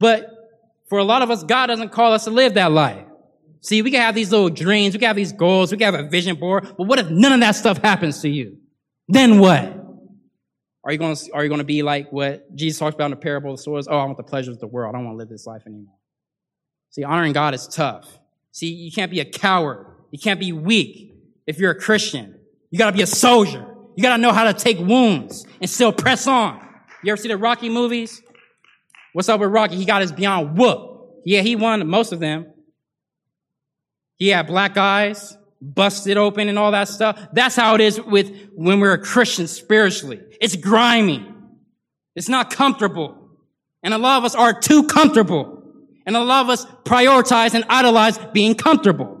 But 0.00 0.39
for 0.90 0.98
a 0.98 1.04
lot 1.04 1.22
of 1.22 1.30
us, 1.30 1.42
God 1.42 1.68
doesn't 1.68 1.90
call 1.90 2.12
us 2.12 2.24
to 2.24 2.30
live 2.30 2.54
that 2.54 2.72
life. 2.72 3.06
See, 3.62 3.80
we 3.80 3.90
can 3.90 4.00
have 4.00 4.14
these 4.14 4.30
little 4.30 4.50
dreams, 4.50 4.94
we 4.94 4.98
can 4.98 5.06
have 5.06 5.16
these 5.16 5.32
goals, 5.32 5.70
we 5.70 5.78
can 5.78 5.94
have 5.94 6.06
a 6.06 6.08
vision 6.08 6.36
board, 6.36 6.74
but 6.76 6.86
what 6.86 6.98
if 6.98 7.08
none 7.08 7.32
of 7.32 7.40
that 7.40 7.52
stuff 7.52 7.78
happens 7.78 8.20
to 8.22 8.28
you? 8.28 8.58
Then 9.08 9.38
what? 9.38 9.76
Are 10.82 10.92
you 10.92 10.98
going 10.98 11.14
to, 11.14 11.32
are 11.32 11.42
you 11.42 11.48
going 11.48 11.58
to 11.58 11.64
be 11.64 11.82
like 11.82 12.10
what 12.10 12.54
Jesus 12.54 12.78
talks 12.78 12.94
about 12.94 13.06
in 13.06 13.10
the 13.12 13.16
parable 13.16 13.52
of 13.52 13.58
the 13.58 13.62
soils? 13.62 13.86
Oh, 13.88 13.98
I 13.98 14.04
want 14.04 14.16
the 14.16 14.22
pleasures 14.22 14.54
of 14.54 14.60
the 14.60 14.66
world. 14.66 14.94
I 14.94 14.98
don't 14.98 15.06
want 15.06 15.14
to 15.14 15.18
live 15.18 15.28
this 15.28 15.46
life 15.46 15.62
anymore. 15.66 15.94
See, 16.90 17.04
honoring 17.04 17.34
God 17.34 17.54
is 17.54 17.68
tough. 17.68 18.18
See, 18.52 18.72
you 18.72 18.90
can't 18.90 19.10
be 19.10 19.20
a 19.20 19.24
coward. 19.24 19.86
You 20.10 20.18
can't 20.18 20.40
be 20.40 20.52
weak 20.52 21.14
if 21.46 21.58
you're 21.58 21.70
a 21.70 21.78
Christian. 21.78 22.34
You 22.70 22.78
gotta 22.78 22.96
be 22.96 23.02
a 23.02 23.06
soldier. 23.06 23.66
You 23.94 24.02
gotta 24.02 24.20
know 24.20 24.32
how 24.32 24.44
to 24.44 24.54
take 24.54 24.78
wounds 24.78 25.46
and 25.60 25.68
still 25.68 25.92
press 25.92 26.26
on. 26.26 26.66
You 27.04 27.12
ever 27.12 27.20
see 27.20 27.28
the 27.28 27.36
Rocky 27.36 27.68
movies? 27.68 28.22
What's 29.12 29.28
up 29.28 29.40
with 29.40 29.50
Rocky? 29.50 29.76
He 29.76 29.84
got 29.84 30.02
his 30.02 30.12
beyond 30.12 30.56
whoop. 30.56 31.20
Yeah, 31.24 31.42
he 31.42 31.56
won 31.56 31.86
most 31.86 32.12
of 32.12 32.20
them. 32.20 32.52
He 34.16 34.28
had 34.28 34.46
black 34.46 34.76
eyes, 34.76 35.36
busted 35.60 36.16
open 36.16 36.48
and 36.48 36.58
all 36.58 36.72
that 36.72 36.88
stuff. 36.88 37.18
That's 37.32 37.56
how 37.56 37.74
it 37.74 37.80
is 37.80 38.00
with 38.00 38.50
when 38.54 38.80
we're 38.80 38.92
a 38.92 38.98
Christian 38.98 39.46
spiritually. 39.46 40.20
It's 40.40 40.56
grimy. 40.56 41.26
It's 42.14 42.28
not 42.28 42.50
comfortable. 42.50 43.16
And 43.82 43.94
a 43.94 43.98
lot 43.98 44.18
of 44.18 44.24
us 44.24 44.34
are 44.34 44.58
too 44.58 44.84
comfortable. 44.84 45.62
And 46.06 46.16
a 46.16 46.22
lot 46.22 46.44
of 46.44 46.50
us 46.50 46.66
prioritize 46.84 47.54
and 47.54 47.64
idolize 47.68 48.18
being 48.32 48.54
comfortable. 48.54 49.16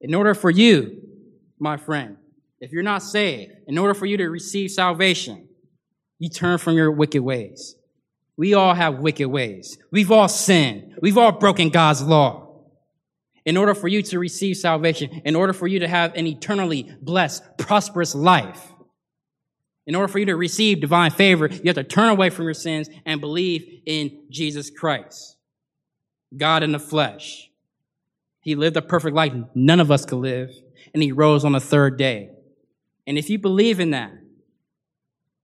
In 0.00 0.14
order 0.14 0.34
for 0.34 0.50
you, 0.50 1.02
my 1.58 1.76
friend, 1.76 2.16
if 2.60 2.72
you're 2.72 2.82
not 2.82 3.02
saved, 3.02 3.52
in 3.66 3.78
order 3.78 3.94
for 3.94 4.06
you 4.06 4.16
to 4.16 4.28
receive 4.28 4.70
salvation, 4.70 5.47
you 6.18 6.28
turn 6.28 6.58
from 6.58 6.74
your 6.74 6.90
wicked 6.90 7.22
ways. 7.22 7.76
We 8.36 8.54
all 8.54 8.74
have 8.74 9.00
wicked 9.00 9.28
ways. 9.28 9.78
We've 9.90 10.12
all 10.12 10.28
sinned. 10.28 10.96
We've 11.02 11.18
all 11.18 11.32
broken 11.32 11.70
God's 11.70 12.02
law. 12.02 12.46
In 13.44 13.56
order 13.56 13.74
for 13.74 13.88
you 13.88 14.02
to 14.02 14.18
receive 14.18 14.56
salvation, 14.56 15.22
in 15.24 15.34
order 15.34 15.52
for 15.52 15.66
you 15.66 15.80
to 15.80 15.88
have 15.88 16.14
an 16.14 16.26
eternally 16.26 16.94
blessed, 17.00 17.42
prosperous 17.58 18.14
life, 18.14 18.72
in 19.86 19.94
order 19.94 20.06
for 20.06 20.18
you 20.18 20.26
to 20.26 20.36
receive 20.36 20.80
divine 20.80 21.10
favor, 21.10 21.48
you 21.48 21.62
have 21.64 21.76
to 21.76 21.84
turn 21.84 22.10
away 22.10 22.28
from 22.30 22.44
your 22.44 22.54
sins 22.54 22.90
and 23.06 23.20
believe 23.20 23.80
in 23.86 24.24
Jesus 24.28 24.68
Christ. 24.70 25.36
God 26.36 26.62
in 26.62 26.72
the 26.72 26.78
flesh. 26.78 27.50
He 28.40 28.54
lived 28.54 28.76
a 28.76 28.82
perfect 28.82 29.16
life 29.16 29.32
none 29.54 29.80
of 29.80 29.90
us 29.90 30.04
could 30.04 30.18
live, 30.18 30.54
and 30.92 31.02
he 31.02 31.10
rose 31.10 31.44
on 31.44 31.52
the 31.52 31.60
third 31.60 31.96
day. 31.96 32.30
And 33.06 33.16
if 33.16 33.30
you 33.30 33.38
believe 33.38 33.80
in 33.80 33.90
that, 33.92 34.12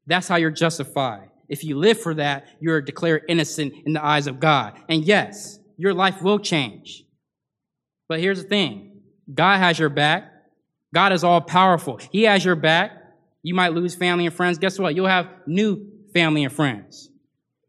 that's 0.07 0.29
how 0.29 0.37
you're 0.37 0.51
justified. 0.51 1.31
If 1.49 1.65
you 1.65 1.79
live 1.79 2.01
for 2.01 2.15
that, 2.15 2.47
you're 2.61 2.81
declared 2.81 3.25
innocent 3.29 3.75
in 3.85 3.93
the 3.93 4.05
eyes 4.05 4.27
of 4.27 4.41
God. 4.41 4.79
And 4.89 5.05
yes, 5.05 5.59
your 5.77 5.95
life 5.95 6.23
will 6.23 6.39
change. 6.39 7.05
But 8.09 8.21
here's 8.21 8.43
the 8.43 8.49
thing. 8.49 9.01
God 9.33 9.59
has 9.59 9.79
your 9.79 9.89
back. 9.89 10.31
God 10.93 11.13
is 11.13 11.25
all 11.25 11.41
powerful. 11.41 11.99
He 12.13 12.23
has 12.23 12.45
your 12.45 12.57
back. 12.57 12.93
You 13.43 13.55
might 13.55 13.73
lose 13.73 13.95
family 13.95 14.27
and 14.27 14.35
friends. 14.35 14.59
Guess 14.59 14.79
what? 14.79 14.95
You'll 14.95 15.07
have 15.07 15.29
new 15.47 15.87
family 16.13 16.45
and 16.45 16.53
friends. 16.53 17.11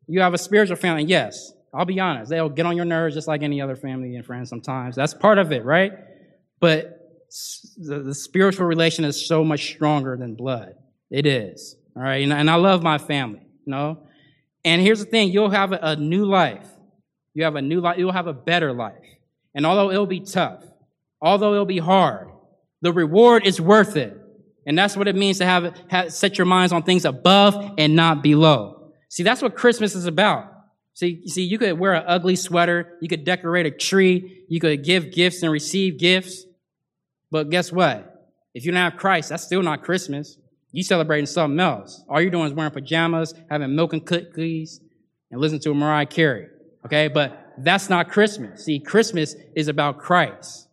You 0.08 0.22
have 0.22 0.34
a 0.34 0.38
spiritual 0.38 0.78
family. 0.78 1.04
Yes, 1.04 1.52
I'll 1.74 1.86
be 1.86 2.00
honest. 2.00 2.30
They'll 2.30 2.50
get 2.50 2.66
on 2.66 2.76
your 2.76 2.86
nerves 2.86 3.16
just 3.16 3.28
like 3.28 3.42
any 3.42 3.62
other 3.62 3.76
family 3.76 4.16
and 4.16 4.26
friends 4.26 4.50
sometimes. 4.50 4.96
That's 4.96 5.14
part 5.14 5.38
of 5.38 5.52
it, 5.52 5.66
right? 5.66 5.92
But 6.60 6.96
the, 7.78 8.14
spiritual 8.14 8.68
relation 8.68 9.04
is 9.04 9.28
so 9.28 9.44
much 9.44 9.66
stronger 9.74 10.16
than 10.16 10.36
blood. 10.36 10.74
It 11.10 11.26
is. 11.26 11.76
All 11.96 12.04
right. 12.04 12.24
And, 12.24 12.34
and 12.34 12.50
I 12.50 12.56
love 12.56 12.84
my 12.84 12.98
family, 12.98 13.42
you 13.66 13.72
know? 13.72 14.08
And 14.64 14.82
here's 14.82 15.00
the 15.00 15.06
thing. 15.06 15.30
You'll 15.30 15.50
have 15.50 15.72
a, 15.72 15.80
a 15.82 15.96
new 15.96 16.26
life. 16.26 16.68
You 17.34 17.44
have 17.44 17.56
a 17.56 17.62
new 17.62 17.82
life. 17.82 17.98
You'll 17.98 18.12
have 18.12 18.28
a 18.28 18.34
better 18.34 18.74
life. 18.74 18.94
And 19.54 19.66
although 19.66 19.92
it'll 19.92 20.06
be 20.06 20.22
tough, 20.22 20.64
although 21.22 21.54
it'll 21.54 21.66
be 21.66 21.80
hard, 21.80 22.30
the 22.82 22.92
reward 22.92 23.46
is 23.46 23.62
worth 23.62 23.96
it. 23.96 24.18
And 24.66 24.78
that's 24.78 24.98
what 24.98 25.08
it 25.08 25.16
means 25.16 25.38
to 25.38 25.46
have, 25.46 25.76
have, 25.90 26.12
set 26.12 26.38
your 26.38 26.46
minds 26.46 26.74
on 26.74 26.84
things 26.84 27.06
above 27.06 27.76
and 27.78 27.96
not 27.96 28.24
below. 28.24 28.92
See, 29.10 29.24
that's 29.24 29.42
what 29.42 29.56
Christmas 29.56 29.96
is 29.96 30.08
about. 30.08 30.52
See, 30.96 31.28
see, 31.28 31.44
you 31.44 31.58
could 31.58 31.78
wear 31.78 31.94
an 31.94 32.04
ugly 32.08 32.36
sweater, 32.36 32.98
you 33.02 33.10
could 33.10 33.26
decorate 33.26 33.66
a 33.66 33.72
tree, 33.72 34.46
you 34.50 34.60
could 34.60 34.84
give 34.84 35.12
gifts 35.12 35.44
and 35.44 35.52
receive 35.52 36.00
gifts. 36.00 36.46
But 37.32 37.50
guess 37.50 37.72
what? 37.72 38.30
If 38.54 38.66
you 38.66 38.72
don't 38.72 38.82
have 38.82 38.96
Christ, 38.96 39.30
that's 39.30 39.44
still 39.44 39.62
not 39.62 39.84
Christmas. 39.84 40.38
You 40.76 40.84
celebrating 40.84 41.26
something 41.26 41.58
else. 41.58 42.04
All 42.10 42.20
you're 42.20 42.30
doing 42.30 42.48
is 42.48 42.54
wearing 42.54 42.74
pajamas, 42.74 43.34
having 43.50 43.74
milk 43.78 43.94
and 43.94 44.06
cookies, 44.06 44.82
and 45.32 45.40
listening 45.40 45.62
to 45.62 45.74
Mariah 45.74 46.06
Carey. 46.06 46.50
Okay? 46.86 47.08
But 47.08 47.54
that's 47.60 47.90
not 47.90 48.10
Christmas. 48.10 48.66
See, 48.66 48.82
Christmas 48.82 49.38
is 49.56 49.70
about 49.70 50.00
Christ. 50.00 50.68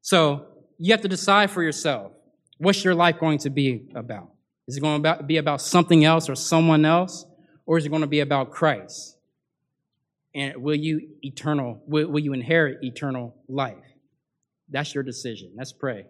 So 0.00 0.46
you 0.78 0.94
have 0.94 1.02
to 1.02 1.08
decide 1.08 1.50
for 1.50 1.62
yourself. 1.62 2.12
What's 2.56 2.82
your 2.84 2.94
life 2.94 3.18
going 3.20 3.36
to 3.40 3.50
be 3.50 3.86
about? 3.94 4.30
Is 4.66 4.78
it 4.78 4.80
going 4.80 5.02
to 5.02 5.22
be 5.22 5.36
about 5.36 5.60
something 5.60 6.02
else 6.06 6.30
or 6.30 6.34
someone 6.34 6.86
else? 6.86 7.26
Or 7.66 7.76
is 7.76 7.84
it 7.84 7.90
going 7.90 8.00
to 8.00 8.06
be 8.06 8.20
about 8.20 8.50
Christ? 8.50 9.18
And 10.34 10.56
will 10.62 10.74
you 10.74 11.06
eternal, 11.20 11.82
will, 11.86 12.08
will 12.08 12.20
you 12.20 12.32
inherit 12.32 12.82
eternal 12.82 13.34
life? 13.46 13.76
That's 14.70 14.94
your 14.94 15.04
decision. 15.04 15.52
Let's 15.54 15.74
pray. 15.74 16.06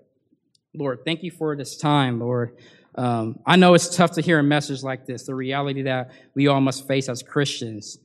Lord, 0.79 1.01
thank 1.05 1.23
you 1.23 1.31
for 1.31 1.57
this 1.57 1.77
time, 1.77 2.21
Lord. 2.21 2.57
Um, 2.97 3.41
I 3.47 3.57
know 3.57 3.75
it's 3.75 3.95
tough 3.95 4.13
to 4.13 4.23
hear 4.23 4.39
a 4.39 4.43
message 4.43 4.83
like 4.83 5.07
this, 5.07 5.25
the 5.25 5.35
reality 5.35 5.83
that 5.83 6.11
we 6.35 6.47
all 6.47 6.61
must 6.61 6.89
face 6.89 7.09
as 7.09 7.23
Christians, 7.23 7.99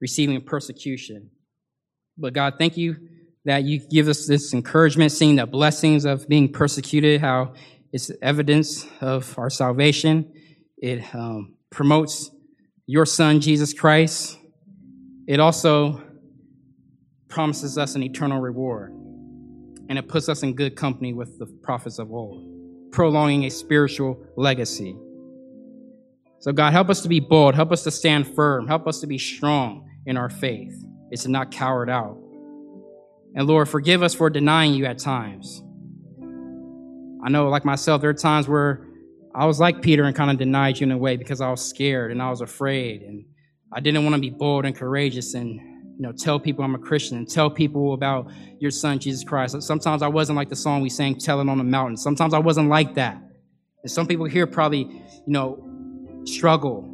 receiving 0.00 0.40
persecution. 0.42 1.30
But 2.18 2.34
God, 2.34 2.54
thank 2.58 2.76
you 2.76 2.96
that 3.44 3.64
you 3.64 3.80
give 3.80 4.08
us 4.08 4.26
this 4.26 4.52
encouragement, 4.52 5.12
seeing 5.12 5.36
the 5.36 5.46
blessings 5.46 6.04
of 6.04 6.28
being 6.28 6.52
persecuted, 6.52 7.20
how 7.20 7.54
it's 7.92 8.10
evidence 8.20 8.86
of 9.00 9.38
our 9.38 9.50
salvation. 9.50 10.32
It 10.78 11.14
um, 11.14 11.56
promotes 11.70 12.30
your 12.86 13.06
Son, 13.06 13.40
Jesus 13.40 13.72
Christ. 13.72 14.38
It 15.26 15.40
also 15.40 16.02
promises 17.28 17.78
us 17.78 17.94
an 17.94 18.02
eternal 18.02 18.40
reward. 18.40 18.92
And 19.88 19.98
it 19.98 20.08
puts 20.08 20.28
us 20.28 20.42
in 20.42 20.54
good 20.54 20.76
company 20.76 21.12
with 21.12 21.38
the 21.38 21.46
prophets 21.46 21.98
of 21.98 22.12
old, 22.12 22.44
prolonging 22.92 23.44
a 23.44 23.50
spiritual 23.50 24.24
legacy. 24.36 24.96
So, 26.38 26.52
God, 26.52 26.72
help 26.72 26.90
us 26.90 27.00
to 27.02 27.08
be 27.08 27.20
bold. 27.20 27.54
Help 27.54 27.72
us 27.72 27.82
to 27.84 27.90
stand 27.90 28.34
firm. 28.34 28.66
Help 28.66 28.86
us 28.86 29.00
to 29.00 29.06
be 29.06 29.18
strong 29.18 29.88
in 30.06 30.16
our 30.16 30.28
faith. 30.28 30.74
It's 31.10 31.26
not 31.26 31.50
coward 31.50 31.88
out. 31.88 32.18
And 33.34 33.46
Lord, 33.46 33.68
forgive 33.68 34.02
us 34.02 34.14
for 34.14 34.28
denying 34.28 34.74
you 34.74 34.84
at 34.84 34.98
times. 34.98 35.62
I 37.24 37.30
know, 37.30 37.48
like 37.48 37.64
myself, 37.64 38.00
there 38.00 38.10
are 38.10 38.14
times 38.14 38.48
where 38.48 38.86
I 39.34 39.46
was 39.46 39.60
like 39.60 39.80
Peter 39.80 40.04
and 40.04 40.14
kind 40.14 40.30
of 40.30 40.38
denied 40.38 40.80
you 40.80 40.84
in 40.84 40.92
a 40.92 40.98
way 40.98 41.16
because 41.16 41.40
I 41.40 41.48
was 41.50 41.64
scared 41.64 42.10
and 42.10 42.20
I 42.20 42.28
was 42.28 42.40
afraid 42.40 43.02
and 43.02 43.24
I 43.72 43.80
didn't 43.80 44.02
want 44.04 44.16
to 44.16 44.20
be 44.20 44.30
bold 44.30 44.66
and 44.66 44.76
courageous 44.76 45.34
and 45.34 45.60
you 46.02 46.08
know 46.08 46.12
tell 46.12 46.40
people 46.40 46.64
I'm 46.64 46.74
a 46.74 46.80
Christian 46.80 47.16
and 47.16 47.30
tell 47.30 47.48
people 47.48 47.94
about 47.94 48.28
your 48.58 48.72
son 48.72 48.98
Jesus 48.98 49.22
Christ. 49.22 49.62
Sometimes 49.62 50.02
I 50.02 50.08
wasn't 50.08 50.34
like 50.34 50.48
the 50.48 50.56
song 50.56 50.82
we 50.82 50.90
sang, 50.90 51.16
Tell 51.16 51.40
It 51.40 51.48
on 51.48 51.58
the 51.58 51.64
Mountain." 51.64 51.96
Sometimes 51.96 52.34
I 52.34 52.40
wasn't 52.40 52.68
like 52.68 52.96
that. 52.96 53.22
And 53.84 53.90
some 53.90 54.08
people 54.08 54.26
here 54.26 54.48
probably 54.48 54.80
you 54.80 55.22
know 55.28 55.64
struggle 56.24 56.84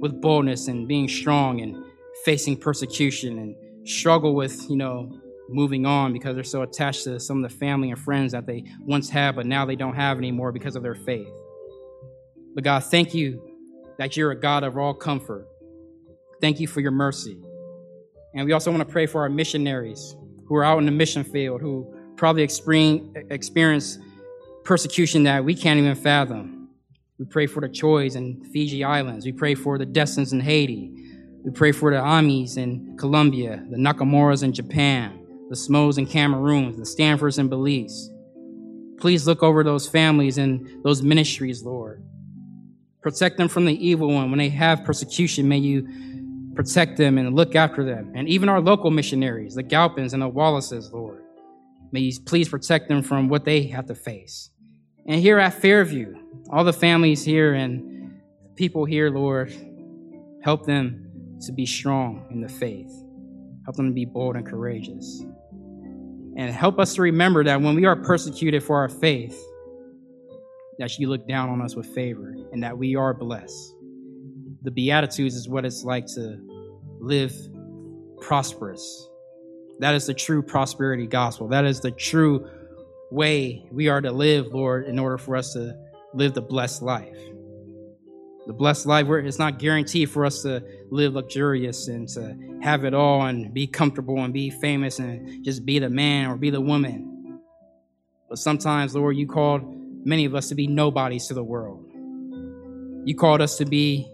with 0.00 0.20
boldness 0.20 0.68
and 0.68 0.86
being 0.86 1.08
strong 1.08 1.62
and 1.62 1.82
facing 2.26 2.58
persecution 2.58 3.38
and 3.38 3.88
struggle 3.88 4.34
with 4.34 4.68
you 4.68 4.76
know 4.76 5.18
moving 5.48 5.86
on 5.86 6.12
because 6.12 6.34
they're 6.34 6.44
so 6.44 6.60
attached 6.60 7.04
to 7.04 7.18
some 7.18 7.42
of 7.42 7.50
the 7.50 7.56
family 7.56 7.90
and 7.90 7.98
friends 7.98 8.32
that 8.32 8.44
they 8.44 8.64
once 8.80 9.08
had, 9.08 9.34
but 9.34 9.46
now 9.46 9.64
they 9.64 9.76
don't 9.76 9.94
have 9.94 10.18
anymore 10.18 10.52
because 10.52 10.76
of 10.76 10.82
their 10.82 10.94
faith. 10.94 11.28
But 12.54 12.64
God, 12.64 12.84
thank 12.84 13.14
you 13.14 13.42
that 13.96 14.14
you're 14.14 14.30
a 14.30 14.38
God 14.38 14.62
of 14.62 14.76
all 14.76 14.92
comfort. 14.92 15.48
Thank 16.42 16.60
you 16.60 16.66
for 16.66 16.80
your 16.80 16.90
mercy. 16.90 17.40
And 18.34 18.46
we 18.46 18.52
also 18.52 18.70
want 18.70 18.86
to 18.86 18.90
pray 18.90 19.06
for 19.06 19.22
our 19.22 19.28
missionaries 19.28 20.16
who 20.46 20.56
are 20.56 20.64
out 20.64 20.78
in 20.78 20.86
the 20.86 20.92
mission 20.92 21.24
field, 21.24 21.60
who 21.60 21.86
probably 22.16 22.42
experience 22.42 23.98
persecution 24.64 25.24
that 25.24 25.44
we 25.44 25.54
can't 25.54 25.78
even 25.78 25.94
fathom. 25.94 26.68
We 27.18 27.26
pray 27.26 27.46
for 27.46 27.60
the 27.60 27.68
Choys 27.68 28.16
in 28.16 28.42
Fiji 28.52 28.84
Islands. 28.84 29.24
We 29.24 29.32
pray 29.32 29.54
for 29.54 29.78
the 29.78 29.86
Destins 29.86 30.32
in 30.32 30.40
Haiti. 30.40 30.92
We 31.44 31.50
pray 31.50 31.72
for 31.72 31.90
the 31.90 32.00
Amis 32.00 32.56
in 32.56 32.96
Colombia, 32.96 33.64
the 33.70 33.76
Nakamuras 33.76 34.42
in 34.42 34.52
Japan, 34.52 35.26
the 35.48 35.56
Smos 35.56 35.98
in 35.98 36.06
Cameroon, 36.06 36.78
the 36.78 36.86
Stanfords 36.86 37.38
in 37.38 37.48
Belize. 37.48 38.10
Please 38.98 39.26
look 39.26 39.42
over 39.42 39.64
those 39.64 39.88
families 39.88 40.38
and 40.38 40.82
those 40.84 41.02
ministries, 41.02 41.64
Lord. 41.64 42.04
Protect 43.02 43.36
them 43.36 43.48
from 43.48 43.64
the 43.64 43.86
evil 43.86 44.08
one. 44.08 44.30
When 44.30 44.38
they 44.38 44.48
have 44.50 44.84
persecution, 44.84 45.48
may 45.48 45.58
you 45.58 45.88
protect 46.54 46.96
them 46.96 47.18
and 47.18 47.34
look 47.34 47.54
after 47.54 47.84
them. 47.84 48.12
And 48.14 48.28
even 48.28 48.48
our 48.48 48.60
local 48.60 48.90
missionaries, 48.90 49.54
the 49.54 49.62
Galpins 49.62 50.12
and 50.12 50.22
the 50.22 50.28
Wallaces, 50.28 50.92
Lord. 50.92 51.22
May 51.92 52.00
you 52.00 52.20
please 52.24 52.48
protect 52.48 52.88
them 52.88 53.02
from 53.02 53.28
what 53.28 53.44
they 53.44 53.64
have 53.64 53.86
to 53.86 53.94
face. 53.94 54.50
And 55.06 55.20
here 55.20 55.38
at 55.38 55.54
Fairview, 55.54 56.14
all 56.50 56.64
the 56.64 56.72
families 56.72 57.24
here 57.24 57.54
and 57.54 58.20
people 58.56 58.84
here, 58.84 59.10
Lord, 59.10 59.52
help 60.42 60.64
them 60.64 61.38
to 61.42 61.52
be 61.52 61.66
strong 61.66 62.26
in 62.30 62.40
the 62.40 62.48
faith. 62.48 62.90
Help 63.64 63.76
them 63.76 63.88
to 63.88 63.92
be 63.92 64.04
bold 64.04 64.36
and 64.36 64.46
courageous. 64.46 65.22
And 66.36 66.50
help 66.50 66.78
us 66.78 66.94
to 66.94 67.02
remember 67.02 67.44
that 67.44 67.60
when 67.60 67.74
we 67.74 67.84
are 67.84 67.96
persecuted 67.96 68.62
for 68.62 68.76
our 68.76 68.88
faith, 68.88 69.38
that 70.78 70.98
you 70.98 71.08
look 71.08 71.28
down 71.28 71.50
on 71.50 71.60
us 71.60 71.76
with 71.76 71.86
favor 71.86 72.34
and 72.52 72.62
that 72.62 72.76
we 72.76 72.96
are 72.96 73.12
blessed. 73.12 73.74
The 74.62 74.70
Beatitudes 74.70 75.34
is 75.34 75.48
what 75.48 75.64
it's 75.64 75.82
like 75.82 76.06
to 76.14 76.38
live 77.00 77.34
prosperous. 78.20 79.08
That 79.80 79.94
is 79.96 80.06
the 80.06 80.14
true 80.14 80.42
prosperity 80.42 81.08
gospel. 81.08 81.48
That 81.48 81.64
is 81.64 81.80
the 81.80 81.90
true 81.90 82.48
way 83.10 83.66
we 83.72 83.88
are 83.88 84.00
to 84.00 84.12
live, 84.12 84.46
Lord, 84.54 84.86
in 84.86 85.00
order 85.00 85.18
for 85.18 85.34
us 85.34 85.52
to 85.54 85.76
live 86.14 86.34
the 86.34 86.42
blessed 86.42 86.82
life. 86.82 87.18
The 88.46 88.52
blessed 88.52 88.86
life, 88.86 89.06
where 89.08 89.18
it's 89.18 89.38
not 89.38 89.58
guaranteed 89.58 90.10
for 90.10 90.24
us 90.24 90.42
to 90.42 90.62
live 90.90 91.14
luxurious 91.14 91.88
and 91.88 92.08
to 92.10 92.58
have 92.62 92.84
it 92.84 92.94
all 92.94 93.22
and 93.22 93.52
be 93.52 93.66
comfortable 93.66 94.22
and 94.22 94.32
be 94.32 94.50
famous 94.50 95.00
and 95.00 95.44
just 95.44 95.64
be 95.64 95.80
the 95.80 95.90
man 95.90 96.28
or 96.28 96.36
be 96.36 96.50
the 96.50 96.60
woman. 96.60 97.40
But 98.28 98.38
sometimes, 98.38 98.94
Lord, 98.94 99.16
you 99.16 99.26
called 99.26 99.62
many 100.06 100.24
of 100.24 100.34
us 100.34 100.48
to 100.50 100.54
be 100.54 100.66
nobodies 100.68 101.26
to 101.26 101.34
the 101.34 101.44
world. 101.44 101.88
You 103.04 103.16
called 103.16 103.40
us 103.40 103.58
to 103.58 103.64
be 103.64 104.11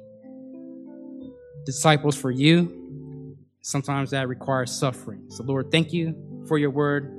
disciples 1.68 2.16
for 2.16 2.30
you. 2.30 3.36
Sometimes 3.60 4.10
that 4.12 4.26
requires 4.26 4.72
suffering. 4.72 5.26
So, 5.28 5.44
Lord, 5.44 5.70
thank 5.70 5.92
you 5.92 6.14
for 6.48 6.56
your 6.56 6.70
word. 6.70 7.14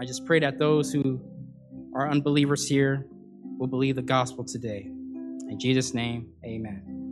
I 0.00 0.04
just 0.04 0.24
pray 0.24 0.38
that 0.38 0.56
those 0.56 0.92
who 0.92 1.20
are 1.96 2.08
unbelievers 2.08 2.68
here 2.68 3.08
will 3.58 3.66
believe 3.66 3.96
the 3.96 4.02
gospel 4.02 4.44
today. 4.44 4.82
In 4.84 5.58
Jesus' 5.58 5.94
name, 5.94 6.28
amen. 6.46 7.07